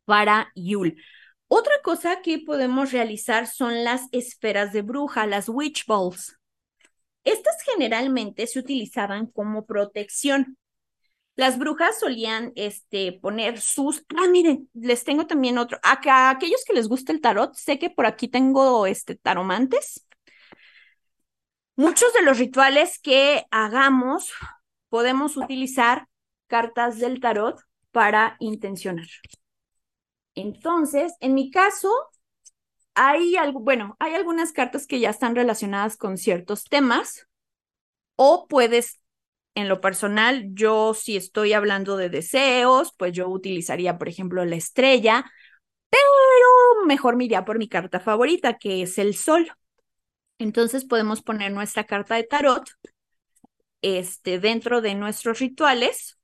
para 0.06 0.50
Yule. 0.54 0.96
Otra 1.46 1.74
cosa 1.82 2.22
que 2.22 2.38
podemos 2.38 2.90
realizar 2.90 3.46
son 3.46 3.84
las 3.84 4.08
esferas 4.10 4.72
de 4.72 4.80
bruja, 4.80 5.26
las 5.26 5.50
witch 5.50 5.84
balls. 5.84 6.38
Estas 7.22 7.60
generalmente 7.64 8.46
se 8.46 8.60
utilizaban 8.60 9.26
como 9.26 9.66
protección. 9.66 10.56
Las 11.36 11.58
brujas 11.58 12.00
solían 12.00 12.52
este, 12.56 13.12
poner 13.20 13.60
sus... 13.60 14.06
Ah, 14.16 14.26
miren, 14.26 14.70
les 14.72 15.04
tengo 15.04 15.26
también 15.26 15.58
otro. 15.58 15.78
A, 15.82 16.30
aquellos 16.30 16.64
que 16.64 16.72
les 16.72 16.88
gusta 16.88 17.12
el 17.12 17.20
tarot, 17.20 17.54
sé 17.56 17.78
que 17.78 17.90
por 17.90 18.06
aquí 18.06 18.26
tengo 18.26 18.86
este, 18.86 19.16
taromantes. 19.16 20.06
Muchos 21.76 22.10
de 22.14 22.22
los 22.22 22.38
rituales 22.38 22.98
que 22.98 23.44
hagamos 23.50 24.32
podemos 24.94 25.36
utilizar 25.36 26.06
cartas 26.46 27.00
del 27.00 27.18
tarot 27.18 27.60
para 27.90 28.36
intencionar. 28.38 29.08
Entonces, 30.36 31.14
en 31.18 31.34
mi 31.34 31.50
caso, 31.50 31.90
hay 32.94 33.34
algo, 33.34 33.58
bueno, 33.58 33.96
hay 33.98 34.14
algunas 34.14 34.52
cartas 34.52 34.86
que 34.86 35.00
ya 35.00 35.10
están 35.10 35.34
relacionadas 35.34 35.96
con 35.96 36.16
ciertos 36.16 36.62
temas 36.62 37.26
o 38.14 38.46
puedes, 38.46 39.00
en 39.56 39.68
lo 39.68 39.80
personal, 39.80 40.44
yo 40.52 40.94
si 40.94 41.16
estoy 41.16 41.54
hablando 41.54 41.96
de 41.96 42.08
deseos, 42.08 42.94
pues 42.96 43.12
yo 43.12 43.28
utilizaría, 43.28 43.98
por 43.98 44.08
ejemplo, 44.08 44.44
la 44.44 44.54
estrella, 44.54 45.24
pero 45.90 46.86
mejor 46.86 47.16
me 47.16 47.28
por 47.42 47.58
mi 47.58 47.68
carta 47.68 47.98
favorita, 47.98 48.58
que 48.58 48.82
es 48.82 48.96
el 48.98 49.16
sol. 49.16 49.50
Entonces 50.38 50.84
podemos 50.84 51.20
poner 51.20 51.50
nuestra 51.50 51.82
carta 51.82 52.14
de 52.14 52.22
tarot 52.22 52.70
este, 53.84 54.38
dentro 54.40 54.80
de 54.80 54.94
nuestros 54.94 55.40
rituales 55.40 56.18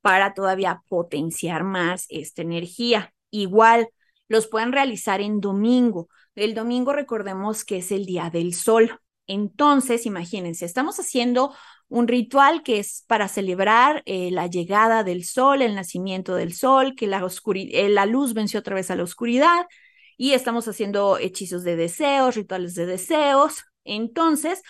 para 0.00 0.32
todavía 0.32 0.82
potenciar 0.88 1.64
más 1.64 2.06
esta 2.08 2.42
energía. 2.42 3.12
Igual, 3.30 3.88
los 4.28 4.46
pueden 4.46 4.72
realizar 4.72 5.20
en 5.20 5.40
domingo. 5.40 6.08
El 6.36 6.54
domingo 6.54 6.92
recordemos 6.92 7.64
que 7.64 7.78
es 7.78 7.90
el 7.90 8.06
día 8.06 8.30
del 8.30 8.54
sol. 8.54 9.00
Entonces, 9.26 10.06
imagínense, 10.06 10.64
estamos 10.64 11.00
haciendo 11.00 11.52
un 11.88 12.06
ritual 12.06 12.62
que 12.62 12.78
es 12.78 13.04
para 13.08 13.26
celebrar 13.26 14.02
eh, 14.06 14.30
la 14.30 14.46
llegada 14.46 15.02
del 15.02 15.24
sol, 15.24 15.62
el 15.62 15.74
nacimiento 15.74 16.36
del 16.36 16.54
sol, 16.54 16.94
que 16.96 17.08
la, 17.08 17.26
eh, 17.54 17.88
la 17.88 18.06
luz 18.06 18.34
venció 18.34 18.60
otra 18.60 18.76
vez 18.76 18.90
a 18.92 18.96
la 18.96 19.02
oscuridad 19.02 19.66
y 20.16 20.32
estamos 20.32 20.68
haciendo 20.68 21.18
hechizos 21.18 21.64
de 21.64 21.74
deseos, 21.74 22.36
rituales 22.36 22.74
de 22.74 22.86
deseos. 22.86 23.64
Entonces, 23.84 24.62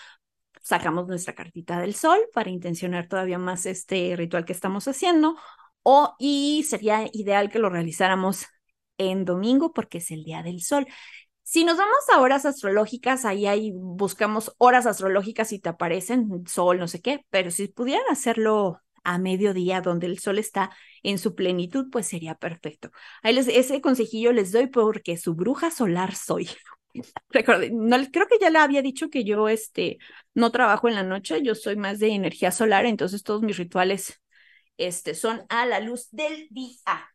sacamos 0.68 1.06
nuestra 1.08 1.34
cartita 1.34 1.80
del 1.80 1.94
sol 1.94 2.18
para 2.34 2.50
intencionar 2.50 3.08
todavía 3.08 3.38
más 3.38 3.64
este 3.64 4.14
ritual 4.16 4.44
que 4.44 4.52
estamos 4.52 4.86
haciendo 4.86 5.34
o 5.82 6.14
y 6.18 6.64
sería 6.68 7.08
ideal 7.14 7.48
que 7.50 7.58
lo 7.58 7.70
realizáramos 7.70 8.44
en 8.98 9.24
domingo 9.24 9.72
porque 9.72 9.98
es 9.98 10.10
el 10.10 10.24
día 10.24 10.42
del 10.42 10.60
sol. 10.60 10.86
Si 11.42 11.64
nos 11.64 11.78
vamos 11.78 11.96
a 12.12 12.20
horas 12.20 12.44
astrológicas, 12.44 13.24
ahí, 13.24 13.46
ahí 13.46 13.72
buscamos 13.74 14.54
horas 14.58 14.84
astrológicas 14.86 15.52
y 15.52 15.58
te 15.58 15.70
aparecen 15.70 16.28
sol, 16.46 16.78
no 16.78 16.86
sé 16.86 17.00
qué, 17.00 17.24
pero 17.30 17.50
si 17.50 17.68
pudieran 17.68 18.04
hacerlo 18.10 18.80
a 19.04 19.16
mediodía 19.16 19.80
donde 19.80 20.06
el 20.06 20.18
sol 20.18 20.38
está 20.38 20.70
en 21.02 21.16
su 21.18 21.34
plenitud, 21.34 21.86
pues 21.90 22.06
sería 22.08 22.34
perfecto. 22.34 22.90
Ahí 23.22 23.32
les, 23.32 23.48
ese 23.48 23.80
consejillo 23.80 24.32
les 24.34 24.52
doy 24.52 24.66
porque 24.66 25.16
su 25.16 25.34
bruja 25.34 25.70
solar 25.70 26.14
soy. 26.14 26.50
Creo 27.30 28.26
que 28.26 28.38
ya 28.40 28.50
le 28.50 28.58
había 28.58 28.82
dicho 28.82 29.10
que 29.10 29.24
yo 29.24 29.48
este, 29.48 29.98
no 30.34 30.50
trabajo 30.50 30.88
en 30.88 30.94
la 30.94 31.02
noche, 31.02 31.42
yo 31.42 31.54
soy 31.54 31.76
más 31.76 31.98
de 31.98 32.08
energía 32.08 32.50
solar, 32.50 32.86
entonces 32.86 33.22
todos 33.22 33.42
mis 33.42 33.56
rituales 33.56 34.20
este, 34.76 35.14
son 35.14 35.44
a 35.48 35.66
la 35.66 35.80
luz 35.80 36.08
del 36.10 36.48
día. 36.50 37.12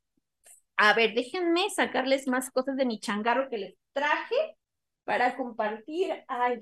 A 0.78 0.94
ver, 0.94 1.14
déjenme 1.14 1.70
sacarles 1.70 2.28
más 2.28 2.52
cosas 2.52 2.76
de 2.76 2.86
mi 2.86 3.00
changarro 3.00 3.50
que 3.50 3.58
les 3.58 3.76
traje 3.94 4.36
para 5.04 5.36
compartir. 5.36 6.12
Ay, 6.28 6.60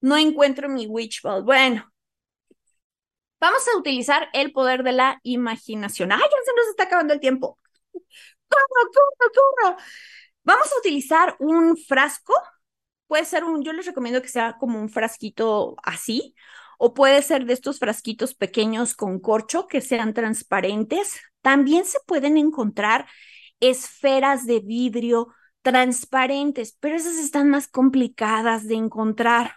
no 0.00 0.16
encuentro 0.16 0.68
mi 0.68 0.86
witch 0.86 1.22
ball. 1.22 1.42
Bueno, 1.42 1.90
vamos 3.40 3.66
a 3.68 3.76
utilizar 3.76 4.28
el 4.32 4.52
poder 4.52 4.82
de 4.82 4.92
la 4.92 5.20
imaginación. 5.22 6.12
Ay, 6.12 6.20
se 6.20 6.52
nos 6.54 6.68
está 6.70 6.84
acabando 6.84 7.14
el 7.14 7.20
tiempo. 7.20 7.58
¡Corro, 8.48 8.90
corro, 8.92 9.32
corro! 9.34 9.76
Vamos 10.48 10.68
a 10.72 10.78
utilizar 10.78 11.36
un 11.40 11.76
frasco. 11.76 12.32
Puede 13.06 13.26
ser 13.26 13.44
un, 13.44 13.62
yo 13.62 13.74
les 13.74 13.84
recomiendo 13.84 14.22
que 14.22 14.28
sea 14.28 14.56
como 14.58 14.80
un 14.80 14.88
frasquito 14.88 15.76
así, 15.82 16.34
o 16.78 16.94
puede 16.94 17.20
ser 17.22 17.44
de 17.44 17.52
estos 17.52 17.78
frasquitos 17.78 18.34
pequeños 18.34 18.94
con 18.94 19.20
corcho 19.20 19.66
que 19.66 19.82
sean 19.82 20.14
transparentes. 20.14 21.20
También 21.42 21.84
se 21.84 21.98
pueden 22.06 22.38
encontrar 22.38 23.06
esferas 23.60 24.46
de 24.46 24.60
vidrio 24.60 25.28
transparentes, 25.62 26.78
pero 26.80 26.96
esas 26.96 27.18
están 27.18 27.50
más 27.50 27.68
complicadas 27.68 28.66
de 28.66 28.76
encontrar. 28.76 29.56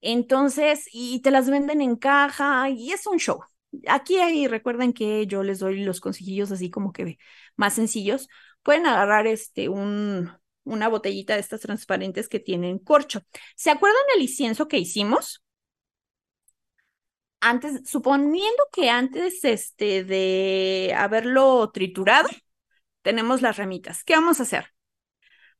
Entonces, 0.00 0.86
y 0.92 1.20
te 1.22 1.30
las 1.32 1.50
venden 1.50 1.80
en 1.80 1.96
caja 1.96 2.68
y 2.70 2.92
es 2.92 3.06
un 3.08 3.18
show. 3.18 3.40
Aquí 3.88 4.18
ahí 4.18 4.46
recuerden 4.46 4.92
que 4.92 5.26
yo 5.26 5.42
les 5.42 5.58
doy 5.58 5.82
los 5.82 6.00
consejillos 6.00 6.52
así 6.52 6.70
como 6.70 6.92
que 6.92 7.18
más 7.56 7.74
sencillos. 7.74 8.28
Pueden 8.64 8.86
agarrar 8.86 9.28
este 9.28 9.68
un 9.68 10.32
una 10.64 10.88
botellita 10.88 11.34
de 11.34 11.40
estas 11.40 11.60
transparentes 11.60 12.28
que 12.28 12.40
tienen 12.40 12.78
corcho. 12.78 13.22
¿Se 13.54 13.70
acuerdan 13.70 14.02
el 14.16 14.22
incienso 14.22 14.66
que 14.66 14.78
hicimos? 14.78 15.44
antes, 17.44 17.88
suponiendo 17.88 18.64
que 18.72 18.90
antes 18.90 19.44
este, 19.44 20.02
de 20.04 20.94
haberlo 20.96 21.70
triturado, 21.72 22.28
tenemos 23.02 23.42
las 23.42 23.58
ramitas. 23.58 24.02
¿Qué 24.04 24.14
vamos 24.14 24.40
a 24.40 24.44
hacer? 24.44 24.73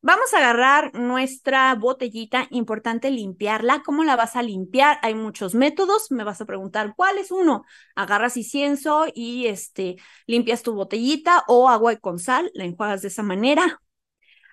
Vamos 0.07 0.34
a 0.34 0.36
agarrar 0.36 0.94
nuestra 0.94 1.74
botellita, 1.76 2.46
importante 2.50 3.11
limpiarla. 3.11 3.82
¿Cómo 3.82 4.05
la 4.05 4.16
vas 4.16 4.36
a 4.36 4.42
limpiar? 4.42 4.98
Hay 5.00 5.14
muchos 5.14 5.55
métodos. 5.55 6.11
Me 6.11 6.24
vas 6.24 6.42
a 6.42 6.44
preguntar 6.44 6.92
cuál 6.94 7.16
es 7.16 7.30
uno. 7.30 7.64
Agarras 7.94 8.36
incienso 8.36 9.07
y 9.14 9.46
este, 9.46 9.96
limpias 10.26 10.62
tu 10.62 10.74
botellita 10.74 11.42
o 11.48 11.70
agua 11.70 11.96
con 11.96 12.18
sal, 12.18 12.50
la 12.52 12.64
enjuagas 12.64 13.00
de 13.00 13.09
esa 13.09 13.22
manera. 13.22 13.80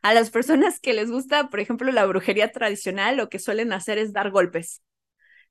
A 0.02 0.14
las 0.14 0.30
personas 0.30 0.80
que 0.80 0.94
les 0.94 1.12
gusta, 1.12 1.50
por 1.50 1.60
ejemplo, 1.60 1.92
la 1.92 2.06
brujería 2.06 2.54
tradicional, 2.54 3.18
lo 3.18 3.28
que 3.28 3.38
suelen 3.38 3.74
hacer 3.74 3.98
es 3.98 4.14
dar 4.14 4.32
golpes. 4.32 4.82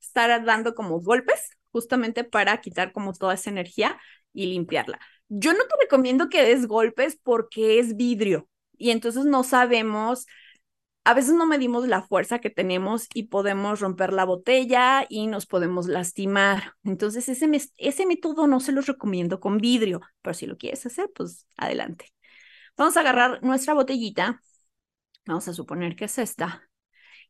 Estar 0.00 0.46
dando 0.46 0.74
como 0.74 1.02
golpes 1.02 1.58
justamente 1.72 2.24
para 2.24 2.58
quitar 2.62 2.92
como 2.92 3.12
toda 3.12 3.34
esa 3.34 3.50
energía 3.50 4.00
y 4.32 4.46
limpiarla. 4.46 4.98
Yo 5.28 5.52
no 5.52 5.60
te 5.60 5.74
recomiendo 5.78 6.30
que 6.30 6.42
des 6.42 6.66
golpes 6.66 7.18
porque 7.22 7.78
es 7.78 7.96
vidrio 7.96 8.48
y 8.80 8.90
entonces 8.90 9.26
no 9.26 9.44
sabemos, 9.44 10.26
a 11.04 11.14
veces 11.14 11.34
no 11.34 11.46
medimos 11.46 11.86
la 11.86 12.02
fuerza 12.02 12.40
que 12.40 12.50
tenemos 12.50 13.08
y 13.14 13.24
podemos 13.24 13.80
romper 13.80 14.12
la 14.12 14.24
botella 14.24 15.06
y 15.08 15.26
nos 15.26 15.46
podemos 15.46 15.86
lastimar. 15.86 16.74
Entonces 16.84 17.28
ese, 17.28 17.48
ese 17.76 18.06
método 18.06 18.46
no 18.46 18.60
se 18.60 18.72
los 18.72 18.86
recomiendo 18.86 19.38
con 19.38 19.58
vidrio, 19.58 20.00
pero 20.22 20.34
si 20.34 20.46
lo 20.46 20.56
quieres 20.56 20.84
hacer, 20.86 21.10
pues 21.14 21.46
adelante. 21.56 22.06
Vamos 22.76 22.96
a 22.96 23.00
agarrar 23.00 23.42
nuestra 23.42 23.74
botellita, 23.74 24.40
vamos 25.26 25.46
a 25.48 25.52
suponer 25.52 25.96
que 25.96 26.06
es 26.06 26.18
esta, 26.18 26.70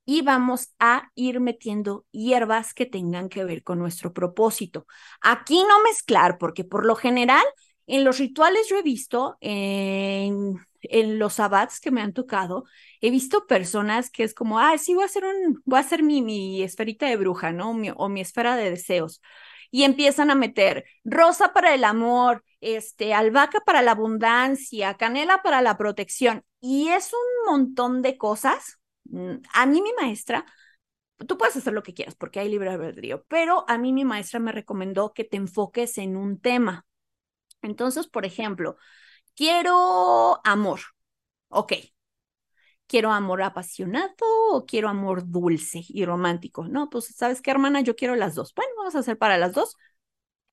y 0.05 0.23
vamos 0.23 0.75
a 0.79 1.11
ir 1.15 1.41
metiendo 1.41 2.07
hierbas 2.11 2.75
que 2.75 2.87
tengan 2.87 3.29
que 3.29 3.45
ver 3.45 3.63
con 3.63 3.79
nuestro 3.79 4.13
propósito. 4.13 4.87
Aquí 5.21 5.63
no 5.69 5.83
mezclar, 5.83 6.39
porque 6.39 6.65
por 6.65 6.87
lo 6.87 6.97
general 6.97 7.45
en 7.95 8.05
los 8.05 8.19
rituales 8.19 8.69
yo 8.69 8.79
he 8.79 8.83
visto, 8.83 9.37
en, 9.41 10.57
los 11.19 11.35
sabbats 11.35 11.81
que 11.81 11.91
me 11.91 12.01
han 12.01 12.13
tocado, 12.15 12.65
he 13.01 13.11
visto 13.11 13.47
personas 13.47 14.11
que 14.11 14.25
es 14.25 14.35
como, 14.35 14.59
ah, 14.59 14.77
sí, 14.79 14.95
voy 14.95 15.03
a 15.03 15.07
hacer, 15.07 15.25
un, 15.25 15.63
voy 15.65 15.79
a 15.79 15.81
hacer 15.81 16.03
mi, 16.03 16.23
mi 16.23 16.63
esferita 16.63 17.07
de 17.07 17.17
bruja, 17.17 17.53
¿no? 17.53 17.71
o 17.71 18.09
mi 18.09 18.21
esfera 18.21 18.57
de 18.57 18.71
deseos. 18.71 19.21
Y 19.71 19.85
empiezan 19.85 20.31
a 20.31 20.35
meter 20.35 20.85
rosa 21.05 21.53
para 21.53 21.75
el 21.75 21.85
amor, 21.85 22.45
este, 22.61 23.15
albahaca 23.15 23.61
para 23.61 23.83
la 23.83 23.93
abundancia, 23.93 24.95
canela 24.95 25.43
para 25.43 25.63
la 25.63 25.77
protección. 25.77 26.45
Y 26.61 26.89
es 26.89 27.13
un 27.13 27.53
montón 27.53 28.03
de 28.03 28.19
cosas 28.19 28.81
Mm, 29.11 29.43
a 29.55 29.67
mí 29.67 29.83
mi 29.83 29.93
maestra, 30.01 30.45
tú 31.27 31.37
puedes 31.39 31.57
hacer 31.57 31.73
lo 31.73 31.83
que 31.83 31.95
quieras 31.95 32.15
porque 32.15 32.41
hay 32.41 32.49
libre 32.49 32.71
albedrío, 32.71 33.25
pero 33.29 33.65
a 33.69 33.79
mí 33.79 33.93
mi 33.93 34.05
maestra 34.05 34.41
me 34.41 34.53
recomendó 34.53 35.13
que 35.13 35.25
te 35.25 35.37
enfoques 35.37 35.99
en 35.99 36.17
un 36.17 36.41
tema. 36.41 36.87
Entonces, 37.63 38.07
por 38.09 38.25
ejemplo, 38.27 38.77
quiero 39.35 40.41
amor. 40.45 40.81
Ok. 41.49 41.75
¿Quiero 42.87 43.13
amor 43.13 43.43
apasionado 43.43 44.15
o 44.53 44.67
quiero 44.67 44.89
amor 44.89 45.31
dulce 45.31 45.85
y 45.89 46.05
romántico? 46.05 46.67
No, 46.67 46.91
pues 46.91 47.15
sabes 47.17 47.41
qué, 47.41 47.53
hermana, 47.53 47.81
yo 47.83 47.95
quiero 47.95 48.17
las 48.17 48.35
dos. 48.35 48.53
Bueno, 48.55 48.73
vamos 48.79 48.97
a 48.97 49.01
hacer 49.01 49.17
para 49.17 49.39
las 49.39 49.53
dos. 49.53 49.77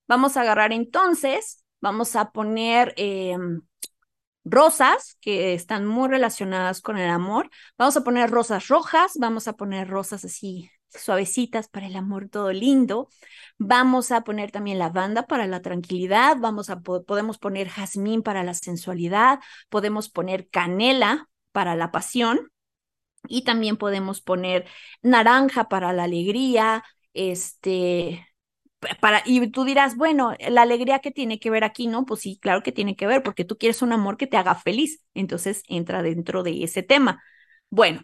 Vamos 0.08 0.38
a 0.38 0.42
agarrar 0.42 0.74
entonces, 0.74 1.66
vamos 1.82 2.16
a 2.16 2.32
poner 2.32 2.94
em, 2.98 3.62
rosas 4.46 5.18
que 5.22 5.54
están 5.54 5.86
muy 5.88 6.10
relacionadas 6.10 6.82
con 6.82 6.98
el 6.98 7.10
amor. 7.10 7.50
Vamos 7.78 7.98
a 7.98 8.04
poner 8.04 8.30
rosas 8.32 8.68
rojas, 8.70 9.14
vamos 9.20 9.48
a 9.48 9.54
poner 9.54 9.90
rosas 9.90 10.26
así 10.26 10.72
suavecitas 10.98 11.68
para 11.70 11.88
el 11.88 11.96
amor 11.96 12.30
todo 12.30 12.52
lindo. 12.52 13.10
Vamos 13.58 14.12
a 14.12 14.22
poner 14.22 14.52
también 14.52 14.80
lavanda 14.80 15.26
para 15.28 15.48
la 15.48 15.62
tranquilidad, 15.62 16.38
vamos 16.40 16.70
a 16.70 16.80
podemos 16.82 17.38
poner 17.38 17.70
jazmín 17.70 18.24
para 18.24 18.44
la 18.44 18.54
sensualidad, 18.54 19.40
podemos 19.70 20.10
poner 20.10 20.50
canela 20.50 21.30
para 21.52 21.76
la 21.76 21.92
pasión 21.92 22.52
y 23.28 23.44
también 23.44 23.78
podemos 23.78 24.22
poner 24.22 24.66
naranja 25.02 25.70
para 25.70 25.94
la 25.94 26.04
alegría, 26.06 26.84
este 27.14 28.26
para, 29.02 29.24
y 29.26 29.48
tú 29.52 29.64
dirás, 29.64 29.96
bueno, 29.98 30.34
la 30.50 30.62
alegría 30.62 31.00
que 31.00 31.12
tiene 31.12 31.40
que 31.40 31.50
ver 31.50 31.64
aquí, 31.64 31.88
¿no? 31.88 32.06
Pues 32.06 32.22
sí, 32.22 32.38
claro 32.42 32.62
que 32.64 32.72
tiene 32.72 32.96
que 32.96 33.08
ver, 33.08 33.24
porque 33.24 33.44
tú 33.46 33.58
quieres 33.58 33.82
un 33.82 33.92
amor 33.92 34.18
que 34.18 34.28
te 34.28 34.38
haga 34.38 34.56
feliz, 34.56 35.04
entonces 35.14 35.64
entra 35.68 36.02
dentro 36.04 36.44
de 36.44 36.64
ese 36.64 36.84
tema. 36.84 37.22
Bueno, 37.70 38.04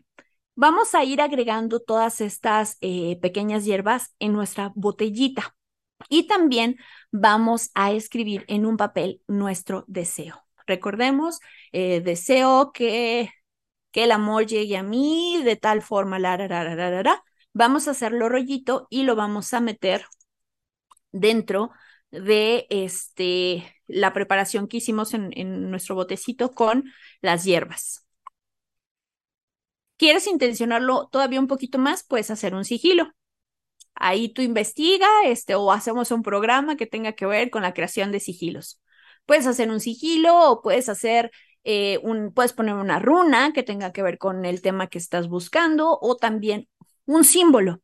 vamos 0.55 0.95
a 0.95 1.03
ir 1.03 1.21
agregando 1.21 1.79
todas 1.79 2.21
estas 2.21 2.77
eh, 2.81 3.17
pequeñas 3.21 3.65
hierbas 3.65 4.15
en 4.19 4.33
nuestra 4.33 4.71
botellita 4.75 5.55
y 6.09 6.27
también 6.27 6.77
vamos 7.11 7.71
a 7.75 7.91
escribir 7.91 8.45
en 8.47 8.65
un 8.65 8.77
papel 8.77 9.21
nuestro 9.27 9.85
deseo. 9.87 10.43
Recordemos, 10.67 11.39
eh, 11.71 12.01
deseo 12.01 12.71
que, 12.73 13.29
que 13.91 14.03
el 14.05 14.11
amor 14.11 14.45
llegue 14.45 14.77
a 14.77 14.83
mí 14.83 15.41
de 15.43 15.55
tal 15.55 15.81
forma, 15.81 16.19
la, 16.19 17.23
Vamos 17.53 17.87
a 17.87 17.91
hacerlo 17.91 18.29
rollito 18.29 18.87
y 18.89 19.03
lo 19.03 19.15
vamos 19.15 19.53
a 19.53 19.61
meter 19.61 20.05
dentro 21.11 21.71
de 22.11 22.65
este, 22.69 23.63
la 23.87 24.13
preparación 24.13 24.67
que 24.67 24.77
hicimos 24.77 25.13
en 25.13 25.69
nuestro 25.69 25.95
botecito 25.95 26.51
con 26.51 26.85
las 27.21 27.43
hierbas. 27.43 28.03
¿Quieres 29.97 30.27
intencionarlo 30.27 31.07
todavía 31.11 31.39
un 31.39 31.47
poquito 31.47 31.77
más? 31.79 32.03
Puedes 32.03 32.31
hacer 32.31 32.55
un 32.55 32.65
sigilo. 32.65 33.11
Ahí 33.95 34.29
tú 34.29 34.41
investiga 34.41 35.07
este, 35.25 35.55
o 35.55 35.71
hacemos 35.71 36.11
un 36.11 36.23
programa 36.23 36.75
que 36.75 36.87
tenga 36.87 37.13
que 37.13 37.25
ver 37.25 37.49
con 37.49 37.61
la 37.61 37.73
creación 37.73 38.11
de 38.11 38.19
sigilos. 38.19 38.81
Puedes 39.25 39.47
hacer 39.47 39.69
un 39.69 39.79
sigilo 39.79 40.51
o 40.51 40.61
puedes 40.61 40.89
hacer 40.89 41.31
eh, 41.63 41.99
un, 42.03 42.33
puedes 42.33 42.53
poner 42.53 42.75
una 42.75 42.99
runa 42.99 43.53
que 43.53 43.63
tenga 43.63 43.93
que 43.93 44.03
ver 44.03 44.17
con 44.17 44.45
el 44.45 44.61
tema 44.61 44.87
que 44.87 44.97
estás 44.97 45.29
buscando 45.29 45.97
o 46.01 46.17
también 46.17 46.67
un 47.05 47.23
símbolo. 47.23 47.81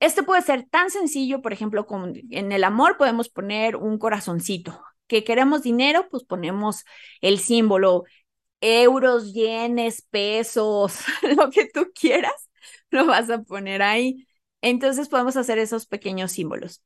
Este 0.00 0.22
puede 0.22 0.42
ser 0.42 0.66
tan 0.70 0.90
sencillo, 0.90 1.42
por 1.42 1.52
ejemplo, 1.52 1.86
como 1.86 2.06
en 2.30 2.52
el 2.52 2.64
amor 2.64 2.96
podemos 2.96 3.28
poner 3.28 3.76
un 3.76 3.98
corazoncito. 3.98 4.82
Que 5.06 5.24
queremos 5.24 5.62
dinero, 5.62 6.08
pues 6.10 6.24
ponemos 6.24 6.84
el 7.20 7.38
símbolo, 7.38 8.04
euros, 8.60 9.32
yenes, 9.32 10.02
pesos, 10.02 11.00
lo 11.36 11.50
que 11.50 11.66
tú 11.66 11.90
quieras, 11.94 12.50
lo 12.90 13.06
vas 13.06 13.30
a 13.30 13.42
poner 13.42 13.82
ahí. 13.82 14.26
Entonces 14.62 15.08
podemos 15.08 15.36
hacer 15.36 15.58
esos 15.58 15.86
pequeños 15.86 16.32
símbolos. 16.32 16.82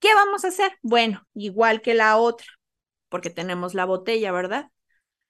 ¿Qué 0.00 0.14
vamos 0.14 0.44
a 0.44 0.48
hacer? 0.48 0.72
Bueno, 0.82 1.26
igual 1.34 1.82
que 1.82 1.94
la 1.94 2.16
otra, 2.16 2.46
porque 3.08 3.30
tenemos 3.30 3.74
la 3.74 3.84
botella, 3.84 4.32
¿verdad? 4.32 4.70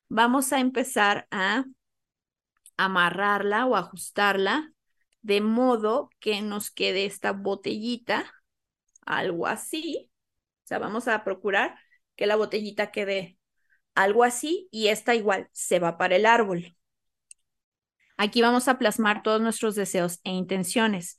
Vamos 0.09 0.53
a 0.53 0.61
empezar 0.61 1.27
a 1.31 1.65
amarrarla 2.77 3.67
o 3.67 3.77
ajustarla 3.77 4.73
de 5.23 5.41
modo 5.41 6.11
que 6.21 6.41
nos 6.43 6.71
quede 6.71 7.05
esta 7.07 7.33
botellita, 7.33 8.33
algo 9.07 9.47
así. 9.47 10.11
O 10.65 10.69
sea, 10.69 10.81
vamos 10.81 11.09
a 11.09 11.25
procurar 11.25 11.79
que 12.17 12.27
la 12.27 12.37
botellita 12.37 12.93
quede 12.93 13.38
algo 13.99 14.23
así 14.25 14.69
y 14.71 14.89
esta 14.89 15.15
igual 15.15 15.49
se 15.53 15.81
va 15.81 15.99
para 15.99 16.17
el 16.17 16.27
árbol. 16.27 16.77
Aquí 18.17 18.43
vamos 18.43 18.69
a 18.69 18.79
plasmar 18.79 19.23
todos 19.23 19.41
nuestros 19.41 19.75
deseos 19.75 20.21
e 20.25 20.31
intenciones. 20.31 21.19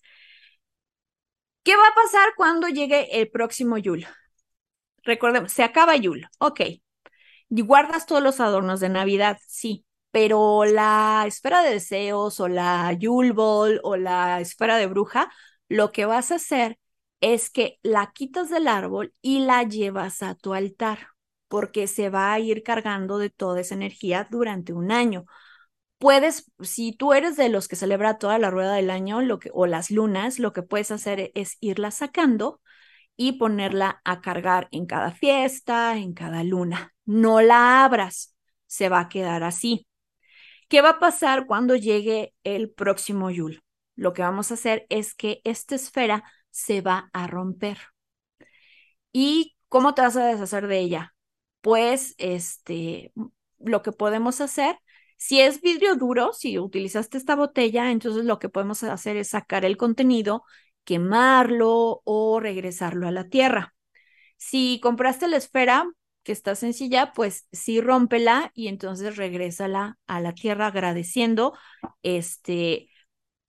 ¿Qué 1.63 1.75
va 1.75 1.87
a 1.87 1.95
pasar 1.95 2.29
cuando 2.37 2.67
llegue 2.69 3.19
el 3.19 3.29
próximo 3.29 3.77
Yul? 3.77 4.07
Recordemos, 5.03 5.51
se 5.51 5.63
acaba 5.63 5.95
Yul, 5.97 6.27
ok. 6.39 6.61
Guardas 7.49 8.05
todos 8.05 8.23
los 8.23 8.39
adornos 8.39 8.79
de 8.79 8.89
Navidad, 8.89 9.37
sí, 9.47 9.85
pero 10.11 10.65
la 10.65 11.25
esfera 11.27 11.61
de 11.61 11.71
deseos 11.71 12.39
o 12.39 12.47
la 12.47 12.93
Yule 12.93 13.31
Ball 13.33 13.81
o 13.83 13.97
la 13.97 14.39
esfera 14.39 14.77
de 14.77 14.87
bruja, 14.87 15.31
lo 15.67 15.91
que 15.91 16.05
vas 16.05 16.31
a 16.31 16.35
hacer 16.35 16.79
es 17.21 17.49
que 17.49 17.79
la 17.83 18.11
quitas 18.13 18.49
del 18.49 18.67
árbol 18.67 19.13
y 19.21 19.39
la 19.39 19.63
llevas 19.63 20.23
a 20.23 20.35
tu 20.35 20.53
altar, 20.53 21.09
porque 21.49 21.87
se 21.87 22.09
va 22.09 22.33
a 22.33 22.39
ir 22.39 22.63
cargando 22.63 23.17
de 23.19 23.29
toda 23.29 23.61
esa 23.61 23.75
energía 23.75 24.27
durante 24.31 24.73
un 24.73 24.91
año. 24.91 25.25
Puedes, 25.97 26.51
si 26.61 26.93
tú 26.93 27.13
eres 27.13 27.35
de 27.37 27.49
los 27.49 27.67
que 27.67 27.75
celebra 27.75 28.17
toda 28.19 28.39
la 28.39 28.49
rueda 28.51 28.73
del 28.73 28.89
año 28.89 29.21
lo 29.21 29.39
que, 29.39 29.51
o 29.53 29.65
las 29.67 29.91
lunas, 29.91 30.39
lo 30.39 30.53
que 30.53 30.63
puedes 30.63 30.91
hacer 30.91 31.31
es 31.35 31.57
irla 31.59 31.91
sacando 31.91 32.61
y 33.17 33.33
ponerla 33.33 34.01
a 34.05 34.21
cargar 34.21 34.69
en 34.71 34.85
cada 34.85 35.11
fiesta, 35.11 35.97
en 35.97 36.13
cada 36.13 36.43
luna. 36.43 36.93
No 37.05 37.41
la 37.41 37.83
abras, 37.83 38.35
se 38.67 38.89
va 38.89 39.01
a 39.01 39.09
quedar 39.09 39.43
así. 39.43 39.87
¿Qué 40.69 40.81
va 40.81 40.91
a 40.91 40.99
pasar 40.99 41.47
cuando 41.47 41.75
llegue 41.75 42.33
el 42.43 42.71
próximo 42.71 43.29
Yul? 43.31 43.63
Lo 43.95 44.13
que 44.13 44.21
vamos 44.21 44.51
a 44.51 44.53
hacer 44.55 44.85
es 44.89 45.15
que 45.15 45.41
esta 45.43 45.75
esfera 45.75 46.23
se 46.51 46.81
va 46.81 47.09
a 47.13 47.27
romper. 47.27 47.79
¿Y 49.13 49.55
cómo 49.67 49.93
te 49.93 50.01
vas 50.01 50.15
a 50.17 50.25
deshacer 50.25 50.67
de 50.67 50.79
ella? 50.79 51.13
Pues 51.61 52.15
este, 52.17 53.11
lo 53.59 53.81
que 53.81 53.91
podemos 53.91 54.41
hacer, 54.41 54.77
si 55.17 55.41
es 55.41 55.61
vidrio 55.61 55.95
duro, 55.95 56.31
si 56.33 56.57
utilizaste 56.59 57.17
esta 57.17 57.35
botella, 57.35 57.91
entonces 57.91 58.25
lo 58.25 58.39
que 58.39 58.49
podemos 58.49 58.83
hacer 58.83 59.17
es 59.17 59.29
sacar 59.29 59.65
el 59.65 59.75
contenido, 59.77 60.43
quemarlo 60.85 62.01
o 62.05 62.39
regresarlo 62.39 63.07
a 63.07 63.11
la 63.11 63.25
tierra. 63.27 63.73
Si 64.37 64.79
compraste 64.81 65.27
la 65.27 65.37
esfera, 65.37 65.85
que 66.23 66.31
está 66.31 66.55
sencilla, 66.55 67.13
pues 67.13 67.47
sí 67.51 67.81
rómpela 67.81 68.51
y 68.53 68.67
entonces 68.67 69.17
regrésala 69.17 69.97
a 70.07 70.21
la 70.21 70.33
tierra 70.33 70.67
agradeciendo 70.67 71.53
este 72.03 72.89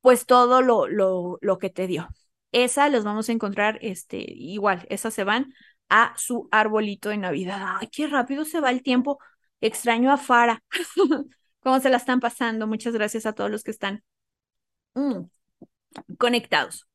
pues 0.00 0.26
todo 0.26 0.62
lo, 0.62 0.86
lo, 0.88 1.38
lo 1.40 1.58
que 1.58 1.70
te 1.70 1.86
dio. 1.86 2.08
Esa 2.52 2.88
los 2.88 3.04
vamos 3.04 3.28
a 3.28 3.32
encontrar 3.32 3.78
este 3.82 4.18
igual, 4.28 4.86
esas 4.90 5.14
se 5.14 5.24
van 5.24 5.52
a 5.90 6.14
su 6.16 6.48
arbolito 6.50 7.10
de 7.10 7.18
Navidad. 7.18 7.76
Ay, 7.80 7.88
qué 7.88 8.06
rápido 8.06 8.44
se 8.44 8.60
va 8.60 8.70
el 8.70 8.82
tiempo. 8.82 9.18
Extraño 9.60 10.12
a 10.12 10.16
Fara. 10.16 10.62
¿Cómo 11.60 11.80
se 11.80 11.90
la 11.90 11.98
están 11.98 12.20
pasando? 12.20 12.66
Muchas 12.66 12.94
gracias 12.94 13.26
a 13.26 13.34
todos 13.34 13.50
los 13.50 13.62
que 13.62 13.72
están 13.72 14.02
mm, 14.94 15.24
conectados. 16.18 16.88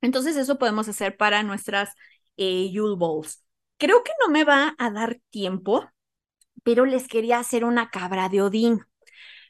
Entonces, 0.00 0.36
eso 0.36 0.58
podemos 0.58 0.88
hacer 0.88 1.16
para 1.16 1.42
nuestras 1.42 1.90
eh, 2.36 2.70
Yule 2.70 2.96
Balls. 2.96 3.44
Creo 3.78 4.04
que 4.04 4.12
no 4.24 4.30
me 4.30 4.44
va 4.44 4.74
a 4.78 4.90
dar 4.90 5.18
tiempo, 5.30 5.88
pero 6.62 6.84
les 6.86 7.08
quería 7.08 7.38
hacer 7.38 7.64
una 7.64 7.90
cabra 7.90 8.28
de 8.28 8.42
Odín. 8.42 8.82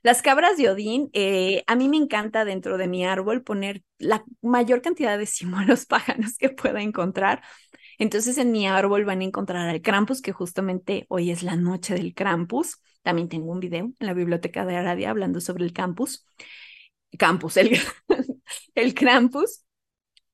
Las 0.03 0.23
cabras 0.23 0.57
de 0.57 0.69
Odín, 0.71 1.11
eh, 1.15 1.65
a 1.67 1.77
mí 1.77 1.89
me 1.89 1.97
encanta 1.97 2.45
dentro 2.45 2.77
de 2.79 2.89
mi 2.89 3.07
árbol 3.07 3.43
poner 3.43 3.83
la 3.99 4.25
mayor 4.43 4.83
cantidad 4.83 5.19
de 5.19 5.27
símbolos 5.27 5.87
paganos 5.87 6.37
que 6.37 6.51
pueda 6.51 6.83
encontrar. 6.83 7.43
Entonces 7.99 8.39
en 8.39 8.53
mi 8.53 8.67
árbol 8.67 9.05
van 9.05 9.21
a 9.21 9.25
encontrar 9.25 9.69
al 9.69 9.83
Krampus, 9.83 10.23
que 10.23 10.33
justamente 10.33 11.07
hoy 11.09 11.31
es 11.31 11.43
la 11.43 11.57
noche 11.57 11.95
del 11.95 12.15
Krampus. 12.15 12.79
También 13.03 13.29
tengo 13.29 13.53
un 13.53 13.61
video 13.61 13.85
en 13.99 14.07
la 14.07 14.15
biblioteca 14.15 14.65
de 14.65 14.77
Aradia 14.77 15.11
hablando 15.11 15.41
sobre 15.41 15.65
el 15.65 15.73
campus. 15.73 16.27
Campus, 17.19 17.57
el, 17.57 17.79
el 18.75 18.95
Krampus 18.95 19.65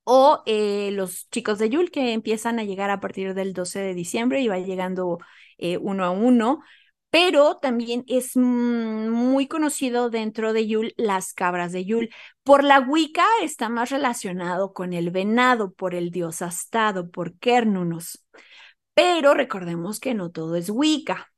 o 0.05 0.43
eh, 0.47 0.91
los 0.93 1.29
chicos 1.31 1.59
de 1.59 1.71
Yul 1.71 1.91
que 1.91 2.13
empiezan 2.13 2.59
a 2.59 2.65
llegar 2.65 2.91
a 2.91 3.01
partir 3.01 3.35
del 3.35 3.53
12 3.53 3.81
de 3.81 3.95
diciembre 3.95 4.41
y 4.41 4.49
va 4.49 4.59
llegando 4.59 5.19
eh, 5.59 5.77
uno 5.79 6.05
a 6.05 6.11
uno, 6.11 6.63
pero 7.11 7.57
también 7.57 8.05
es 8.09 8.37
muy 8.37 9.49
conocido 9.49 10.11
dentro 10.11 10.53
de 10.53 10.67
Yul 10.67 10.95
las 10.97 11.33
cabras 11.35 11.73
de 11.73 11.85
Yul. 11.85 12.11
Por 12.45 12.65
la 12.65 12.81
Wicca 12.81 13.27
está 13.43 13.69
más 13.69 13.91
relacionado 13.91 14.73
con 14.73 14.93
el 14.93 15.11
venado, 15.11 15.73
por 15.73 15.95
el 15.95 16.11
dios 16.11 16.43
astado, 16.43 17.11
por 17.11 17.37
Kernunos. 17.39 18.25
Pero 18.95 19.35
recordemos 19.35 20.01
que 20.01 20.15
no 20.15 20.31
todo 20.31 20.57
es 20.57 20.71
Wicca 20.71 21.33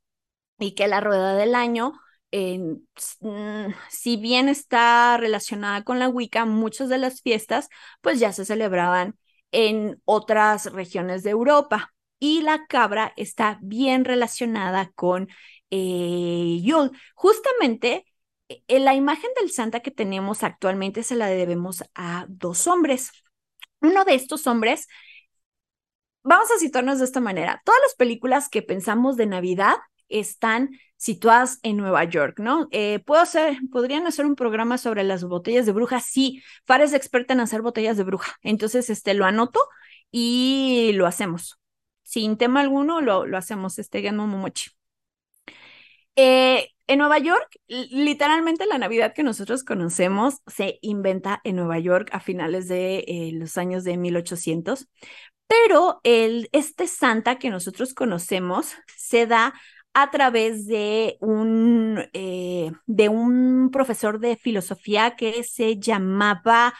y 0.59 0.75
que 0.75 0.87
la 0.87 1.01
rueda 1.01 1.35
del 1.35 1.55
año 1.55 1.93
Mm, 3.19 3.73
si 3.89 4.17
bien 4.17 4.49
está 4.49 5.17
relacionada 5.17 5.83
con 5.83 5.99
la 5.99 6.09
Wicca, 6.09 6.45
muchas 6.45 6.89
de 6.89 6.97
las 6.97 7.21
fiestas 7.21 7.69
pues 8.01 8.19
ya 8.19 8.33
se 8.33 8.45
celebraban 8.45 9.17
en 9.51 10.01
otras 10.05 10.71
regiones 10.73 11.23
de 11.23 11.29
Europa 11.31 11.93
y 12.19 12.41
la 12.41 12.65
cabra 12.67 13.13
está 13.17 13.59
bien 13.61 14.05
relacionada 14.05 14.91
con 14.95 15.27
eh. 15.75 16.91
Justamente 17.15 18.05
en 18.47 18.61
eh, 18.67 18.79
la 18.79 18.93
imagen 18.93 19.29
del 19.39 19.51
Santa 19.51 19.79
que 19.81 19.91
tenemos 19.91 20.43
actualmente 20.43 21.03
se 21.03 21.15
la 21.15 21.27
debemos 21.27 21.83
a 21.95 22.25
dos 22.29 22.67
hombres. 22.67 23.11
Uno 23.81 24.05
de 24.05 24.15
estos 24.15 24.47
hombres, 24.47 24.87
vamos 26.23 26.49
a 26.51 26.59
situarnos 26.59 26.99
de 26.99 27.05
esta 27.05 27.19
manera, 27.19 27.61
todas 27.65 27.79
las 27.83 27.95
películas 27.95 28.49
que 28.49 28.61
pensamos 28.61 29.17
de 29.17 29.25
Navidad 29.25 29.75
están 30.09 30.71
situadas 30.95 31.59
en 31.63 31.77
Nueva 31.77 32.03
York, 32.05 32.39
¿no? 32.39 32.67
Eh, 32.71 32.99
¿Puedo 32.99 33.21
hacer, 33.21 33.57
podrían 33.71 34.07
hacer 34.07 34.25
un 34.25 34.35
programa 34.35 34.77
sobre 34.77 35.03
las 35.03 35.23
botellas 35.23 35.65
de 35.65 35.73
bruja? 35.73 35.99
Sí, 35.99 36.41
Fara 36.65 36.83
es 36.85 36.93
experta 36.93 37.33
en 37.33 37.41
hacer 37.41 37.61
botellas 37.61 37.97
de 37.97 38.03
bruja, 38.03 38.37
entonces 38.41 38.89
este, 38.89 39.13
lo 39.13 39.25
anoto 39.25 39.59
y 40.11 40.91
lo 40.93 41.07
hacemos. 41.07 41.59
Sin 42.03 42.37
tema 42.37 42.61
alguno, 42.61 43.01
lo, 43.01 43.25
lo 43.25 43.37
hacemos, 43.37 43.79
este, 43.79 44.01
Gano 44.01 44.27
Momochi. 44.27 44.71
Eh, 46.15 46.69
en 46.87 46.99
Nueva 46.99 47.17
York, 47.17 47.47
literalmente 47.67 48.65
la 48.65 48.77
Navidad 48.77 49.13
que 49.13 49.23
nosotros 49.23 49.63
conocemos 49.63 50.41
se 50.47 50.79
inventa 50.81 51.39
en 51.43 51.55
Nueva 51.55 51.79
York 51.79 52.09
a 52.11 52.19
finales 52.19 52.67
de 52.67 52.99
eh, 53.07 53.31
los 53.33 53.57
años 53.57 53.83
de 53.83 53.97
1800, 53.97 54.87
pero 55.47 56.01
el, 56.03 56.49
este 56.51 56.87
Santa 56.87 57.39
que 57.39 57.49
nosotros 57.49 57.93
conocemos 57.93 58.73
se 58.97 59.27
da 59.27 59.53
a 59.93 60.11
través 60.11 60.67
de 60.67 61.17
un, 61.21 62.03
eh, 62.13 62.71
de 62.85 63.09
un 63.09 63.69
profesor 63.71 64.19
de 64.19 64.35
filosofía 64.35 65.15
que 65.15 65.43
se 65.43 65.79
llamaba 65.79 66.73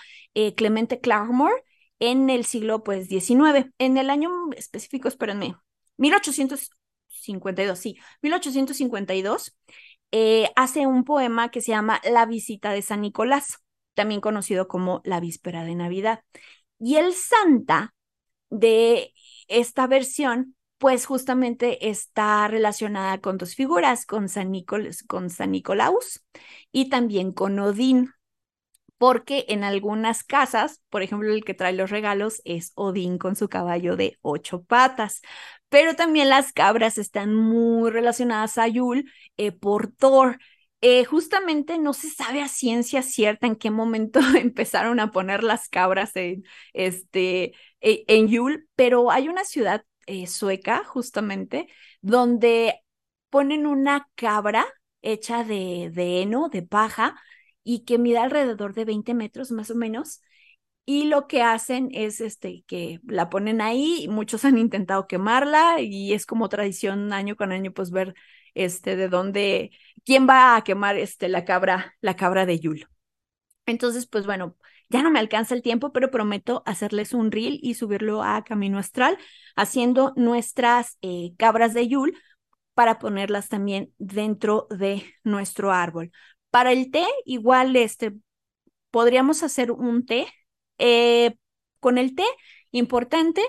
Clemente 0.56 1.00
Claremore 1.00 1.64
en 2.00 2.30
el 2.30 2.46
siglo 2.46 2.84
pues 2.84 3.08
19. 3.08 3.72
En 3.78 3.98
el 3.98 4.10
año 4.10 4.32
específico, 4.58 5.08
espérenme, 5.08 5.56
1852, 7.32 7.80
sí, 7.80 7.98
1852, 8.22 9.56
eh, 10.12 10.52
hace 10.56 10.88
un 10.88 11.04
poema 11.04 11.50
que 11.50 11.62
se 11.62 11.72
llama 11.72 12.02
La 12.04 12.26
visita 12.26 12.72
de 12.72 12.82
San 12.82 13.02
Nicolás, 13.02 13.60
también 13.94 14.22
conocido 14.22 14.68
como 14.68 15.02
La 15.04 15.20
víspera 15.20 15.64
de 15.64 15.76
Navidad. 15.76 16.22
Y 16.80 16.96
el 16.98 17.14
Santa 17.14 17.94
de 18.50 19.14
esta 19.48 19.88
versión 19.88 20.56
pues 20.78 21.06
justamente 21.06 21.90
está 21.90 22.46
relacionada 22.50 23.20
con 23.22 23.38
dos 23.38 23.56
figuras, 23.56 24.06
con 24.06 24.28
San, 24.28 24.52
con 25.08 25.30
San 25.30 25.52
Nicolaus 25.52 26.26
y 26.74 26.90
también 26.90 27.32
con 27.32 27.58
Odín, 27.58 28.12
porque 28.98 29.46
en 29.50 29.64
algunas 29.64 30.24
casas, 30.24 30.82
por 30.90 31.02
ejemplo, 31.02 31.32
el 31.34 31.44
que 31.46 31.54
trae 31.54 31.74
los 31.74 31.90
regalos 31.90 32.42
es 32.46 32.74
Odín 32.76 33.18
con 33.18 33.36
su 33.36 33.50
caballo 33.50 33.96
de 33.96 34.18
ocho 34.22 34.64
patas, 34.64 35.22
pero 35.74 35.96
también 35.96 36.30
las 36.30 36.54
cabras 36.54 37.00
están 37.00 37.34
muy 37.34 37.90
relacionadas 37.90 38.60
a 38.60 38.68
Yul 38.68 39.12
eh, 39.38 39.52
por 39.52 39.88
Thor. 39.92 40.38
Eh, 40.82 41.04
justamente 41.04 41.80
no 41.80 41.94
se 41.94 42.12
sabe 42.12 42.44
a 42.44 42.48
ciencia 42.48 43.02
cierta 43.02 43.48
en 43.48 43.56
qué 43.56 43.72
momento 43.72 44.20
empezaron 44.38 45.00
a 45.00 45.10
poner 45.10 45.42
las 45.44 45.70
cabras 45.70 46.16
en, 46.16 46.44
este, 46.74 47.54
e, 47.82 48.06
en 48.08 48.28
Yul, 48.28 48.70
pero 48.76 49.10
hay 49.10 49.30
una 49.30 49.46
ciudad 49.46 49.84
eh, 50.06 50.28
sueca, 50.28 50.84
justamente, 50.86 51.68
donde 52.02 52.80
ponen 53.32 53.66
una 53.66 54.08
cabra 54.14 54.68
hecha 55.02 55.44
de, 55.44 55.90
de 55.92 56.22
heno, 56.22 56.50
de 56.50 56.62
paja, 56.62 57.20
y 57.64 57.84
que 57.86 57.98
mide 57.98 58.20
alrededor 58.20 58.76
de 58.76 58.86
20 58.86 59.16
metros 59.16 59.50
más 59.52 59.72
o 59.72 59.76
menos. 59.76 60.22
Y 60.86 61.06
lo 61.06 61.28
que 61.28 61.42
hacen 61.42 61.90
es 61.94 62.20
este, 62.20 62.64
que 62.68 63.00
la 63.08 63.30
ponen 63.30 63.62
ahí, 63.62 64.08
muchos 64.10 64.44
han 64.44 64.58
intentado 64.58 65.08
quemarla 65.08 65.80
y 65.80 66.14
es 66.14 66.26
como 66.26 66.50
tradición 66.50 67.14
año 67.14 67.38
con 67.38 67.54
año 67.54 67.72
pues 67.72 67.90
ver 67.90 68.14
este, 68.54 68.98
de 68.98 69.08
dónde, 69.08 69.72
quién 70.04 70.28
va 70.28 70.58
a 70.58 70.64
quemar 70.64 70.98
este, 70.98 71.30
la 71.30 71.46
cabra, 71.46 71.96
la 72.02 72.16
cabra 72.18 72.46
de 72.46 72.60
Yul. 72.60 72.88
Entonces, 73.66 74.08
pues 74.08 74.26
bueno, 74.26 74.58
ya 74.90 75.02
no 75.02 75.10
me 75.12 75.20
alcanza 75.20 75.56
el 75.56 75.62
tiempo, 75.62 75.92
pero 75.94 76.12
prometo 76.12 76.64
hacerles 76.66 77.14
un 77.14 77.32
reel 77.32 77.60
y 77.62 77.76
subirlo 77.76 78.22
a 78.24 78.44
Camino 78.44 78.78
Astral, 78.78 79.18
haciendo 79.56 80.14
nuestras 80.16 80.98
eh, 81.02 81.34
cabras 81.38 81.74
de 81.74 81.88
Yul 81.88 82.18
para 82.74 83.00
ponerlas 83.00 83.50
también 83.50 83.94
dentro 83.98 84.68
de 84.70 85.04
nuestro 85.24 85.72
árbol. 85.72 86.12
Para 86.50 86.72
el 86.72 86.92
té, 86.92 87.06
igual 87.26 87.76
este, 87.76 88.14
podríamos 88.92 89.44
hacer 89.44 89.72
un 89.72 90.06
té. 90.06 90.28
Eh, 90.78 91.36
con 91.80 91.98
el 91.98 92.16
té, 92.16 92.24
importante, 92.72 93.42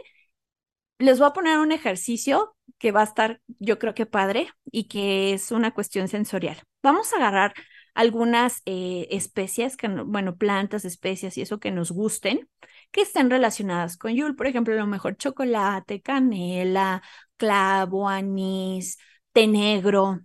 les 0.98 1.18
voy 1.18 1.28
a 1.28 1.32
poner 1.32 1.58
un 1.58 1.72
ejercicio 1.72 2.56
que 2.78 2.92
va 2.92 3.00
a 3.02 3.04
estar, 3.04 3.40
yo 3.58 3.78
creo 3.78 3.94
que 3.94 4.06
padre, 4.06 4.48
y 4.70 4.84
que 4.88 5.32
es 5.34 5.50
una 5.52 5.72
cuestión 5.74 6.08
sensorial. 6.08 6.62
Vamos 6.82 7.12
a 7.12 7.16
agarrar 7.16 7.54
algunas 7.94 8.62
eh, 8.66 9.06
especies, 9.10 9.76
bueno, 10.06 10.36
plantas, 10.36 10.84
especias 10.84 11.36
y 11.38 11.42
eso 11.42 11.60
que 11.60 11.70
nos 11.70 11.92
gusten, 11.92 12.48
que 12.90 13.02
estén 13.02 13.30
relacionadas 13.30 13.96
con 13.96 14.14
Yul. 14.14 14.36
Por 14.36 14.46
ejemplo, 14.46 14.74
a 14.74 14.78
lo 14.78 14.86
mejor 14.86 15.16
chocolate, 15.16 16.00
canela, 16.02 17.02
clavo, 17.36 18.08
anís, 18.08 18.98
té 19.32 19.46
negro. 19.46 20.20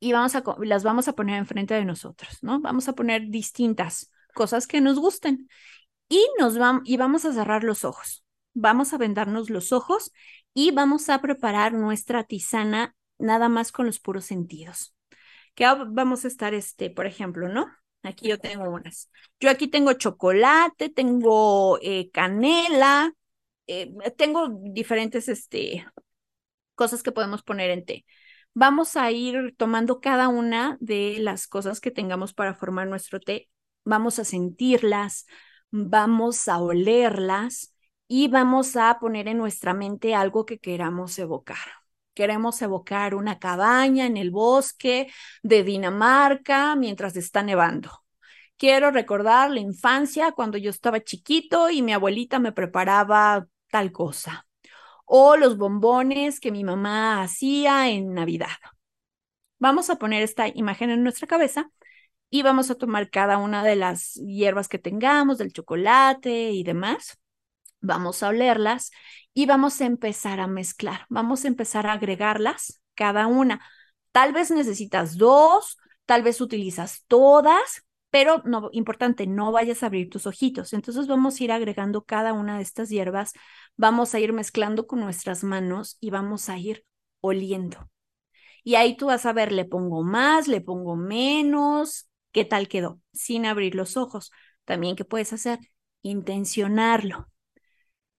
Y 0.00 0.12
vamos 0.12 0.34
a, 0.34 0.42
las 0.62 0.82
vamos 0.84 1.08
a 1.08 1.14
poner 1.14 1.38
enfrente 1.38 1.74
de 1.74 1.84
nosotros, 1.84 2.38
¿no? 2.42 2.60
Vamos 2.60 2.88
a 2.88 2.94
poner 2.94 3.28
distintas 3.30 4.10
cosas 4.34 4.66
que 4.66 4.80
nos 4.80 4.98
gusten. 4.98 5.48
Y, 6.08 6.26
nos 6.38 6.58
vamos, 6.58 6.82
y 6.84 6.96
vamos 6.96 7.24
a 7.24 7.32
cerrar 7.32 7.64
los 7.64 7.84
ojos. 7.84 8.24
Vamos 8.54 8.92
a 8.92 8.98
vendarnos 8.98 9.50
los 9.50 9.72
ojos 9.72 10.12
y 10.52 10.70
vamos 10.70 11.08
a 11.08 11.20
preparar 11.20 11.72
nuestra 11.72 12.24
tisana 12.24 12.94
nada 13.18 13.48
más 13.48 13.72
con 13.72 13.86
los 13.86 14.00
puros 14.00 14.24
sentidos 14.24 14.94
que 15.54 15.66
vamos 15.88 16.24
a 16.24 16.28
estar, 16.28 16.54
este, 16.54 16.90
por 16.90 17.06
ejemplo, 17.06 17.48
¿no? 17.48 17.66
Aquí 18.02 18.28
yo 18.28 18.38
tengo 18.38 18.68
unas. 18.70 19.10
Yo 19.40 19.50
aquí 19.50 19.68
tengo 19.68 19.92
chocolate, 19.94 20.90
tengo 20.90 21.78
eh, 21.80 22.10
canela, 22.10 23.12
eh, 23.66 23.92
tengo 24.16 24.48
diferentes, 24.50 25.28
este, 25.28 25.86
cosas 26.74 27.02
que 27.02 27.12
podemos 27.12 27.42
poner 27.42 27.70
en 27.70 27.84
té. 27.84 28.04
Vamos 28.52 28.96
a 28.96 29.10
ir 29.10 29.54
tomando 29.56 30.00
cada 30.00 30.28
una 30.28 30.76
de 30.80 31.16
las 31.20 31.46
cosas 31.46 31.80
que 31.80 31.90
tengamos 31.90 32.34
para 32.34 32.54
formar 32.54 32.88
nuestro 32.88 33.20
té. 33.20 33.48
Vamos 33.84 34.18
a 34.18 34.24
sentirlas, 34.24 35.26
vamos 35.76 36.46
a 36.46 36.58
olerlas 36.58 37.74
y 38.06 38.28
vamos 38.28 38.76
a 38.76 38.96
poner 39.00 39.26
en 39.26 39.38
nuestra 39.38 39.74
mente 39.74 40.14
algo 40.14 40.46
que 40.46 40.60
queramos 40.60 41.18
evocar. 41.18 41.66
Queremos 42.14 42.62
evocar 42.62 43.16
una 43.16 43.40
cabaña 43.40 44.06
en 44.06 44.16
el 44.16 44.30
bosque 44.30 45.12
de 45.42 45.64
Dinamarca 45.64 46.76
mientras 46.76 47.16
está 47.16 47.42
nevando. 47.42 47.90
Quiero 48.56 48.92
recordar 48.92 49.50
la 49.50 49.58
infancia 49.58 50.30
cuando 50.30 50.58
yo 50.58 50.70
estaba 50.70 51.02
chiquito 51.02 51.68
y 51.70 51.82
mi 51.82 51.92
abuelita 51.92 52.38
me 52.38 52.52
preparaba 52.52 53.48
tal 53.68 53.90
cosa. 53.90 54.46
O 55.06 55.36
los 55.36 55.58
bombones 55.58 56.38
que 56.38 56.52
mi 56.52 56.62
mamá 56.62 57.20
hacía 57.20 57.90
en 57.90 58.14
Navidad. 58.14 58.46
Vamos 59.58 59.90
a 59.90 59.96
poner 59.96 60.22
esta 60.22 60.46
imagen 60.46 60.90
en 60.90 61.02
nuestra 61.02 61.26
cabeza 61.26 61.68
y 62.34 62.42
vamos 62.42 62.68
a 62.68 62.74
tomar 62.74 63.10
cada 63.10 63.38
una 63.38 63.62
de 63.62 63.76
las 63.76 64.14
hierbas 64.14 64.66
que 64.66 64.80
tengamos, 64.80 65.38
del 65.38 65.52
chocolate 65.52 66.50
y 66.50 66.64
demás. 66.64 67.16
Vamos 67.80 68.24
a 68.24 68.28
olerlas 68.30 68.90
y 69.32 69.46
vamos 69.46 69.80
a 69.80 69.84
empezar 69.86 70.40
a 70.40 70.48
mezclar, 70.48 71.06
vamos 71.08 71.44
a 71.44 71.46
empezar 71.46 71.86
a 71.86 71.92
agregarlas 71.92 72.82
cada 72.96 73.28
una. 73.28 73.64
Tal 74.10 74.32
vez 74.32 74.50
necesitas 74.50 75.16
dos, 75.16 75.78
tal 76.06 76.24
vez 76.24 76.40
utilizas 76.40 77.04
todas, 77.06 77.84
pero 78.10 78.42
no 78.44 78.68
importante, 78.72 79.28
no 79.28 79.52
vayas 79.52 79.84
a 79.84 79.86
abrir 79.86 80.10
tus 80.10 80.26
ojitos. 80.26 80.72
Entonces 80.72 81.06
vamos 81.06 81.38
a 81.38 81.44
ir 81.44 81.52
agregando 81.52 82.02
cada 82.02 82.32
una 82.32 82.56
de 82.56 82.64
estas 82.64 82.88
hierbas, 82.88 83.32
vamos 83.76 84.12
a 84.12 84.18
ir 84.18 84.32
mezclando 84.32 84.88
con 84.88 84.98
nuestras 84.98 85.44
manos 85.44 85.98
y 86.00 86.10
vamos 86.10 86.48
a 86.48 86.58
ir 86.58 86.84
oliendo. 87.20 87.88
Y 88.64 88.74
ahí 88.74 88.96
tú 88.96 89.06
vas 89.06 89.24
a 89.24 89.32
ver, 89.32 89.52
le 89.52 89.66
pongo 89.66 90.02
más, 90.02 90.48
le 90.48 90.60
pongo 90.60 90.96
menos, 90.96 92.08
qué 92.34 92.44
tal 92.44 92.68
quedó, 92.68 93.00
sin 93.14 93.46
abrir 93.46 93.74
los 93.74 93.96
ojos. 93.96 94.32
También, 94.66 94.96
¿qué 94.96 95.06
puedes 95.06 95.32
hacer? 95.32 95.58
Intencionarlo 96.02 97.30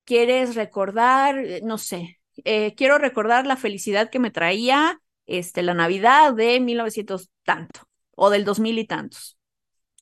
quieres 0.05 0.55
recordar, 0.55 1.37
eh, 1.39 1.61
no 1.63 1.77
sé, 1.77 2.19
eh, 2.45 2.75
quiero 2.75 2.97
recordar 2.97 3.45
la 3.45 3.57
felicidad 3.57 4.09
que 4.09 4.19
me 4.19 4.31
traía 4.31 4.99
este, 5.25 5.63
la 5.63 5.73
Navidad 5.73 6.33
de 6.33 6.59
1900 6.59 7.31
tanto 7.43 7.81
o 8.15 8.29
del 8.29 8.45
2000 8.45 8.79
y 8.79 8.85
tantos. 8.85 9.37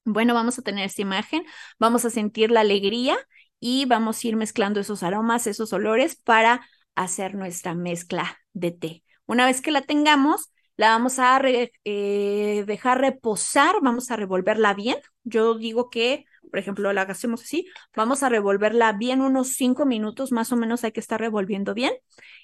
Bueno, 0.05 0.33
vamos 0.33 0.59
a 0.59 0.61
tener 0.61 0.85
esta 0.85 1.01
imagen, 1.01 1.45
vamos 1.79 2.05
a 2.05 2.09
sentir 2.09 2.51
la 2.51 2.59
alegría 2.61 3.17
y 3.59 3.85
vamos 3.85 4.23
a 4.23 4.27
ir 4.27 4.35
mezclando 4.35 4.81
esos 4.81 5.01
aromas, 5.03 5.47
esos 5.47 5.71
olores 5.71 6.17
para 6.17 6.67
hacer 6.95 7.35
nuestra 7.35 7.73
mezcla 7.73 8.37
de 8.51 8.71
té. 8.71 9.03
Una 9.25 9.45
vez 9.45 9.61
que 9.61 9.71
la 9.71 9.81
tengamos, 9.81 10.51
la 10.77 10.89
vamos 10.89 11.19
a 11.19 11.41
eh, 11.45 12.63
dejar 12.65 13.01
reposar, 13.01 13.75
vamos 13.81 14.11
a 14.11 14.15
revolverla 14.15 14.73
bien. 14.73 14.97
Yo 15.23 15.55
digo 15.55 15.89
que 15.89 16.25
por 16.53 16.59
ejemplo, 16.59 16.93
la 16.93 17.01
hacemos 17.01 17.41
así, 17.41 17.67
vamos 17.95 18.21
a 18.21 18.29
revolverla 18.29 18.93
bien 18.93 19.21
unos 19.21 19.53
cinco 19.55 19.87
minutos, 19.87 20.31
más 20.31 20.51
o 20.51 20.55
menos 20.55 20.83
hay 20.83 20.91
que 20.91 20.99
estar 20.99 21.19
revolviendo 21.19 21.73
bien 21.73 21.93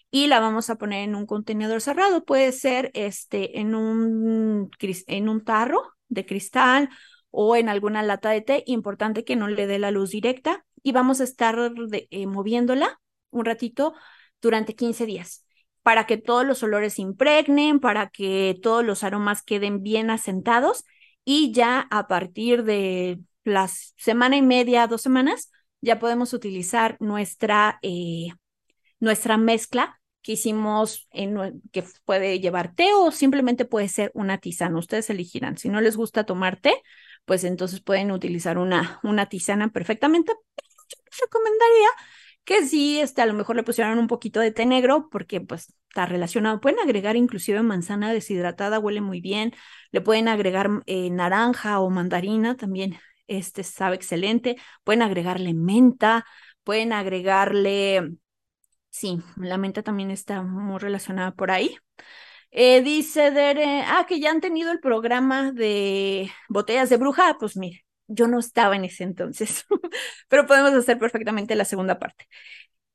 y 0.10 0.26
la 0.26 0.40
vamos 0.40 0.72
a 0.72 0.78
poner 0.78 1.04
en 1.08 1.14
un 1.14 1.28
contenedor 1.28 1.80
cerrado, 1.80 2.26
puede 2.26 2.52
ser 2.52 2.90
este 2.96 3.60
en 3.60 3.76
un, 3.76 4.72
en 4.80 5.30
un 5.30 5.44
tarro 5.44 5.94
de 6.08 6.26
cristal 6.26 6.90
o 7.30 7.56
en 7.56 7.70
alguna 7.70 8.02
lata 8.02 8.32
de 8.32 8.42
té, 8.42 8.64
importante 8.66 9.24
que 9.24 9.36
no 9.36 9.48
le 9.48 9.68
dé 9.68 9.78
la 9.78 9.92
luz 9.92 10.10
directa 10.10 10.66
y 10.82 10.92
vamos 10.92 11.22
a 11.22 11.26
estar 11.26 11.72
eh, 11.92 12.26
moviéndola 12.26 13.00
un 13.30 13.46
ratito 13.46 13.94
durante 14.42 14.74
15 14.74 15.06
días. 15.06 15.46
Para 15.84 16.06
que 16.06 16.18
todos 16.18 16.46
los 16.46 16.62
olores 16.64 17.00
impregnen, 17.00 17.80
para 17.80 18.10
que 18.10 18.58
todos 18.62 18.84
los 18.86 19.04
aromas 19.04 19.42
queden 19.42 19.82
bien 19.84 20.10
asentados 20.10 20.86
y 21.26 21.52
ya 21.52 21.88
a 21.92 22.08
partir 22.08 22.64
de 22.64 23.20
las 23.44 23.94
semana 23.98 24.38
y 24.38 24.42
media, 24.42 24.88
dos 24.88 25.02
semanas, 25.02 25.52
ya 25.82 26.00
podemos 26.00 26.34
utilizar 26.34 26.98
nuestra, 27.00 27.80
eh, 27.82 28.30
nuestra 29.00 29.38
mezcla 29.38 30.00
que 30.22 30.34
hicimos, 30.34 31.08
que 31.72 31.84
puede 32.04 32.40
llevar 32.40 32.76
té 32.76 32.94
o 32.94 33.12
simplemente 33.12 33.66
puede 33.66 33.88
ser 33.88 34.12
una 34.14 34.38
tisana. 34.38 34.78
Ustedes 34.78 35.10
elegirán. 35.10 35.58
Si 35.58 35.70
no 35.70 35.82
les 35.82 35.96
gusta 35.96 36.26
tomar 36.26 36.60
té, 36.60 36.82
pues 37.26 37.44
entonces 37.44 37.82
pueden 37.82 38.12
utilizar 38.12 38.58
una, 38.58 39.00
una 39.04 39.28
tisana 39.28 39.70
perfectamente. 39.70 40.34
Yo 40.34 40.98
les 41.06 41.20
recomendaría 41.22 41.88
que 42.50 42.66
sí, 42.66 43.00
este, 43.00 43.22
a 43.22 43.28
lo 43.28 43.36
mejor 43.36 43.56
le 43.56 43.64
pusieran 43.64 44.00
un 44.00 44.08
poquito 44.08 44.40
de 44.40 44.52
té 44.52 44.66
negro 44.66 45.08
porque 45.12 45.40
pues 45.40 45.72
está 45.88 46.08
relacionado. 46.08 46.60
Pueden 46.60 46.80
agregar 46.80 47.16
inclusive 47.16 47.62
manzana 47.62 48.12
deshidratada, 48.12 48.80
huele 48.80 49.02
muy 49.02 49.22
bien. 49.22 49.54
Le 49.92 50.02
pueden 50.02 50.28
agregar 50.28 50.68
eh, 50.88 51.12
naranja 51.12 51.80
o 51.80 51.92
mandarina, 51.92 52.58
también 52.58 52.98
este 53.28 53.64
sabe 53.64 53.98
excelente. 53.98 54.58
Pueden 54.84 55.04
agregarle 55.04 55.54
menta, 55.54 56.26
pueden 56.64 56.92
agregarle, 56.92 58.14
sí, 58.90 59.20
la 59.38 59.58
menta 59.60 59.84
también 59.84 60.10
está 60.12 60.42
muy 60.42 60.80
relacionada 60.80 61.34
por 61.34 61.52
ahí. 61.52 61.78
Eh, 62.52 62.82
dice 62.84 63.32
Dere, 63.32 63.84
ah, 63.88 64.06
que 64.08 64.20
ya 64.20 64.32
han 64.32 64.42
tenido 64.42 64.72
el 64.72 64.80
programa 64.80 65.52
de 65.52 66.32
botellas 66.50 66.90
de 66.90 66.98
bruja. 66.98 67.38
Pues 67.40 67.58
mire, 67.58 67.86
yo 68.10 68.28
no 68.28 68.40
estaba 68.40 68.76
en 68.76 68.86
ese 68.86 69.04
entonces, 69.04 69.66
pero 70.28 70.46
podemos 70.46 70.74
hacer 70.74 71.00
perfectamente 71.00 71.56
la 71.56 71.66
segunda 71.66 72.00
parte. 72.00 72.28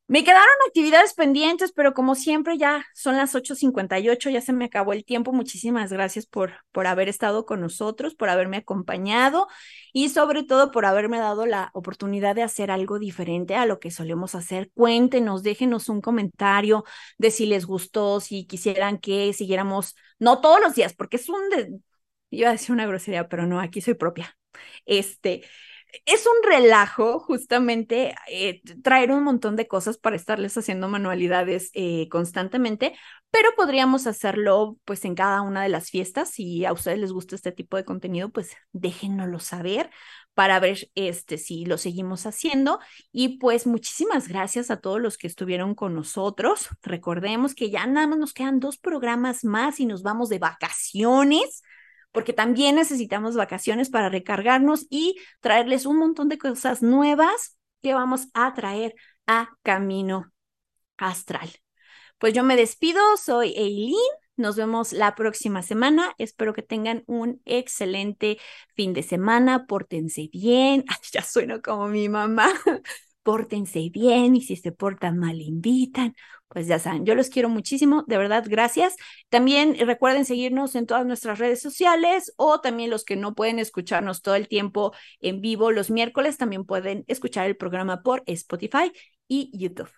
Me 0.07 0.23
quedaron 0.23 0.45
actividades 0.69 1.15
pendientes, 1.15 1.73
pero 1.73 1.95
como 1.95 2.15
siempre 2.15 2.59
ya 2.59 2.85
son 2.95 3.17
las 3.17 3.35
8.58, 3.35 4.29
ya 4.29 4.43
se 4.43 4.53
me 4.53 4.67
acabó 4.67 4.93
el 4.93 5.05
tiempo. 5.07 5.33
Muchísimas 5.33 5.91
gracias 5.91 6.27
por, 6.27 6.53
por 6.73 6.87
haber 6.87 7.09
estado 7.09 7.47
con 7.47 7.63
nosotros, 7.63 8.15
por 8.15 8.29
haberme 8.29 8.59
acompañado 8.59 9.49
y 9.95 10.11
sobre 10.11 10.43
todo 10.43 10.71
por 10.73 10.85
haberme 10.85 11.19
dado 11.19 11.47
la 11.47 11.71
oportunidad 11.73 12.35
de 12.35 12.43
hacer 12.43 12.71
algo 12.71 12.99
diferente 12.99 13.55
a 13.57 13.65
lo 13.65 13.81
que 13.81 13.91
solemos 13.91 14.35
hacer. 14.35 14.71
Cuéntenos, 14.75 15.43
déjenos 15.43 15.89
un 15.89 16.03
comentario 16.03 16.85
de 17.17 17.31
si 17.31 17.47
les 17.47 17.65
gustó, 17.65 18.21
si 18.21 18.47
quisieran 18.47 18.99
que 18.99 19.33
siguiéramos, 19.33 19.97
no 20.19 20.43
todos 20.43 20.61
los 20.61 20.75
días, 20.75 20.93
porque 20.95 21.17
es 21.17 21.31
un, 21.31 21.83
iba 22.31 22.49
a 22.51 22.53
decir 22.53 22.73
una 22.73 22.87
grosería, 22.87 23.29
pero 23.29 23.47
no, 23.47 23.59
aquí 23.61 23.81
soy 23.81 23.95
propia. 23.95 24.37
Este, 24.87 25.43
es 26.07 26.27
un 26.27 26.51
relajo 26.51 27.21
justamente 27.21 28.15
eh, 28.29 28.63
traer 28.83 29.11
un 29.13 29.23
montón 29.23 29.57
de 29.57 29.69
cosas 29.69 29.99
para 29.99 30.17
estarles 30.17 30.57
haciendo 30.57 30.89
manualidades 30.89 31.71
eh, 31.75 32.09
constantemente, 32.09 32.97
pero 33.31 33.51
podríamos 33.57 34.07
hacerlo 34.07 34.79
pues 34.85 35.05
en 35.05 35.15
cada 35.15 35.43
una 35.43 35.63
de 35.63 35.69
las 35.69 35.91
fiestas. 35.91 36.31
Si 36.31 36.65
a 36.65 36.73
ustedes 36.73 36.99
les 36.99 37.13
gusta 37.13 37.37
este 37.37 37.53
tipo 37.53 37.77
de 37.77 37.85
contenido, 37.85 38.31
pues 38.31 38.57
déjenoslo 38.73 39.39
saber 39.39 39.91
para 40.35 40.59
ver 40.59 40.91
este 40.95 41.39
si 41.39 41.65
lo 41.65 41.79
seguimos 41.79 42.27
haciendo 42.27 42.81
y 43.13 43.39
pues 43.39 43.67
muchísimas 43.67 44.29
gracias 44.29 44.71
a 44.71 44.81
todos 44.81 45.01
los 45.01 45.17
que 45.17 45.27
estuvieron 45.27 45.75
con 45.75 45.95
nosotros. 45.95 46.69
Recordemos 46.83 47.55
que 47.55 47.71
ya 47.71 47.87
nada 47.87 48.07
más 48.07 48.19
nos 48.19 48.33
quedan 48.33 48.61
dos 48.61 48.79
programas 48.79 49.45
más 49.45 49.81
y 49.81 49.87
nos 49.87 50.03
vamos 50.03 50.29
de 50.29 50.39
vacaciones 50.39 51.63
porque 52.15 52.33
también 52.33 52.77
necesitamos 52.77 53.35
vacaciones 53.35 53.91
para 53.91 54.09
recargarnos 54.09 54.87
y 54.89 55.17
traerles 55.41 55.85
un 55.85 55.99
montón 55.99 56.29
de 56.29 56.39
cosas 56.39 56.81
nuevas 56.81 57.59
que 57.83 57.93
vamos 57.93 58.29
a 58.35 58.55
traer 58.55 58.95
a 59.27 59.51
Camino 59.65 60.33
Astral. 60.97 61.51
Pues 62.19 62.33
yo 62.33 62.45
me 62.45 62.55
despido, 62.55 63.01
soy 63.17 63.53
Eileen. 63.57 63.99
Nos 64.37 64.55
vemos 64.55 64.93
la 64.93 65.17
próxima 65.17 65.63
semana. 65.63 66.15
Espero 66.17 66.55
que 66.55 66.63
tengan 66.63 67.03
un 67.07 67.43
excelente 67.47 68.39
fin 68.77 68.93
de 68.93 69.03
semana. 69.03 69.67
Pórtense 69.67 70.29
bien. 70.33 70.85
ya 71.13 71.23
sueno 71.23 71.61
como 71.63 71.89
mi 71.89 72.09
mamá 72.09 72.49
pórtense 73.25 73.89
bien 73.91 74.37
y 74.37 74.43
si 74.43 74.55
se 74.55 74.71
portan 74.71 75.19
mal, 75.19 75.41
invitan. 75.41 76.15
Pues 76.47 76.69
ya 76.69 76.79
saben, 76.79 77.05
yo 77.05 77.17
los 77.17 77.31
quiero 77.31 77.49
muchísimo, 77.49 78.05
de 78.07 78.19
verdad, 78.19 78.45
gracias. 78.47 78.95
También 79.29 79.77
recuerden 79.87 80.25
seguirnos 80.25 80.77
en 80.77 80.87
todas 80.87 81.05
nuestras 81.05 81.41
redes 81.41 81.61
sociales 81.61 82.33
o 82.37 82.61
también 82.61 82.91
los 82.91 83.05
que 83.05 83.17
no 83.17 83.35
pueden 83.35 83.59
escucharnos 83.59 84.23
todo 84.23 84.37
el 84.37 84.47
tiempo 84.47 84.93
en 85.21 85.41
vivo 85.41 85.73
los 85.73 85.91
miércoles, 85.91 86.39
también 86.39 86.65
pueden 86.65 87.05
escuchar 87.09 87.47
el 87.47 87.57
programa 87.57 88.03
por 88.03 88.23
Spotify 88.27 88.93
y 89.27 89.51
YouTube. 89.59 89.91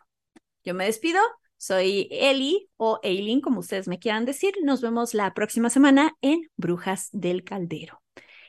Yo 0.64 0.72
me 0.72 0.86
despido, 0.86 1.20
soy 1.58 2.08
Eli 2.10 2.70
o 2.76 3.00
Eileen, 3.02 3.40
como 3.40 3.60
ustedes 3.60 3.88
me 3.88 3.98
quieran 3.98 4.24
decir. 4.24 4.54
Nos 4.62 4.80
vemos 4.80 5.14
la 5.14 5.34
próxima 5.34 5.68
semana 5.68 6.16
en 6.22 6.50
Brujas 6.56 7.08
del 7.12 7.44
Caldero. 7.44 8.02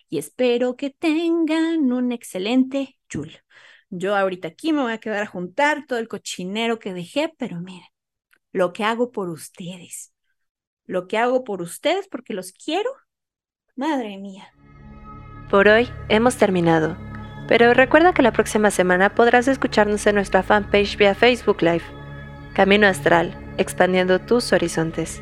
Y 0.09 0.17
espero 0.17 0.75
que 0.77 0.89
tengan 0.89 1.91
un 1.91 2.11
excelente 2.11 2.97
Yul. 3.09 3.31
Yo 3.89 4.15
ahorita 4.15 4.49
aquí 4.49 4.73
me 4.73 4.81
voy 4.81 4.93
a 4.93 4.97
quedar 4.97 5.23
a 5.23 5.27
juntar 5.27 5.85
todo 5.87 5.99
el 5.99 6.07
cochinero 6.07 6.79
que 6.79 6.93
dejé, 6.93 7.33
pero 7.37 7.61
miren, 7.61 7.87
lo 8.51 8.73
que 8.73 8.83
hago 8.83 9.11
por 9.11 9.29
ustedes, 9.29 10.13
lo 10.85 11.07
que 11.07 11.17
hago 11.17 11.43
por 11.43 11.61
ustedes 11.61 12.07
porque 12.07 12.33
los 12.33 12.51
quiero, 12.51 12.89
madre 13.75 14.17
mía. 14.17 14.51
Por 15.49 15.69
hoy 15.69 15.89
hemos 16.09 16.35
terminado, 16.35 16.97
pero 17.47 17.73
recuerda 17.73 18.13
que 18.13 18.21
la 18.21 18.33
próxima 18.33 18.71
semana 18.71 19.15
podrás 19.15 19.47
escucharnos 19.47 20.05
en 20.05 20.15
nuestra 20.15 20.43
fanpage 20.43 20.97
vía 20.97 21.15
Facebook 21.15 21.61
Live, 21.61 21.85
Camino 22.53 22.87
Astral, 22.87 23.55
expandiendo 23.57 24.19
tus 24.19 24.51
horizontes. 24.51 25.21